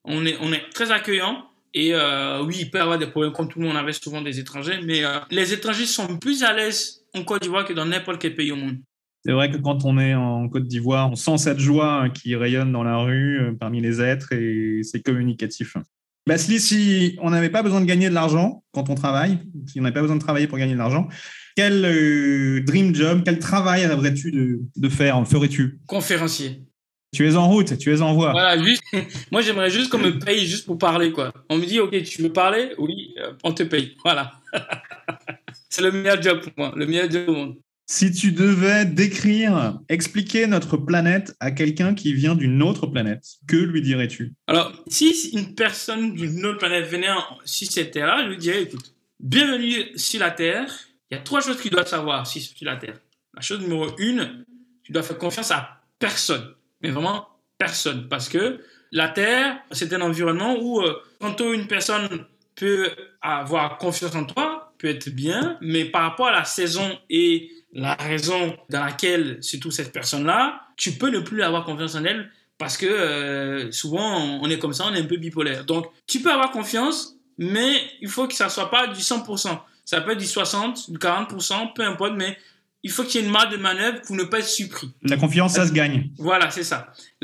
On 0.05 0.25
est, 0.25 0.37
on 0.41 0.51
est 0.51 0.69
très 0.73 0.91
accueillant. 0.91 1.45
Et 1.73 1.93
euh, 1.93 2.43
oui, 2.43 2.57
il 2.59 2.69
peut 2.69 2.77
y 2.77 2.81
avoir 2.81 2.99
des 2.99 3.07
problèmes, 3.07 3.33
comme 3.33 3.47
tout 3.47 3.59
le 3.59 3.65
monde 3.65 3.77
avait 3.77 3.93
souvent 3.93 4.21
des 4.21 4.39
étrangers, 4.39 4.79
mais 4.85 5.03
euh, 5.03 5.17
les 5.31 5.53
étrangers 5.53 5.87
sont 5.87 6.17
plus 6.17 6.43
à 6.43 6.53
l'aise 6.53 7.03
en 7.15 7.23
Côte 7.23 7.41
d'Ivoire 7.41 7.65
que 7.65 7.73
dans 7.73 7.85
n'importe 7.85 8.21
quel 8.21 8.35
pays 8.35 8.51
au 8.51 8.55
monde. 8.55 8.77
C'est 9.25 9.31
vrai 9.31 9.49
que 9.49 9.57
quand 9.57 9.83
on 9.85 9.97
est 9.97 10.13
en 10.13 10.47
Côte 10.49 10.67
d'Ivoire, 10.67 11.09
on 11.09 11.15
sent 11.15 11.37
cette 11.39 11.59
joie 11.59 12.09
qui 12.13 12.35
rayonne 12.35 12.71
dans 12.71 12.83
la 12.83 12.97
rue, 12.97 13.39
euh, 13.39 13.53
parmi 13.59 13.81
les 13.81 14.01
êtres, 14.01 14.33
et 14.33 14.81
c'est 14.83 15.01
communicatif. 15.01 15.75
Basli, 16.27 16.59
si 16.59 17.17
on 17.21 17.31
n'avait 17.31 17.49
pas 17.49 17.63
besoin 17.63 17.81
de 17.81 17.85
gagner 17.85 18.09
de 18.09 18.13
l'argent 18.13 18.63
quand 18.71 18.89
on 18.89 18.95
travaille, 18.95 19.39
si 19.67 19.79
on 19.79 19.83
n'avait 19.83 19.93
pas 19.93 20.01
besoin 20.01 20.17
de 20.17 20.21
travailler 20.21 20.47
pour 20.47 20.57
gagner 20.57 20.73
de 20.73 20.77
l'argent, 20.77 21.07
quel 21.55 21.85
euh, 21.85 22.61
dream 22.63 22.93
job, 22.93 23.23
quel 23.25 23.39
travail 23.39 23.85
rêverais-tu 23.85 24.31
de, 24.31 24.59
de 24.75 24.89
faire, 24.89 25.25
ferais-tu? 25.27 25.79
Conférencier. 25.87 26.61
Tu 27.13 27.27
es 27.27 27.35
en 27.35 27.47
route, 27.47 27.77
tu 27.77 27.93
es 27.93 28.01
en 28.01 28.13
voie. 28.13 28.31
Voilà, 28.31 28.61
juste, 28.61 28.81
moi 29.31 29.41
j'aimerais 29.41 29.69
juste 29.69 29.89
qu'on 29.89 29.99
me 29.99 30.17
paye 30.17 30.47
juste 30.47 30.65
pour 30.65 30.77
parler, 30.77 31.11
quoi. 31.11 31.31
On 31.49 31.57
me 31.57 31.65
dit, 31.65 31.79
ok, 31.79 32.01
tu 32.03 32.23
veux 32.23 32.33
parler? 32.33 32.71
Oui, 32.79 33.13
euh, 33.19 33.33
on 33.43 33.53
te 33.53 33.63
paye. 33.63 33.95
Voilà. 34.03 34.33
C'est 35.69 35.83
le 35.83 35.91
meilleur 35.91 36.21
job 36.21 36.41
pour 36.41 36.51
moi, 36.57 36.73
le 36.75 36.85
meilleur 36.87 37.09
job 37.09 37.29
au 37.29 37.33
monde. 37.33 37.55
Si 37.85 38.11
tu 38.11 38.31
devais 38.31 38.85
décrire, 38.85 39.79
expliquer 39.89 40.47
notre 40.47 40.77
planète 40.77 41.35
à 41.39 41.51
quelqu'un 41.51 41.93
qui 41.93 42.13
vient 42.13 42.33
d'une 42.33 42.63
autre 42.63 42.87
planète, 42.87 43.25
que 43.47 43.57
lui 43.57 43.81
dirais-tu? 43.81 44.33
Alors, 44.47 44.71
si 44.87 45.31
une 45.33 45.53
personne 45.53 46.13
d'une 46.13 46.45
autre 46.45 46.59
planète 46.59 46.87
venait 46.87 47.07
sur 47.45 47.71
cette 47.71 47.91
Terre-là, 47.91 48.23
je 48.23 48.29
lui 48.29 48.37
dirais, 48.37 48.63
écoute, 48.63 48.95
bienvenue 49.19 49.97
sur 49.97 50.21
la 50.21 50.31
Terre, 50.31 50.73
il 51.11 51.15
y 51.15 51.17
a 51.17 51.21
trois 51.21 51.41
choses 51.41 51.57
que 51.57 51.63
tu 51.63 51.69
dois 51.69 51.85
savoir 51.85 52.25
sur 52.25 52.41
la 52.61 52.77
Terre. 52.77 52.99
La 53.35 53.41
chose 53.41 53.59
numéro 53.59 53.87
une, 53.99 54.45
tu 54.83 54.91
dois 54.91 55.03
faire 55.03 55.17
confiance 55.17 55.51
à 55.51 55.81
personne, 55.99 56.53
mais 56.83 56.91
vraiment 56.91 57.27
personne, 57.57 58.07
parce 58.09 58.29
que 58.29 58.61
la 58.91 59.07
Terre, 59.09 59.57
c'est 59.71 59.91
un 59.93 60.01
environnement 60.01 60.55
où 60.59 60.81
euh, 60.81 61.01
quand 61.19 61.39
une 61.39 61.65
personne 61.65 62.25
peut 62.55 62.91
avoir 63.21 63.77
confiance 63.77 64.13
en 64.13 64.25
toi, 64.25 64.73
peut 64.77 64.87
être 64.89 65.09
bien, 65.09 65.57
mais 65.61 65.85
par 65.85 66.03
rapport 66.03 66.27
à 66.27 66.31
la 66.31 66.45
saison 66.45 66.99
et 67.09 67.49
la 67.73 67.95
raison 67.95 68.55
dans 68.69 68.85
laquelle 68.85 69.39
trouve 69.59 69.71
cette 69.71 69.91
personne-là, 69.91 70.61
tu 70.77 70.91
peux 70.91 71.09
ne 71.09 71.19
plus 71.19 71.41
avoir 71.41 71.65
confiance 71.65 71.95
en 71.95 72.03
elle 72.03 72.29
parce 72.57 72.77
que 72.77 72.85
euh, 72.85 73.71
souvent 73.71 74.39
on 74.41 74.49
est 74.49 74.59
comme 74.59 74.73
ça, 74.73 74.85
on 74.87 74.93
est 74.93 74.99
un 74.99 75.05
peu 75.05 75.17
bipolaire. 75.17 75.65
Donc 75.65 75.87
tu 76.05 76.21
peux 76.21 76.31
avoir 76.31 76.51
confiance, 76.51 77.15
mais 77.37 77.81
il 78.01 78.09
faut 78.09 78.27
que 78.27 78.35
ça 78.35 78.49
soit 78.49 78.69
pas 78.69 78.87
du 78.87 78.99
100%. 78.99 79.57
Ça 79.85 80.01
peut 80.01 80.11
être 80.11 80.19
du 80.19 80.27
60, 80.27 80.91
du 80.91 80.97
40%, 80.97 81.73
peu 81.73 81.83
importe, 81.83 82.13
mais 82.15 82.37
il 82.83 82.91
faut 82.91 83.03
qu'il 83.03 83.21
y 83.21 83.23
ait 83.23 83.27
une 83.27 83.31
marge 83.31 83.49
de 83.49 83.57
manœuvre 83.57 84.01
pour 84.01 84.15
ne 84.15 84.23
pas 84.23 84.39
être 84.39 84.47
surpris. 84.47 84.91
La 85.03 85.17
confiance, 85.17 85.53
ça 85.53 85.65
se 85.65 85.71
gagne. 85.71 86.09
Voilà, 86.17 86.51
c'est 86.51 86.63
ça. 86.63 86.91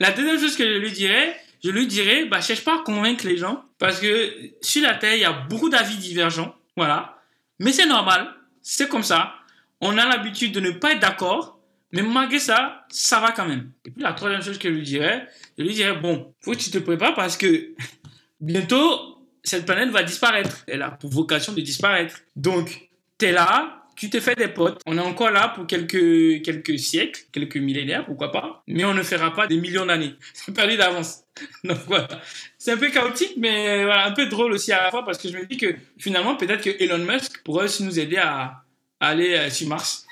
La, 0.00 0.12
deuxième 0.12 0.38
chose 0.38 0.56
que 0.56 0.64
je 0.64 0.78
lui 0.78 0.92
dirais, 0.92 1.34
je 1.64 1.70
lui 1.70 1.86
dirais, 1.86 2.26
bah, 2.26 2.40
cherche 2.40 2.62
pas 2.64 2.76
à 2.76 2.82
convaincre 2.82 3.26
les 3.26 3.38
gens, 3.38 3.64
parce 3.78 3.98
que 3.98 4.32
sur 4.60 4.82
la 4.82 4.94
Terre, 4.94 5.14
il 5.14 5.20
y 5.20 5.24
a 5.24 5.32
beaucoup 5.32 5.70
d'avis 5.70 5.96
divergents, 5.96 6.54
voilà. 6.76 7.18
Mais 7.58 7.72
c'est 7.72 7.86
normal, 7.86 8.28
c'est 8.60 8.88
comme 8.88 9.02
ça. 9.02 9.34
On 9.80 9.96
a 9.96 10.06
l'habitude 10.06 10.52
de 10.52 10.60
ne 10.60 10.72
pas 10.72 10.92
être 10.92 11.00
d'accord, 11.00 11.58
mais 11.92 12.02
malgré 12.02 12.38
ça, 12.38 12.84
ça 12.90 13.20
va 13.20 13.32
quand 13.32 13.46
même. 13.46 13.72
Et 13.86 13.90
puis 13.90 14.02
la 14.02 14.12
troisième 14.12 14.42
chose 14.42 14.58
que 14.58 14.68
je 14.68 14.74
lui 14.74 14.82
dirais, 14.82 15.26
je 15.56 15.64
lui 15.64 15.72
dirais, 15.72 15.96
bon, 15.96 16.34
faut 16.40 16.52
que 16.52 16.58
tu 16.58 16.70
te 16.70 16.78
prépares 16.78 17.14
parce 17.14 17.38
que 17.38 17.74
bientôt, 18.40 19.24
cette 19.42 19.64
planète 19.64 19.88
va 19.88 20.02
disparaître. 20.02 20.64
Elle 20.66 20.82
a 20.82 20.90
pour 20.90 21.10
vocation 21.10 21.54
de 21.54 21.60
disparaître. 21.62 22.20
Donc, 22.36 22.90
tu 23.18 23.26
es 23.26 23.32
là, 23.32 23.77
tu 23.98 24.08
te 24.10 24.20
fais 24.20 24.36
des 24.36 24.48
potes. 24.48 24.80
On 24.86 24.96
est 24.96 25.02
encore 25.02 25.30
là 25.30 25.48
pour 25.48 25.66
quelques, 25.66 26.42
quelques 26.42 26.78
siècles, 26.78 27.22
quelques 27.32 27.56
millénaires, 27.56 28.06
pourquoi 28.06 28.30
pas. 28.30 28.62
Mais 28.68 28.84
on 28.84 28.94
ne 28.94 29.02
fera 29.02 29.34
pas 29.34 29.46
des 29.46 29.56
millions 29.56 29.86
d'années. 29.86 30.14
C'est 30.32 30.54
perdu 30.54 30.76
d'avance. 30.76 31.24
Donc 31.64 31.78
voilà. 31.86 32.08
C'est 32.56 32.72
un 32.72 32.76
peu 32.76 32.90
chaotique, 32.90 33.34
mais 33.36 33.84
voilà, 33.84 34.06
un 34.06 34.12
peu 34.12 34.26
drôle 34.26 34.52
aussi 34.52 34.72
à 34.72 34.84
la 34.84 34.90
fois 34.90 35.04
parce 35.04 35.18
que 35.18 35.28
je 35.28 35.36
me 35.36 35.46
dis 35.46 35.56
que 35.56 35.74
finalement, 35.98 36.36
peut-être 36.36 36.62
que 36.62 36.82
Elon 36.82 37.04
Musk 37.04 37.42
pourrait 37.42 37.64
aussi 37.64 37.82
nous 37.82 37.98
aider 37.98 38.16
à, 38.16 38.62
aller 39.00 39.34
euh, 39.34 39.50
sur 39.50 39.68
Mars 39.68 40.07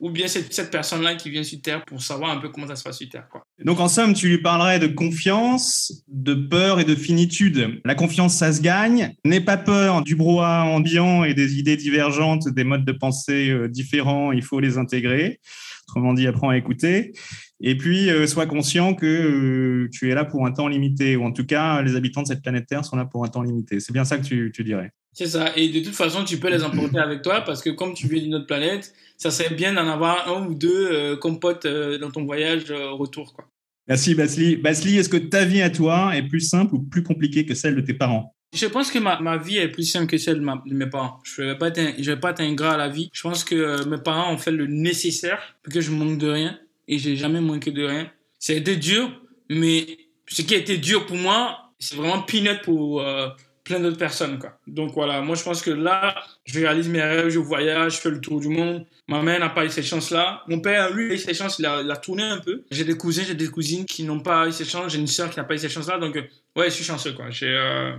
ou 0.00 0.10
bien 0.10 0.28
cette, 0.28 0.52
cette 0.52 0.70
personne-là 0.70 1.14
qui 1.14 1.30
vient 1.30 1.42
sur 1.42 1.60
Terre 1.60 1.84
pour 1.84 2.02
savoir 2.02 2.30
un 2.30 2.38
peu 2.38 2.48
comment 2.48 2.66
ça 2.66 2.76
se 2.76 2.84
passe 2.84 2.98
sur 2.98 3.08
Terre. 3.08 3.28
Quoi. 3.30 3.44
Donc 3.64 3.80
en 3.80 3.88
somme, 3.88 4.14
tu 4.14 4.28
lui 4.28 4.38
parlerais 4.38 4.78
de 4.78 4.86
confiance, 4.86 6.04
de 6.08 6.34
peur 6.34 6.80
et 6.80 6.84
de 6.84 6.94
finitude. 6.94 7.80
La 7.84 7.94
confiance, 7.94 8.34
ça 8.34 8.52
se 8.52 8.60
gagne. 8.60 9.14
N'aie 9.24 9.40
pas 9.40 9.56
peur 9.56 10.02
du 10.02 10.16
brouhaha 10.16 10.64
ambiant 10.64 11.24
et 11.24 11.34
des 11.34 11.58
idées 11.58 11.76
divergentes, 11.76 12.48
des 12.48 12.64
modes 12.64 12.84
de 12.84 12.92
pensée 12.92 13.50
euh, 13.50 13.68
différents, 13.68 14.32
il 14.32 14.42
faut 14.42 14.60
les 14.60 14.78
intégrer. 14.78 15.40
Autrement 15.88 16.14
dit, 16.14 16.26
apprends 16.26 16.50
à 16.50 16.56
écouter. 16.56 17.12
Et 17.60 17.76
puis, 17.76 18.10
euh, 18.10 18.26
sois 18.26 18.46
conscient 18.46 18.94
que 18.94 19.06
euh, 19.06 19.88
tu 19.92 20.10
es 20.10 20.14
là 20.14 20.24
pour 20.24 20.46
un 20.46 20.52
temps 20.52 20.68
limité, 20.68 21.16
ou 21.16 21.24
en 21.24 21.32
tout 21.32 21.46
cas, 21.46 21.80
les 21.82 21.96
habitants 21.96 22.22
de 22.22 22.26
cette 22.26 22.42
planète 22.42 22.66
Terre 22.66 22.84
sont 22.84 22.96
là 22.96 23.04
pour 23.04 23.24
un 23.24 23.28
temps 23.28 23.42
limité. 23.42 23.80
C'est 23.80 23.92
bien 23.92 24.04
ça 24.04 24.18
que 24.18 24.24
tu, 24.24 24.52
tu 24.54 24.64
dirais. 24.64 24.90
C'est 25.18 25.28
ça. 25.28 25.56
Et 25.56 25.70
de 25.70 25.80
toute 25.80 25.94
façon, 25.94 26.24
tu 26.24 26.38
peux 26.38 26.50
les 26.50 26.62
emporter 26.62 26.98
avec 26.98 27.22
toi 27.22 27.40
parce 27.40 27.62
que 27.62 27.70
comme 27.70 27.94
tu 27.94 28.06
viens 28.06 28.20
d'une 28.20 28.34
autre 28.34 28.46
planète, 28.46 28.92
ça 29.16 29.30
serait 29.30 29.54
bien 29.54 29.72
d'en 29.72 29.88
avoir 29.88 30.28
un 30.28 30.46
ou 30.46 30.54
deux 30.54 30.88
euh, 30.92 31.16
comme 31.16 31.40
euh, 31.64 31.96
dans 31.96 32.10
ton 32.10 32.26
voyage 32.26 32.70
euh, 32.70 32.90
retour. 32.90 33.32
Quoi. 33.32 33.48
Merci 33.88 34.14
Basli. 34.14 34.56
Basli, 34.56 34.98
est-ce 34.98 35.08
que 35.08 35.16
ta 35.16 35.46
vie 35.46 35.62
à 35.62 35.70
toi 35.70 36.14
est 36.14 36.22
plus 36.28 36.42
simple 36.42 36.74
ou 36.74 36.82
plus 36.82 37.02
compliquée 37.02 37.46
que 37.46 37.54
celle 37.54 37.76
de 37.76 37.80
tes 37.80 37.94
parents? 37.94 38.34
Je 38.54 38.66
pense 38.66 38.90
que 38.90 38.98
ma, 38.98 39.18
ma 39.20 39.38
vie 39.38 39.56
est 39.56 39.68
plus 39.68 39.84
simple 39.84 40.06
que 40.06 40.18
celle 40.18 40.36
de, 40.36 40.40
ma- 40.44 40.62
de 40.66 40.74
mes 40.74 40.86
parents. 40.86 41.18
Je 41.24 41.40
ne 41.40 41.46
vais 41.52 41.56
pas 41.58 41.68
être 41.68 41.78
un- 41.78 41.94
je 41.98 42.10
vais 42.10 42.20
pas 42.20 42.32
être 42.32 42.40
ingrat 42.42 42.74
à 42.74 42.76
la 42.76 42.88
vie. 42.90 43.08
Je 43.14 43.22
pense 43.22 43.42
que 43.42 43.54
euh, 43.54 43.84
mes 43.86 43.96
parents 43.98 44.34
ont 44.34 44.38
fait 44.38 44.52
le 44.52 44.66
nécessaire 44.66 45.56
pour 45.62 45.72
que 45.72 45.80
je 45.80 45.90
manque 45.92 46.18
de 46.18 46.28
rien. 46.28 46.58
Et 46.88 46.98
j'ai 46.98 47.16
jamais 47.16 47.40
manqué 47.40 47.70
de 47.72 47.84
rien. 47.84 48.10
Ça 48.38 48.52
a 48.52 48.56
été 48.56 48.76
dur, 48.76 49.10
mais 49.48 49.96
ce 50.28 50.42
qui 50.42 50.54
a 50.54 50.58
été 50.58 50.76
dur 50.76 51.06
pour 51.06 51.16
moi, 51.16 51.72
c'est 51.78 51.96
vraiment 51.96 52.20
peanut 52.20 52.60
pour 52.62 53.00
euh, 53.00 53.28
plein 53.66 53.80
d'autres 53.80 53.98
personnes. 53.98 54.38
Quoi. 54.38 54.58
Donc 54.68 54.94
voilà, 54.94 55.20
moi 55.20 55.34
je 55.34 55.42
pense 55.42 55.60
que 55.60 55.72
là, 55.72 56.14
je 56.44 56.60
réalise 56.60 56.88
mes 56.88 57.02
rêves, 57.02 57.28
je 57.28 57.40
voyage, 57.40 57.96
je 57.96 58.00
fais 58.00 58.10
le 58.10 58.20
tour 58.20 58.40
du 58.40 58.48
monde. 58.48 58.86
Ma 59.08 59.20
mère 59.22 59.40
n'a 59.40 59.50
pas 59.50 59.66
eu 59.66 59.70
cette 59.70 59.84
chance-là. 59.84 60.44
Mon 60.48 60.60
père, 60.60 60.94
lui, 60.94 61.10
a 61.10 61.14
eu 61.14 61.18
cette 61.18 61.36
chance, 61.36 61.58
il 61.58 61.66
a, 61.66 61.82
il 61.82 61.90
a 61.90 61.96
tourné 61.96 62.22
un 62.22 62.38
peu. 62.38 62.64
J'ai 62.70 62.84
des 62.84 62.96
cousins, 62.96 63.24
j'ai 63.26 63.34
des 63.34 63.48
cousines 63.48 63.84
qui 63.84 64.04
n'ont 64.04 64.20
pas 64.20 64.48
eu 64.48 64.52
cette 64.52 64.68
chance. 64.68 64.92
J'ai 64.92 65.00
une 65.00 65.08
sœur 65.08 65.30
qui 65.30 65.38
n'a 65.38 65.44
pas 65.44 65.54
eu 65.54 65.58
cette 65.58 65.72
chance-là. 65.72 65.98
Donc, 65.98 66.16
euh, 66.16 66.22
ouais, 66.54 66.66
je 66.66 66.74
suis 66.74 66.84
chanceux. 66.84 67.12
Quoi. 67.12 67.30
J'ai, 67.30 67.48
euh, 67.48 67.92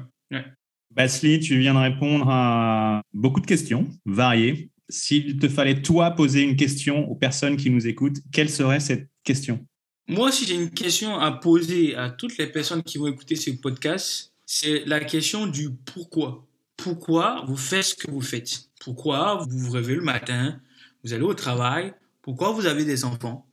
Basli, 0.95 1.39
tu 1.39 1.59
viens 1.59 1.73
de 1.73 1.79
répondre 1.79 2.25
à 2.29 3.01
beaucoup 3.13 3.41
de 3.41 3.45
questions 3.45 3.87
variées. 4.05 4.69
S'il 4.89 5.37
te 5.37 5.49
fallait, 5.49 5.81
toi, 5.81 6.11
poser 6.11 6.43
une 6.43 6.55
question 6.55 7.09
aux 7.09 7.15
personnes 7.15 7.57
qui 7.57 7.69
nous 7.69 7.87
écoutent, 7.87 8.17
quelle 8.31 8.49
serait 8.49 8.79
cette 8.79 9.09
question? 9.23 9.65
Moi, 10.07 10.31
si 10.31 10.45
j'ai 10.45 10.55
une 10.55 10.69
question 10.69 11.19
à 11.19 11.33
poser 11.33 11.95
à 11.95 12.09
toutes 12.09 12.37
les 12.37 12.47
personnes 12.47 12.81
qui 12.81 12.97
vont 12.97 13.07
écouter 13.07 13.35
ce 13.35 13.51
podcast, 13.51 14.31
c'est 14.47 14.85
la 14.85 15.01
question 15.01 15.45
du 15.45 15.69
pourquoi. 15.71 16.47
Pourquoi 16.77 17.43
vous 17.47 17.57
faites 17.57 17.83
ce 17.83 17.95
que 17.95 18.09
vous 18.09 18.21
faites? 18.21 18.69
Pourquoi 18.79 19.35
vous 19.43 19.57
vous 19.59 19.71
réveillez 19.71 19.97
le 19.97 20.03
matin, 20.03 20.59
vous 21.03 21.13
allez 21.13 21.23
au 21.23 21.33
travail? 21.33 21.93
Pourquoi 22.21 22.51
vous 22.51 22.65
avez 22.65 22.85
des 22.85 23.03
enfants? 23.03 23.45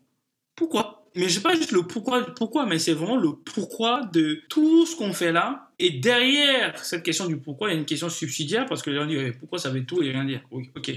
Pourquoi? 0.54 1.10
Mais 1.16 1.28
je 1.28 1.34
sais 1.34 1.40
pas 1.40 1.56
juste 1.56 1.72
le 1.72 1.82
pourquoi, 1.82 2.24
pourquoi, 2.34 2.66
mais 2.66 2.78
c'est 2.78 2.92
vraiment 2.92 3.16
le 3.16 3.32
pourquoi 3.32 4.04
de 4.12 4.42
tout 4.48 4.86
ce 4.86 4.94
qu'on 4.96 5.12
fait 5.12 5.32
là. 5.32 5.68
Et 5.80 5.90
derrière 5.90 6.78
cette 6.84 7.02
question 7.02 7.26
du 7.26 7.38
pourquoi, 7.38 7.70
il 7.70 7.72
y 7.72 7.76
a 7.76 7.78
une 7.78 7.86
question 7.86 8.08
subsidiaire 8.08 8.66
parce 8.66 8.82
que 8.82 8.90
les 8.90 8.96
gens 8.96 9.06
disent 9.06 9.34
pourquoi 9.40 9.58
ça 9.58 9.70
veut 9.70 9.84
tout 9.84 10.00
et 10.00 10.12
rien 10.12 10.24
dire? 10.24 10.42
Oui, 10.52 10.70
ok. 10.76 10.92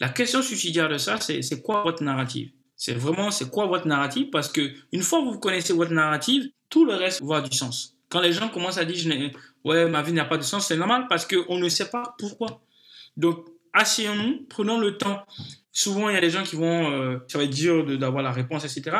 La 0.00 0.08
question 0.08 0.42
subsidiaire 0.42 0.88
de 0.88 0.98
ça, 0.98 1.20
c'est 1.20 1.42
c'est 1.42 1.62
quoi 1.62 1.82
votre 1.84 2.02
narrative? 2.02 2.50
C'est 2.74 2.94
vraiment, 2.94 3.30
c'est 3.30 3.50
quoi 3.50 3.66
votre 3.66 3.86
narrative? 3.86 4.30
Parce 4.30 4.48
que 4.48 4.72
une 4.92 5.02
fois 5.02 5.20
que 5.20 5.26
vous 5.26 5.38
connaissez 5.38 5.72
votre 5.72 5.92
narrative, 5.92 6.50
tout 6.68 6.84
le 6.84 6.94
reste 6.94 7.20
va 7.20 7.36
avoir 7.36 7.48
du 7.48 7.56
sens. 7.56 7.97
Quand 8.10 8.20
les 8.20 8.32
gens 8.32 8.48
commencent 8.48 8.78
à 8.78 8.84
dire, 8.84 8.96
je 8.96 9.30
ouais, 9.64 9.88
ma 9.88 10.02
vie 10.02 10.12
n'a 10.12 10.24
pas 10.24 10.38
de 10.38 10.42
sens, 10.42 10.68
c'est 10.68 10.76
normal 10.76 11.06
parce 11.08 11.26
qu'on 11.26 11.58
ne 11.58 11.68
sait 11.68 11.90
pas 11.90 12.14
pourquoi. 12.18 12.62
Donc, 13.16 13.46
asseyons-nous, 13.72 14.46
prenons 14.48 14.78
le 14.78 14.96
temps. 14.96 15.24
Souvent, 15.72 16.08
il 16.08 16.14
y 16.14 16.16
a 16.16 16.20
des 16.20 16.30
gens 16.30 16.42
qui 16.42 16.56
vont, 16.56 16.90
euh, 16.90 17.18
ça 17.28 17.38
va 17.38 17.44
être 17.44 17.54
dur 17.54 17.98
d'avoir 17.98 18.22
la 18.22 18.32
réponse, 18.32 18.64
etc. 18.64 18.96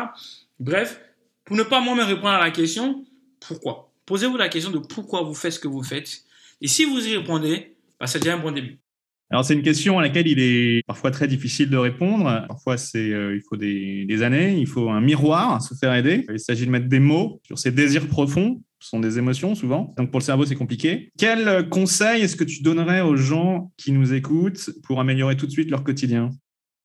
Bref, 0.61 1.01
pour 1.45 1.57
ne 1.57 1.63
pas 1.63 1.81
moi-même 1.81 2.07
répondre 2.07 2.29
à 2.29 2.41
la 2.41 2.51
question, 2.51 3.05
pourquoi? 3.41 3.91
Posez-vous 4.07 4.37
la 4.37 4.49
question 4.49 4.71
de 4.71 4.79
pourquoi 4.79 5.23
vous 5.23 5.35
faites 5.35 5.53
ce 5.53 5.59
que 5.59 5.69
vous 5.69 5.83
faites. 5.83 6.23
Et 6.61 6.69
si 6.69 6.85
vous 6.85 7.07
y 7.07 7.17
répondez, 7.17 7.77
bah, 7.99 8.07
c'est 8.07 8.19
déjà 8.19 8.35
un 8.35 8.39
bon 8.39 8.53
début. 8.53 8.79
Alors, 9.31 9.45
c'est 9.45 9.55
une 9.55 9.63
question 9.63 9.99
à 9.99 10.03
laquelle 10.03 10.27
il 10.27 10.41
est 10.41 10.83
parfois 10.87 11.11
très 11.11 11.29
difficile 11.29 11.69
de 11.69 11.77
répondre. 11.77 12.45
Parfois, 12.49 12.79
c'est, 12.79 13.13
euh, 13.13 13.37
il 13.37 13.43
faut 13.43 13.57
des, 13.57 14.07
des 14.07 14.23
années, 14.23 14.57
il 14.59 14.67
faut 14.67 14.89
un 14.89 15.03
miroir 15.03 15.55
à 15.55 15.61
se 15.61 15.75
faire 15.75 15.93
aider. 15.95 16.25
Il 16.31 16.41
s'agit 16.41 16.65
de 16.65 16.71
mettre 16.71 16.89
des 16.89 16.99
mots 16.99 17.41
sur 17.45 17.59
ces 17.59 17.71
désirs 17.71 18.09
profonds. 18.09 18.63
Sont 18.81 19.01
des 19.01 19.19
émotions 19.19 19.55
souvent. 19.55 19.93
Donc, 19.97 20.11
pour 20.11 20.21
le 20.21 20.25
cerveau, 20.25 20.47
c'est 20.47 20.55
compliqué. 20.55 21.11
Quel 21.19 21.49
euh, 21.49 21.63
conseil 21.63 22.23
est-ce 22.23 22.37
que 22.37 22.45
tu 22.45 22.63
donnerais 22.63 23.01
aux 23.01 23.17
gens 23.17 23.73
qui 23.77 23.91
nous 23.91 24.15
écoutent 24.15 24.71
pour 24.85 25.01
améliorer 25.01 25.37
tout 25.37 25.47
de 25.47 25.51
suite 25.51 25.71
leur 25.71 25.83
quotidien? 25.83 26.31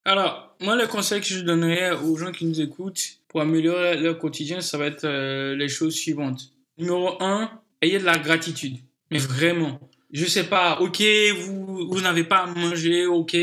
Alors, 0.05 0.55
moi, 0.59 0.75
le 0.75 0.87
conseil 0.87 1.21
que 1.21 1.27
je 1.27 1.41
donnerais 1.41 1.91
aux 1.91 2.17
gens 2.17 2.31
qui 2.31 2.45
nous 2.45 2.59
écoutent 2.59 3.19
pour 3.27 3.41
améliorer 3.41 3.97
leur 3.97 4.17
quotidien, 4.17 4.59
ça 4.59 4.77
va 4.77 4.87
être 4.87 5.05
euh, 5.05 5.55
les 5.55 5.69
choses 5.69 5.93
suivantes. 5.93 6.53
Numéro 6.77 7.21
un, 7.21 7.51
ayez 7.81 7.99
de 7.99 8.05
la 8.05 8.17
gratitude. 8.17 8.77
Mais 9.11 9.19
vraiment. 9.19 9.79
Je 10.11 10.25
sais 10.25 10.43
pas, 10.43 10.79
ok, 10.79 11.01
vous, 11.41 11.87
vous 11.87 12.01
n'avez 12.01 12.23
pas 12.23 12.43
à 12.43 12.45
manger, 12.47 13.05
ok, 13.05 13.35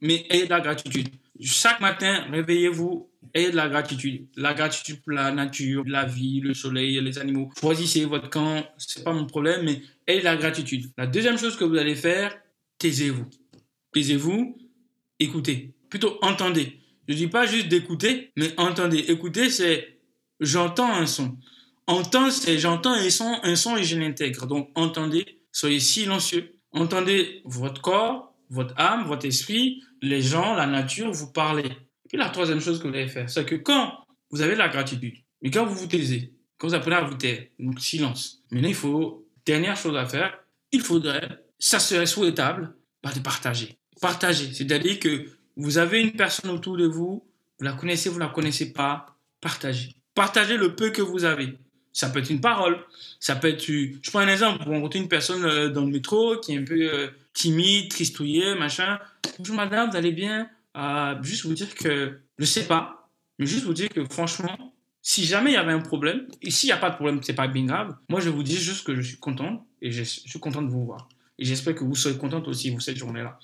mais 0.00 0.26
ayez 0.30 0.44
de 0.44 0.50
la 0.50 0.60
gratitude. 0.60 1.08
Chaque 1.40 1.80
matin, 1.80 2.24
réveillez-vous, 2.30 3.08
ayez 3.36 3.50
de 3.50 3.56
la 3.56 3.68
gratitude. 3.68 4.26
La 4.36 4.54
gratitude 4.54 5.02
pour 5.02 5.12
la 5.12 5.30
nature, 5.30 5.84
la 5.86 6.04
vie, 6.04 6.40
le 6.40 6.54
soleil, 6.54 7.00
les 7.00 7.18
animaux. 7.18 7.50
Choisissez 7.60 8.04
votre 8.06 8.30
camp, 8.30 8.66
c'est 8.78 9.04
pas 9.04 9.12
mon 9.12 9.26
problème, 9.26 9.64
mais 9.64 9.82
ayez 10.06 10.20
de 10.20 10.24
la 10.24 10.36
gratitude. 10.36 10.90
La 10.96 11.06
deuxième 11.06 11.38
chose 11.38 11.56
que 11.56 11.64
vous 11.64 11.76
allez 11.76 11.94
faire, 11.94 12.36
taisez-vous. 12.78 13.26
Taisez-vous, 13.92 14.56
écoutez. 15.20 15.74
Plutôt 15.90 16.18
entendez. 16.22 16.80
Je 17.08 17.14
dis 17.14 17.28
pas 17.28 17.46
juste 17.46 17.68
d'écouter, 17.68 18.32
mais 18.36 18.52
entendez. 18.56 18.98
Écouter, 18.98 19.50
c'est 19.50 19.98
j'entends 20.40 20.92
un 20.92 21.06
son. 21.06 21.36
Entendre, 21.86 22.32
c'est 22.32 22.58
j'entends 22.58 22.94
un 22.94 23.10
son, 23.10 23.38
un 23.42 23.54
son 23.54 23.76
et 23.76 23.84
je 23.84 23.96
l'intègre. 23.96 24.46
Donc 24.46 24.70
entendez, 24.74 25.40
soyez 25.52 25.78
silencieux. 25.78 26.52
Entendez 26.72 27.42
votre 27.44 27.80
corps, 27.80 28.34
votre 28.50 28.74
âme, 28.76 29.06
votre 29.06 29.26
esprit, 29.26 29.82
les 30.02 30.20
gens, 30.20 30.54
la 30.54 30.66
nature, 30.66 31.12
vous 31.12 31.32
parler. 31.32 31.70
La 32.16 32.30
troisième 32.30 32.60
chose 32.60 32.78
que 32.78 32.88
vous 32.88 32.94
allez 32.94 33.08
faire, 33.08 33.28
c'est 33.28 33.44
que 33.44 33.56
quand 33.56 33.92
vous 34.30 34.40
avez 34.40 34.54
de 34.54 34.58
la 34.58 34.68
gratitude, 34.68 35.16
mais 35.42 35.50
quand 35.50 35.66
vous 35.66 35.74
vous 35.74 35.86
taisez, 35.86 36.32
quand 36.58 36.68
vous 36.68 36.74
apprenez 36.74 36.96
à 36.96 37.02
vous 37.02 37.14
taire, 37.14 37.44
donc 37.58 37.78
silence. 37.80 38.42
Maintenant, 38.50 38.68
il 38.68 38.74
faut, 38.74 39.28
dernière 39.44 39.76
chose 39.76 39.96
à 39.96 40.06
faire, 40.06 40.38
il 40.72 40.80
faudrait, 40.80 41.44
ça 41.58 41.78
serait 41.78 42.06
souhaitable, 42.06 42.74
bah, 43.02 43.12
de 43.14 43.20
partager. 43.20 43.78
Partager, 44.00 44.52
c'est-à-dire 44.52 44.98
que 44.98 45.26
vous 45.56 45.78
avez 45.78 46.00
une 46.00 46.12
personne 46.12 46.50
autour 46.50 46.76
de 46.76 46.86
vous, 46.86 47.24
vous 47.58 47.64
la 47.64 47.72
connaissez, 47.72 48.08
vous 48.08 48.18
la 48.18 48.28
connaissez 48.28 48.72
pas, 48.72 49.06
partagez. 49.40 49.94
Partagez 50.14 50.56
le 50.56 50.74
peu 50.74 50.90
que 50.90 51.02
vous 51.02 51.24
avez. 51.24 51.58
Ça 51.92 52.10
peut 52.10 52.18
être 52.18 52.30
une 52.30 52.40
parole, 52.40 52.78
ça 53.20 53.36
peut 53.36 53.48
être, 53.48 53.64
je 53.66 54.10
prends 54.10 54.20
un 54.20 54.28
exemple, 54.28 54.62
vous 54.64 54.72
rencontrez 54.72 54.98
une 54.98 55.08
personne 55.08 55.44
euh, 55.44 55.68
dans 55.70 55.82
le 55.82 55.90
métro 55.90 56.38
qui 56.38 56.52
est 56.52 56.58
un 56.58 56.64
peu 56.64 56.74
euh, 56.74 57.08
timide, 57.32 57.90
tristouillée, 57.90 58.54
machin. 58.54 58.98
Bonjour 59.38 59.56
madame, 59.56 59.90
vous 59.90 59.96
allez 59.96 60.12
bien? 60.12 60.50
Euh, 60.76 61.14
Juste 61.22 61.44
vous 61.44 61.54
dire 61.54 61.74
que, 61.74 62.20
je 62.38 62.44
sais 62.44 62.66
pas, 62.66 63.08
mais 63.38 63.46
juste 63.46 63.64
vous 63.64 63.74
dire 63.74 63.88
que 63.88 64.04
franchement, 64.04 64.74
si 65.02 65.24
jamais 65.24 65.52
il 65.52 65.54
y 65.54 65.58
avait 65.58 65.72
un 65.72 65.80
problème, 65.80 66.26
et 66.42 66.50
s'il 66.50 66.68
n'y 66.68 66.72
a 66.72 66.76
pas 66.76 66.90
de 66.90 66.96
problème, 66.96 67.22
c'est 67.22 67.34
pas 67.34 67.48
bien 67.48 67.64
grave, 67.64 67.94
moi 68.08 68.20
je 68.20 68.28
vous 68.28 68.42
dis 68.42 68.56
juste 68.56 68.86
que 68.86 68.94
je 68.94 69.02
suis 69.02 69.18
content 69.18 69.66
et 69.80 69.92
je, 69.92 70.02
suis 70.02 70.40
content 70.40 70.62
de 70.62 70.68
vous 70.68 70.84
voir. 70.84 71.08
Et 71.38 71.44
j'espère 71.44 71.74
que 71.74 71.84
vous 71.84 71.94
serez 71.94 72.16
contente 72.16 72.48
aussi, 72.48 72.70
vous, 72.70 72.80
cette 72.80 72.96
journée-là. 72.96 73.38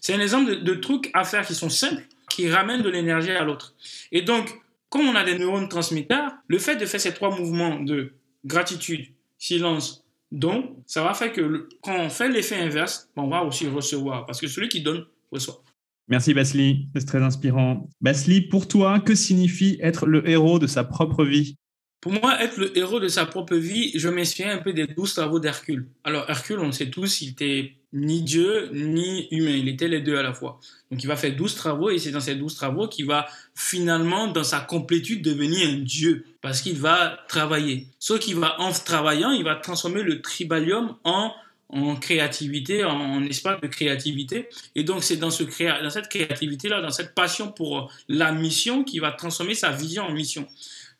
C'est 0.00 0.14
un 0.14 0.20
exemple 0.20 0.62
de, 0.62 0.74
trucs 0.74 1.10
à 1.14 1.24
faire 1.24 1.46
qui 1.46 1.54
sont 1.54 1.68
simples, 1.68 2.02
qui 2.28 2.50
ramènent 2.50 2.82
de 2.82 2.88
l'énergie 2.88 3.30
à 3.30 3.44
l'autre. 3.44 3.74
Et 4.12 4.22
donc, 4.22 4.60
comme 4.88 5.08
on 5.08 5.14
a 5.14 5.24
des 5.24 5.38
neurones 5.38 5.68
transmetteurs, 5.68 6.32
le 6.48 6.58
fait 6.58 6.76
de 6.76 6.86
faire 6.86 7.00
ces 7.00 7.14
trois 7.14 7.30
mouvements 7.30 7.80
de 7.80 8.12
gratitude, 8.44 9.06
silence, 9.38 10.04
don, 10.32 10.76
ça 10.86 11.02
va 11.02 11.14
faire 11.14 11.32
que 11.32 11.68
quand 11.82 11.96
on 11.96 12.10
fait 12.10 12.28
l'effet 12.28 12.56
inverse, 12.56 13.08
on 13.16 13.28
va 13.28 13.44
aussi 13.44 13.68
recevoir. 13.68 14.26
Parce 14.26 14.40
que 14.40 14.46
celui 14.46 14.68
qui 14.68 14.82
donne, 14.82 15.06
reçoit. 15.30 15.62
Merci 16.08 16.34
Basli, 16.34 16.88
c'est 16.94 17.06
très 17.06 17.22
inspirant. 17.22 17.88
Basli, 18.00 18.42
pour 18.42 18.68
toi, 18.68 19.00
que 19.00 19.14
signifie 19.14 19.78
être 19.80 20.06
le 20.06 20.28
héros 20.28 20.58
de 20.58 20.66
sa 20.66 20.84
propre 20.84 21.24
vie? 21.24 21.56
Pour 22.00 22.12
moi, 22.12 22.38
être 22.42 22.58
le 22.58 22.76
héros 22.76 23.00
de 23.00 23.08
sa 23.08 23.24
propre 23.24 23.56
vie, 23.56 23.90
je 23.94 24.10
m'inspire 24.10 24.48
un 24.48 24.58
peu 24.58 24.74
des 24.74 24.86
douze 24.86 25.14
travaux 25.14 25.40
d'Hercule. 25.40 25.88
Alors, 26.04 26.28
Hercule, 26.28 26.58
on 26.58 26.70
sait 26.70 26.90
tous, 26.90 27.22
il 27.22 27.30
était 27.30 27.72
ni 27.94 28.20
Dieu, 28.20 28.68
ni 28.74 29.26
humain. 29.30 29.56
Il 29.56 29.68
était 29.68 29.88
les 29.88 30.02
deux 30.02 30.18
à 30.18 30.22
la 30.22 30.34
fois. 30.34 30.60
Donc, 30.90 31.02
il 31.02 31.06
va 31.06 31.16
faire 31.16 31.34
douze 31.34 31.54
travaux 31.54 31.88
et 31.88 31.98
c'est 31.98 32.10
dans 32.10 32.20
ces 32.20 32.34
douze 32.34 32.56
travaux 32.56 32.88
qu'il 32.88 33.06
va 33.06 33.26
finalement, 33.54 34.26
dans 34.26 34.44
sa 34.44 34.60
complétude, 34.60 35.22
devenir 35.22 35.66
un 35.66 35.78
Dieu. 35.78 36.26
Parce 36.42 36.60
qu'il 36.60 36.76
va 36.76 37.20
travailler. 37.28 37.86
Sauf 37.98 38.18
qu'il 38.18 38.36
va, 38.36 38.60
en 38.60 38.72
travaillant, 38.72 39.30
il 39.30 39.44
va 39.44 39.54
transformer 39.54 40.02
le 40.02 40.20
tribalium 40.20 40.96
en, 41.04 41.32
en 41.68 41.96
créativité, 41.96 42.84
en, 42.84 43.22
espace 43.24 43.60
de 43.60 43.66
créativité. 43.66 44.48
Et 44.74 44.84
donc, 44.84 45.02
c'est 45.02 45.16
dans, 45.16 45.30
ce 45.30 45.42
créa- 45.44 45.82
dans 45.82 45.90
cette 45.90 46.08
créativité-là, 46.08 46.80
dans 46.80 46.90
cette 46.90 47.14
passion 47.14 47.50
pour 47.50 47.90
la 48.08 48.32
mission, 48.32 48.84
qu'il 48.84 49.00
va 49.00 49.12
transformer 49.12 49.54
sa 49.54 49.70
vision 49.70 50.04
en 50.04 50.12
mission. 50.12 50.46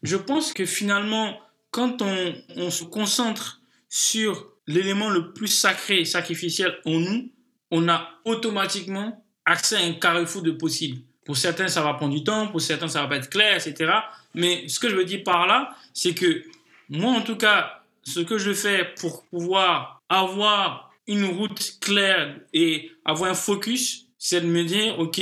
Je 0.03 0.17
pense 0.17 0.53
que 0.53 0.65
finalement, 0.65 1.39
quand 1.71 2.03
on, 2.03 2.35
on 2.57 2.71
se 2.71 2.85
concentre 2.85 3.61
sur 3.89 4.49
l'élément 4.67 5.11
le 5.11 5.33
plus 5.33 5.49
sacré 5.49 6.01
et 6.01 6.05
sacrificiel 6.05 6.77
en 6.85 6.99
nous, 6.99 7.31
on 7.71 7.89
a 7.89 8.11
automatiquement 8.25 9.25
accès 9.45 9.77
à 9.77 9.81
un 9.81 9.93
carrefour 9.93 10.43
de 10.43 10.51
possibles. 10.51 11.01
Pour 11.25 11.37
certains, 11.37 11.69
ça 11.69 11.83
va 11.83 11.95
prendre 11.95 12.15
du 12.15 12.23
temps, 12.23 12.49
pour 12.49 12.61
certains, 12.61 12.89
ça 12.89 13.03
va 13.03 13.09
pas 13.09 13.17
être 13.17 13.31
clair, 13.31 13.55
etc. 13.55 13.93
Mais 14.35 14.69
ce 14.69 14.79
que 14.79 14.89
je 14.89 14.97
veux 14.97 15.05
dire 15.05 15.23
par 15.25 15.47
là, 15.47 15.75
c'est 15.93 16.15
que 16.15 16.45
moi, 16.89 17.13
en 17.13 17.23
tout 17.23 17.37
cas, 17.37 17.83
ce 18.03 18.21
que 18.21 18.39
je 18.39 18.53
fais 18.53 18.93
pour 19.01 19.25
pouvoir 19.25 20.03
avoir 20.15 20.93
une 21.07 21.25
route 21.25 21.79
claire 21.81 22.41
et 22.53 22.91
avoir 23.05 23.31
un 23.31 23.35
focus, 23.35 24.07
c'est 24.19 24.41
de 24.41 24.47
me 24.47 24.65
dire, 24.65 24.99
OK, 24.99 25.21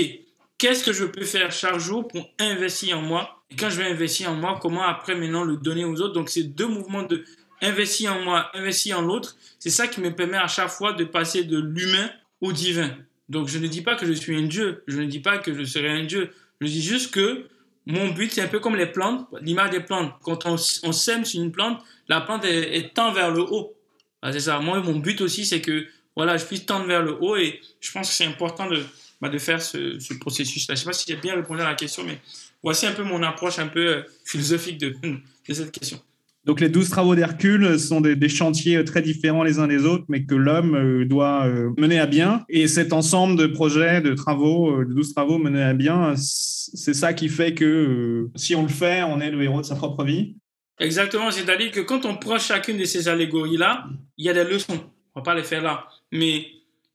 qu'est-ce 0.59 0.85
que 0.85 0.93
je 0.93 1.05
peux 1.05 1.25
faire 1.25 1.51
chaque 1.51 1.79
jour 1.79 2.07
pour 2.07 2.29
investir 2.39 2.99
en 2.99 3.03
moi? 3.03 3.43
Et 3.51 3.57
quand 3.57 3.69
je 3.69 3.79
vais 3.79 3.91
investir 3.91 4.31
en 4.31 4.35
moi, 4.35 4.59
comment 4.61 4.83
après 4.83 5.15
maintenant 5.15 5.45
le 5.45 5.57
donner 5.57 5.85
aux 5.85 6.01
autres? 6.01 6.15
Donc, 6.15 6.29
c'est 6.29 6.45
deux 6.45 6.69
mouvements 6.69 7.03
de 7.03 7.25
investir 7.61 8.15
en 8.15 8.21
moi, 8.21 8.51
investir 8.55 8.99
en 8.99 9.03
l'autre. 9.03 9.37
C'est 9.59 9.71
ça 9.71 9.89
qui 9.89 10.01
me 10.01 10.15
permet 10.15 10.37
à 10.37 10.47
chaque 10.47 10.71
fois 10.71 10.93
de 10.93 11.05
passer 11.05 11.45
de 11.45 11.59
l'humain 11.59 12.11
au 12.41 12.53
divin. 12.53 12.91
Donc, 13.29 13.49
je 13.49 13.59
ne 13.59 13.67
dis 13.67 13.83
pas 13.83 13.97
que 13.97 14.07
je 14.07 14.13
suis 14.13 14.37
un 14.37 14.47
dieu. 14.47 14.85
Je 14.87 15.01
ne 15.01 15.07
dis 15.07 15.21
pas 15.21 15.39
que 15.39 15.55
je 15.55 15.65
serai 15.65 15.91
un 15.91 16.05
dieu. 16.05 16.31
Je 16.61 16.67
dis 16.67 16.83
juste 16.83 17.13
que 17.13 17.49
mon 17.87 18.11
but, 18.11 18.31
c'est 18.33 18.43
un 18.43 18.49
peu 18.49 18.61
comme 18.61 18.77
les 18.77 18.87
plantes, 18.87 19.27
l'image 19.41 19.71
des 19.71 19.81
plantes. 19.81 20.13
Quand 20.23 20.47
on, 20.47 20.55
on 20.85 20.93
sème 20.93 21.25
sur 21.25 21.43
une 21.43 21.51
plante, 21.51 21.83
la 22.09 22.21
plante 22.21 22.45
est, 22.45 22.77
est 22.77 22.95
tend 22.95 23.13
vers 23.13 23.33
le 23.33 23.43
haut. 23.43 23.75
Ah, 24.23 24.33
c'est 24.33 24.41
ça. 24.41 24.61
Moi, 24.61 24.81
mon 24.81 24.99
but 24.99 25.21
aussi, 25.21 25.45
c'est 25.45 25.61
que 25.61 25.87
voilà, 26.17 26.37
je 26.37 26.45
puisse 26.45 26.65
tendre 26.65 26.87
vers 26.87 27.03
le 27.03 27.17
haut 27.21 27.37
et 27.37 27.61
je 27.81 27.91
pense 27.91 28.09
que 28.09 28.15
c'est 28.15 28.27
important 28.27 28.69
de, 28.69 28.83
bah, 29.21 29.29
de 29.29 29.39
faire 29.39 29.61
ce, 29.61 29.99
ce 29.99 30.15
processus-là. 30.15 30.75
Je 30.75 30.81
ne 30.81 30.85
sais 30.85 30.87
pas 30.87 30.93
si 30.93 31.07
j'ai 31.09 31.17
bien 31.17 31.35
répondu 31.35 31.61
à 31.61 31.65
la 31.65 31.75
question, 31.75 32.05
mais 32.07 32.19
voici 32.63 32.87
un 32.87 32.93
peu 32.93 33.03
mon 33.03 33.23
approche 33.23 33.59
un 33.59 33.69
peu 33.69 33.87
euh, 33.87 34.03
philosophique 34.25 34.79
de, 34.79 34.95
cette 35.51 35.73
question. 35.73 35.99
Donc 36.45 36.61
les 36.61 36.69
douze 36.69 36.89
travaux 36.89 37.15
d'Hercule 37.15 37.79
sont 37.79 38.01
des, 38.01 38.29
chantiers 38.29 38.85
très 38.85 39.01
différents 39.01 39.45
les 39.45 39.61
uns 39.61 39.69
des 39.69 39.85
autres, 39.85 40.05
mais 40.09 40.25
que 40.25 40.35
l'homme 40.35 40.75
euh, 40.75 41.05
doit 41.05 41.47
euh, 41.47 41.71
mener 41.79 42.01
à 42.01 42.07
bien. 42.07 42.45
Et 42.49 42.67
cet 42.67 42.93
ensemble 42.93 43.37
de 43.39 43.47
projets, 43.47 44.01
de 44.01 44.15
travaux, 44.15 44.85
de 44.85 44.93
douze 44.93 45.15
travaux 45.15 45.39
menés 45.39 45.63
à 45.63 45.73
bien, 45.73 46.15
c'est 46.17 46.95
ça 46.95 47.13
qui 47.13 47.29
fait 47.29 47.55
que 47.55 48.29
si 48.35 48.57
on 48.57 48.63
le 48.63 48.69
fait, 48.69 49.05
on 49.05 49.21
est 49.21 49.31
le 49.31 49.41
héros 49.43 49.61
de 49.61 49.67
sa 49.67 49.77
propre 49.77 50.05
vie. 50.05 50.35
Exactement, 50.83 51.31
c'est-à-dire 51.31 51.71
que 51.71 51.81
quand 51.81 52.05
on 52.07 52.17
prend 52.17 52.39
chacune 52.39 52.77
de 52.77 52.85
ces 52.85 53.07
allégories-là, 53.07 53.87
il 54.19 54.27
y 54.27 54.29
a 54.29 54.33
des 54.33 54.43
leçons. 54.43 54.91
On 55.15 55.21
va 55.21 55.23
pas 55.23 55.35
les 55.35 55.45
faire 55.45 55.63
là. 55.63 55.87
Mais 56.11 56.49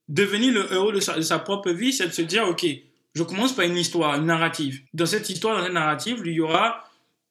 devenir 0.10 0.54
le 0.54 0.74
héros 0.74 0.92
de 0.92 1.00
sa, 1.00 1.40
propre 1.40 1.72
vie, 1.72 1.94
c'est 1.94 2.08
de 2.08 2.12
se 2.12 2.22
dire, 2.22 2.46
OK, 2.50 2.66
je 3.16 3.24
commence 3.24 3.56
par 3.56 3.64
une 3.64 3.78
histoire, 3.78 4.16
une 4.16 4.26
narrative. 4.26 4.82
Dans 4.94 5.06
cette 5.06 5.30
histoire, 5.30 5.58
dans 5.58 5.64
cette 5.64 5.74
narrative, 5.74 6.22
il 6.26 6.34
y 6.34 6.42
aura 6.42 6.84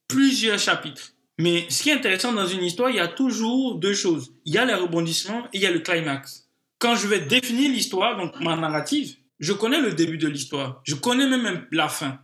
plusieurs 0.08 0.58
chapitres. 0.58 1.12
Mais 1.38 1.66
ce 1.68 1.82
qui 1.82 1.90
est 1.90 1.94
intéressant 1.94 2.32
dans 2.32 2.46
une 2.46 2.64
histoire, 2.64 2.88
il 2.88 2.96
y 2.96 3.00
a 3.00 3.08
toujours 3.08 3.74
deux 3.74 3.92
choses. 3.92 4.32
Il 4.46 4.54
y 4.54 4.58
a 4.58 4.64
les 4.64 4.74
rebondissements 4.74 5.44
et 5.52 5.58
il 5.58 5.60
y 5.60 5.66
a 5.66 5.70
le 5.70 5.80
climax. 5.80 6.48
Quand 6.78 6.96
je 6.96 7.06
vais 7.06 7.20
définir 7.20 7.70
l'histoire, 7.70 8.16
donc 8.16 8.40
ma 8.40 8.56
narrative, 8.56 9.16
je 9.40 9.52
connais 9.52 9.82
le 9.82 9.92
début 9.92 10.16
de 10.16 10.28
l'histoire. 10.28 10.80
Je 10.84 10.94
connais 10.94 11.28
même 11.28 11.66
la 11.70 11.88
fin. 11.88 12.18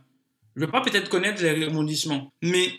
Je 0.55 0.61
ne 0.61 0.65
vais 0.65 0.71
pas 0.71 0.81
peut-être 0.81 1.09
connaître 1.09 1.43
les 1.43 1.65
rebondissements. 1.65 2.31
Mais 2.41 2.71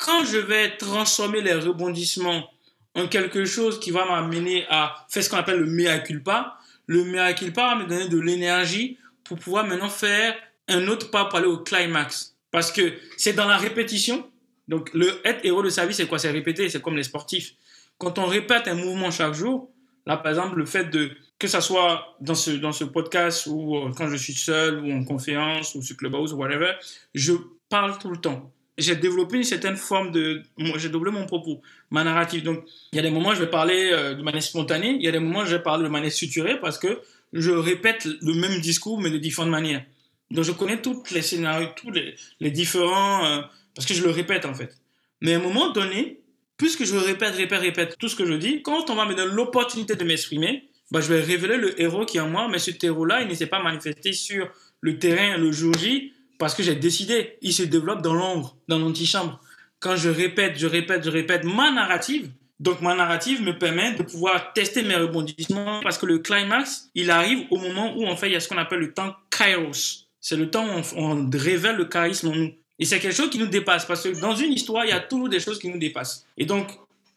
quand 0.00 0.24
je 0.24 0.38
vais 0.38 0.76
transformer 0.76 1.42
les 1.42 1.54
rebondissements 1.54 2.50
en 2.94 3.06
quelque 3.06 3.44
chose 3.44 3.78
qui 3.78 3.90
va 3.90 4.06
m'amener 4.06 4.66
à 4.68 5.06
faire 5.08 5.22
ce 5.22 5.30
qu'on 5.30 5.36
appelle 5.36 5.60
le 5.60 5.66
mea 5.66 5.98
culpa, 5.98 6.56
le 6.86 7.04
mea 7.04 7.32
culpa 7.34 7.74
va 7.74 7.82
me 7.82 7.86
donner 7.86 8.08
de 8.08 8.18
l'énergie 8.18 8.98
pour 9.22 9.38
pouvoir 9.38 9.66
maintenant 9.66 9.90
faire 9.90 10.34
un 10.68 10.88
autre 10.88 11.10
pas 11.10 11.26
pour 11.26 11.38
aller 11.38 11.46
au 11.46 11.58
climax. 11.58 12.34
Parce 12.50 12.72
que 12.72 12.94
c'est 13.16 13.34
dans 13.34 13.46
la 13.46 13.58
répétition. 13.58 14.28
Donc, 14.68 14.90
le 14.94 15.20
être 15.24 15.44
héros 15.44 15.62
de 15.62 15.68
sa 15.68 15.84
vie, 15.84 15.94
c'est 15.94 16.06
quoi? 16.06 16.18
C'est 16.18 16.30
répéter, 16.30 16.68
c'est 16.68 16.80
comme 16.80 16.96
les 16.96 17.04
sportifs. 17.04 17.52
Quand 17.98 18.18
on 18.18 18.26
répète 18.26 18.68
un 18.68 18.74
mouvement 18.74 19.10
chaque 19.10 19.34
jour, 19.34 19.70
là, 20.06 20.16
par 20.16 20.30
exemple, 20.30 20.56
le 20.56 20.64
fait 20.64 20.84
de, 20.84 21.10
que 21.38 21.46
ça 21.46 21.60
soit 21.60 22.16
dans 22.20 22.34
ce, 22.34 22.52
dans 22.52 22.72
ce 22.72 22.84
podcast 22.84 23.46
ou 23.46 23.76
euh, 23.76 23.92
quand 23.96 24.08
je 24.08 24.16
suis 24.16 24.32
seul 24.32 24.80
ou 24.80 24.92
en 24.92 25.04
conférence 25.04 25.74
ou 25.74 25.82
sur 25.82 25.96
Clubhouse 25.96 26.32
ou 26.32 26.36
whatever, 26.36 26.72
je 27.14 27.34
parle 27.68 27.98
tout 27.98 28.10
le 28.10 28.16
temps 28.16 28.50
j'ai 28.80 28.96
développé 28.96 29.36
une 29.36 29.44
certaine 29.44 29.76
forme 29.76 30.10
de. 30.10 30.42
J'ai 30.76 30.88
doublé 30.88 31.10
mon 31.10 31.26
propos, 31.26 31.60
ma 31.90 32.04
narrative. 32.04 32.42
Donc, 32.42 32.64
il 32.92 32.96
y 32.96 32.98
a 32.98 33.02
des 33.02 33.10
moments 33.10 33.30
où 33.30 33.34
je 33.34 33.40
vais 33.40 33.50
parler 33.50 33.90
euh, 33.92 34.14
de 34.14 34.22
manière 34.22 34.42
spontanée, 34.42 34.96
il 34.98 35.02
y 35.02 35.08
a 35.08 35.12
des 35.12 35.18
moments 35.18 35.40
où 35.40 35.46
je 35.46 35.56
vais 35.56 35.62
parler 35.62 35.84
de 35.84 35.88
manière 35.88 36.12
structurée 36.12 36.60
parce 36.60 36.78
que 36.78 37.00
je 37.32 37.50
répète 37.50 38.06
le 38.06 38.34
même 38.34 38.60
discours, 38.60 39.00
mais 39.00 39.10
de 39.10 39.18
différentes 39.18 39.50
manières. 39.50 39.84
Donc, 40.30 40.44
je 40.44 40.52
connais 40.52 40.80
tous 40.80 41.02
les 41.12 41.22
scénarios, 41.22 41.68
tous 41.76 41.90
les, 41.90 42.50
différents. 42.50 43.24
Euh, 43.24 43.40
parce 43.74 43.86
que 43.86 43.94
je 43.94 44.02
le 44.02 44.10
répète, 44.10 44.44
en 44.44 44.54
fait. 44.54 44.76
Mais 45.20 45.34
à 45.34 45.36
un 45.36 45.42
moment 45.42 45.70
donné, 45.70 46.20
puisque 46.56 46.84
je 46.84 46.94
répète, 46.96 47.34
répète, 47.34 47.60
répète 47.60 47.96
tout 47.98 48.08
ce 48.08 48.16
que 48.16 48.26
je 48.26 48.34
dis, 48.34 48.62
quand 48.62 48.90
on 48.90 48.94
va 48.94 49.06
me 49.06 49.14
donner 49.14 49.32
l'opportunité 49.32 49.94
de 49.96 50.04
m'exprimer, 50.04 50.68
bah, 50.90 51.00
je 51.00 51.12
vais 51.12 51.20
révéler 51.20 51.56
le 51.56 51.80
héros 51.80 52.04
qui 52.04 52.18
est 52.18 52.20
en 52.20 52.28
moi, 52.28 52.48
mais 52.50 52.58
ce 52.58 52.70
héros-là, 52.82 53.22
il 53.22 53.28
ne 53.28 53.34
s'est 53.34 53.46
pas 53.46 53.62
manifesté 53.62 54.12
sur 54.12 54.48
le 54.80 54.98
terrain 54.98 55.36
le 55.36 55.52
jour 55.52 55.72
J, 55.74 56.12
parce 56.40 56.54
que 56.54 56.62
j'ai 56.62 56.74
décidé, 56.74 57.36
il 57.42 57.52
se 57.52 57.62
développe 57.62 58.00
dans 58.00 58.14
l'ombre, 58.14 58.56
dans 58.66 58.78
l'antichambre. 58.78 59.38
Quand 59.78 59.94
je 59.94 60.08
répète, 60.08 60.58
je 60.58 60.66
répète, 60.66 61.04
je 61.04 61.10
répète 61.10 61.44
ma 61.44 61.70
narrative, 61.70 62.30
donc 62.58 62.80
ma 62.80 62.94
narrative 62.94 63.42
me 63.42 63.58
permet 63.58 63.92
de 63.92 64.02
pouvoir 64.02 64.54
tester 64.54 64.82
mes 64.82 64.96
rebondissements 64.96 65.80
parce 65.82 65.98
que 65.98 66.06
le 66.06 66.18
climax, 66.18 66.88
il 66.94 67.10
arrive 67.10 67.46
au 67.50 67.58
moment 67.58 67.94
où 67.94 68.06
en 68.06 68.16
fait 68.16 68.28
il 68.28 68.32
y 68.32 68.36
a 68.36 68.40
ce 68.40 68.48
qu'on 68.48 68.56
appelle 68.56 68.80
le 68.80 68.92
temps 68.94 69.14
kairos. 69.30 70.06
C'est 70.18 70.36
le 70.36 70.50
temps 70.50 70.66
où 70.66 70.82
on, 70.96 71.30
révèle 71.30 71.76
le 71.76 71.84
charisme 71.84 72.28
en 72.28 72.34
nous. 72.34 72.52
Et 72.78 72.86
c'est 72.86 72.98
quelque 72.98 73.14
chose 73.14 73.28
qui 73.28 73.38
nous 73.38 73.46
dépasse 73.46 73.84
parce 73.84 74.02
que 74.02 74.18
dans 74.18 74.34
une 74.34 74.52
histoire, 74.54 74.86
il 74.86 74.90
y 74.90 74.92
a 74.92 75.00
toujours 75.00 75.28
des 75.28 75.40
choses 75.40 75.58
qui 75.58 75.68
nous 75.68 75.78
dépassent. 75.78 76.26
Et 76.38 76.46
donc, 76.46 76.68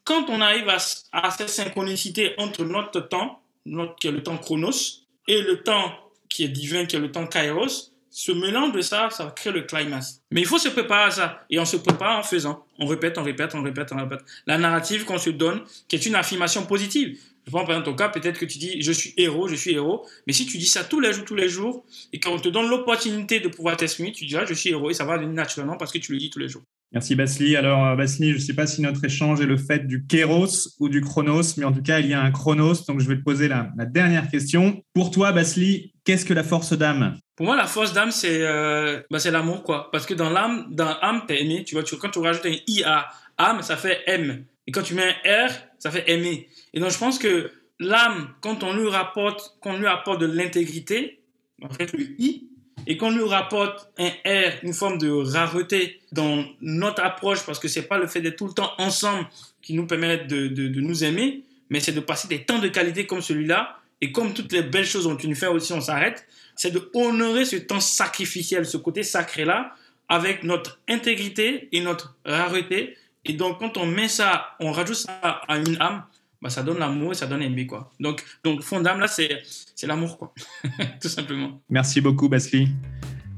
quand 0.04 0.28
on 0.28 0.42
arrive 0.42 0.68
à, 0.68 0.76
à 1.12 1.30
cette 1.30 1.48
synchronicité 1.48 2.34
entre 2.36 2.62
notre 2.64 3.00
temps, 3.00 3.40
notre, 3.64 3.96
qui 3.96 4.08
est 4.08 4.12
le 4.12 4.22
temps 4.22 4.36
chronos, 4.36 5.00
et 5.26 5.40
le 5.40 5.62
temps 5.62 5.94
qui 6.28 6.44
est 6.44 6.48
divin, 6.48 6.84
qui 6.84 6.96
est 6.96 7.00
le 7.00 7.10
temps 7.10 7.26
kairos, 7.26 7.93
ce 8.16 8.30
mélange 8.30 8.70
de 8.70 8.80
ça, 8.80 9.10
ça 9.10 9.32
crée 9.34 9.50
le 9.50 9.62
climax. 9.62 10.22
Mais 10.30 10.40
il 10.42 10.46
faut 10.46 10.58
se 10.58 10.68
préparer 10.68 11.08
à 11.08 11.10
ça. 11.10 11.44
Et 11.50 11.58
on 11.58 11.64
se 11.64 11.76
prépare 11.76 12.20
en 12.20 12.22
faisant. 12.22 12.64
On 12.78 12.86
répète, 12.86 13.18
on 13.18 13.24
répète, 13.24 13.56
on 13.56 13.62
répète, 13.62 13.90
on 13.90 13.96
répète. 13.96 14.20
La 14.46 14.56
narrative 14.56 15.04
qu'on 15.04 15.18
se 15.18 15.30
donne, 15.30 15.62
qui 15.88 15.96
est 15.96 16.06
une 16.06 16.14
affirmation 16.14 16.64
positive. 16.64 17.18
Je 17.44 17.50
prends 17.50 17.64
par 17.64 17.70
exemple 17.70 17.90
ton 17.90 17.96
cas, 17.96 18.08
peut-être 18.10 18.38
que 18.38 18.44
tu 18.44 18.58
dis 18.58 18.80
je 18.80 18.92
suis 18.92 19.14
héros, 19.16 19.48
je 19.48 19.56
suis 19.56 19.72
héros. 19.72 20.06
Mais 20.28 20.32
si 20.32 20.46
tu 20.46 20.58
dis 20.58 20.66
ça 20.66 20.84
tous 20.84 21.00
les 21.00 21.12
jours, 21.12 21.24
tous 21.24 21.34
les 21.34 21.48
jours, 21.48 21.84
et 22.12 22.20
qu'on 22.20 22.38
te 22.38 22.48
donne 22.48 22.68
l'opportunité 22.68 23.40
de 23.40 23.48
pouvoir 23.48 23.76
t'exprimer, 23.76 24.12
tu 24.12 24.26
diras 24.26 24.44
je 24.44 24.54
suis 24.54 24.70
héros 24.70 24.90
et 24.90 24.94
ça 24.94 25.04
va 25.04 25.18
naturellement 25.18 25.76
parce 25.76 25.90
que 25.90 25.98
tu 25.98 26.12
le 26.12 26.18
dis 26.18 26.30
tous 26.30 26.38
les 26.38 26.48
jours. 26.48 26.62
Merci 26.92 27.16
Basli. 27.16 27.56
Alors 27.56 27.84
euh, 27.86 27.96
Basli, 27.96 28.30
je 28.30 28.36
ne 28.36 28.40
sais 28.40 28.54
pas 28.54 28.66
si 28.66 28.80
notre 28.80 29.04
échange 29.04 29.40
est 29.40 29.46
le 29.46 29.56
fait 29.56 29.86
du 29.86 30.06
kéros 30.06 30.68
ou 30.78 30.88
du 30.88 31.00
chronos, 31.00 31.56
mais 31.56 31.64
en 31.64 31.72
tout 31.72 31.82
cas 31.82 32.00
il 32.00 32.06
y 32.06 32.14
a 32.14 32.22
un 32.22 32.30
chronos. 32.30 32.86
Donc 32.86 33.00
je 33.00 33.08
vais 33.08 33.16
te 33.16 33.24
poser 33.24 33.48
la, 33.48 33.72
dernière 33.86 34.30
question. 34.30 34.82
Pour 34.92 35.10
toi, 35.10 35.32
Basli, 35.32 35.92
qu'est-ce 36.04 36.24
que 36.24 36.34
la 36.34 36.44
force 36.44 36.72
d'âme? 36.72 37.16
Pour 37.36 37.46
moi, 37.46 37.56
la 37.56 37.66
force 37.66 37.92
d'âme, 37.92 38.12
c'est 38.12 38.42
euh, 38.42 39.00
bah, 39.10 39.18
l'amour, 39.30 39.64
quoi. 39.64 39.90
Parce 39.90 40.06
que 40.06 40.14
dans 40.14 40.30
l'âme, 40.30 40.68
dans 40.70 40.96
âme, 41.00 41.22
t'es 41.26 41.42
aimé. 41.42 41.64
Tu 41.64 41.74
vois, 41.74 41.82
quand 42.00 42.10
tu 42.10 42.20
rajoutes 42.20 42.46
un 42.46 42.54
I 42.68 42.84
à 42.84 43.08
âme, 43.38 43.62
ça 43.62 43.76
fait 43.76 44.02
M. 44.06 44.44
Et 44.66 44.72
quand 44.72 44.82
tu 44.82 44.94
mets 44.94 45.14
un 45.24 45.48
R, 45.48 45.50
ça 45.78 45.90
fait 45.90 46.08
aimer. 46.10 46.48
Et 46.72 46.80
donc, 46.80 46.90
je 46.90 46.98
pense 46.98 47.18
que 47.18 47.50
l'âme, 47.80 48.28
quand 48.40 48.62
on 48.62 48.74
lui 48.74 48.88
rapporte, 48.88 49.56
qu'on 49.60 49.76
lui 49.76 49.86
apporte 49.86 50.20
de 50.20 50.26
l'intégrité, 50.26 51.22
en 51.62 51.70
fait, 51.70 51.92
le 51.92 52.04
I, 52.18 52.48
et 52.86 52.96
qu'on 52.96 53.10
lui 53.10 53.24
rapporte 53.24 53.90
un 53.98 54.08
R, 54.08 54.52
une 54.62 54.74
forme 54.74 54.98
de 54.98 55.10
rareté 55.10 56.00
dans 56.12 56.44
notre 56.60 57.02
approche, 57.02 57.44
parce 57.44 57.58
que 57.58 57.68
c'est 57.68 57.88
pas 57.88 57.98
le 57.98 58.06
fait 58.06 58.20
d'être 58.20 58.36
tout 58.36 58.46
le 58.46 58.52
temps 58.52 58.72
ensemble 58.78 59.26
qui 59.62 59.74
nous 59.74 59.86
permet 59.86 60.18
de, 60.18 60.48
de, 60.48 60.68
de 60.68 60.80
nous 60.80 61.04
aimer, 61.04 61.42
mais 61.70 61.80
c'est 61.80 61.92
de 61.92 62.00
passer 62.00 62.28
des 62.28 62.42
temps 62.42 62.58
de 62.58 62.68
qualité 62.68 63.06
comme 63.06 63.22
celui-là, 63.22 63.78
et 64.00 64.12
comme 64.12 64.34
toutes 64.34 64.52
les 64.52 64.62
belles 64.62 64.84
choses 64.84 65.04
dont 65.04 65.16
tu 65.16 65.28
nous 65.28 65.34
fais 65.34 65.46
aussi, 65.46 65.72
on 65.72 65.80
s'arrête 65.80 66.26
c'est 66.56 66.70
de 66.70 66.90
honorer 66.94 67.44
ce 67.44 67.56
temps 67.56 67.80
sacrificiel, 67.80 68.66
ce 68.66 68.76
côté 68.76 69.02
sacré-là, 69.02 69.74
avec 70.08 70.44
notre 70.44 70.78
intégrité 70.88 71.68
et 71.72 71.80
notre 71.80 72.14
rareté. 72.24 72.96
Et 73.24 73.32
donc, 73.32 73.58
quand 73.58 73.76
on 73.76 73.86
met 73.86 74.08
ça, 74.08 74.54
on 74.60 74.70
rajoute 74.70 74.96
ça 74.96 75.18
à 75.22 75.56
une 75.56 75.80
âme, 75.80 76.04
bah, 76.44 76.50
ça 76.50 76.62
donne 76.62 76.78
l'amour 76.78 77.12
et 77.12 77.14
ça 77.14 77.26
donne 77.26 77.40
l'aimer, 77.40 77.66
quoi. 77.66 77.90
Donc, 77.98 78.22
donc 78.44 78.60
fond 78.60 78.78
d'âme, 78.78 79.00
là, 79.00 79.08
c'est, 79.08 79.42
c'est 79.74 79.86
l'amour, 79.86 80.18
quoi. 80.18 80.34
Tout 81.00 81.08
simplement. 81.08 81.62
Merci 81.70 82.02
beaucoup, 82.02 82.28
Basli. 82.28 82.68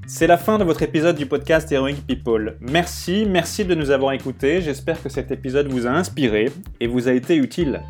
C'est 0.08 0.26
la 0.26 0.36
fin 0.36 0.58
de 0.58 0.64
votre 0.64 0.82
épisode 0.82 1.14
du 1.14 1.24
podcast 1.24 1.70
Heroic 1.70 1.98
People. 2.08 2.56
Merci, 2.60 3.24
merci 3.24 3.64
de 3.64 3.76
nous 3.76 3.92
avoir 3.92 4.12
écoutés. 4.12 4.60
J'espère 4.60 5.00
que 5.00 5.08
cet 5.08 5.30
épisode 5.30 5.68
vous 5.68 5.86
a 5.86 5.90
inspiré 5.90 6.50
et 6.80 6.88
vous 6.88 7.06
a 7.06 7.12
été 7.12 7.36
utile. 7.36 7.80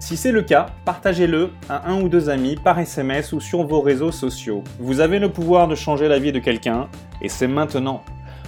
Si 0.00 0.16
c'est 0.16 0.32
le 0.32 0.42
cas, 0.42 0.66
partagez-le 0.84 1.50
à 1.68 1.88
un 1.88 2.02
ou 2.02 2.08
deux 2.08 2.28
amis 2.28 2.56
par 2.56 2.80
SMS 2.80 3.32
ou 3.32 3.38
sur 3.38 3.62
vos 3.62 3.80
réseaux 3.80 4.10
sociaux. 4.10 4.64
Vous 4.80 4.98
avez 4.98 5.20
le 5.20 5.30
pouvoir 5.30 5.68
de 5.68 5.76
changer 5.76 6.08
la 6.08 6.18
vie 6.18 6.32
de 6.32 6.40
quelqu'un, 6.40 6.88
et 7.20 7.28
c'est 7.28 7.46
maintenant. 7.46 8.04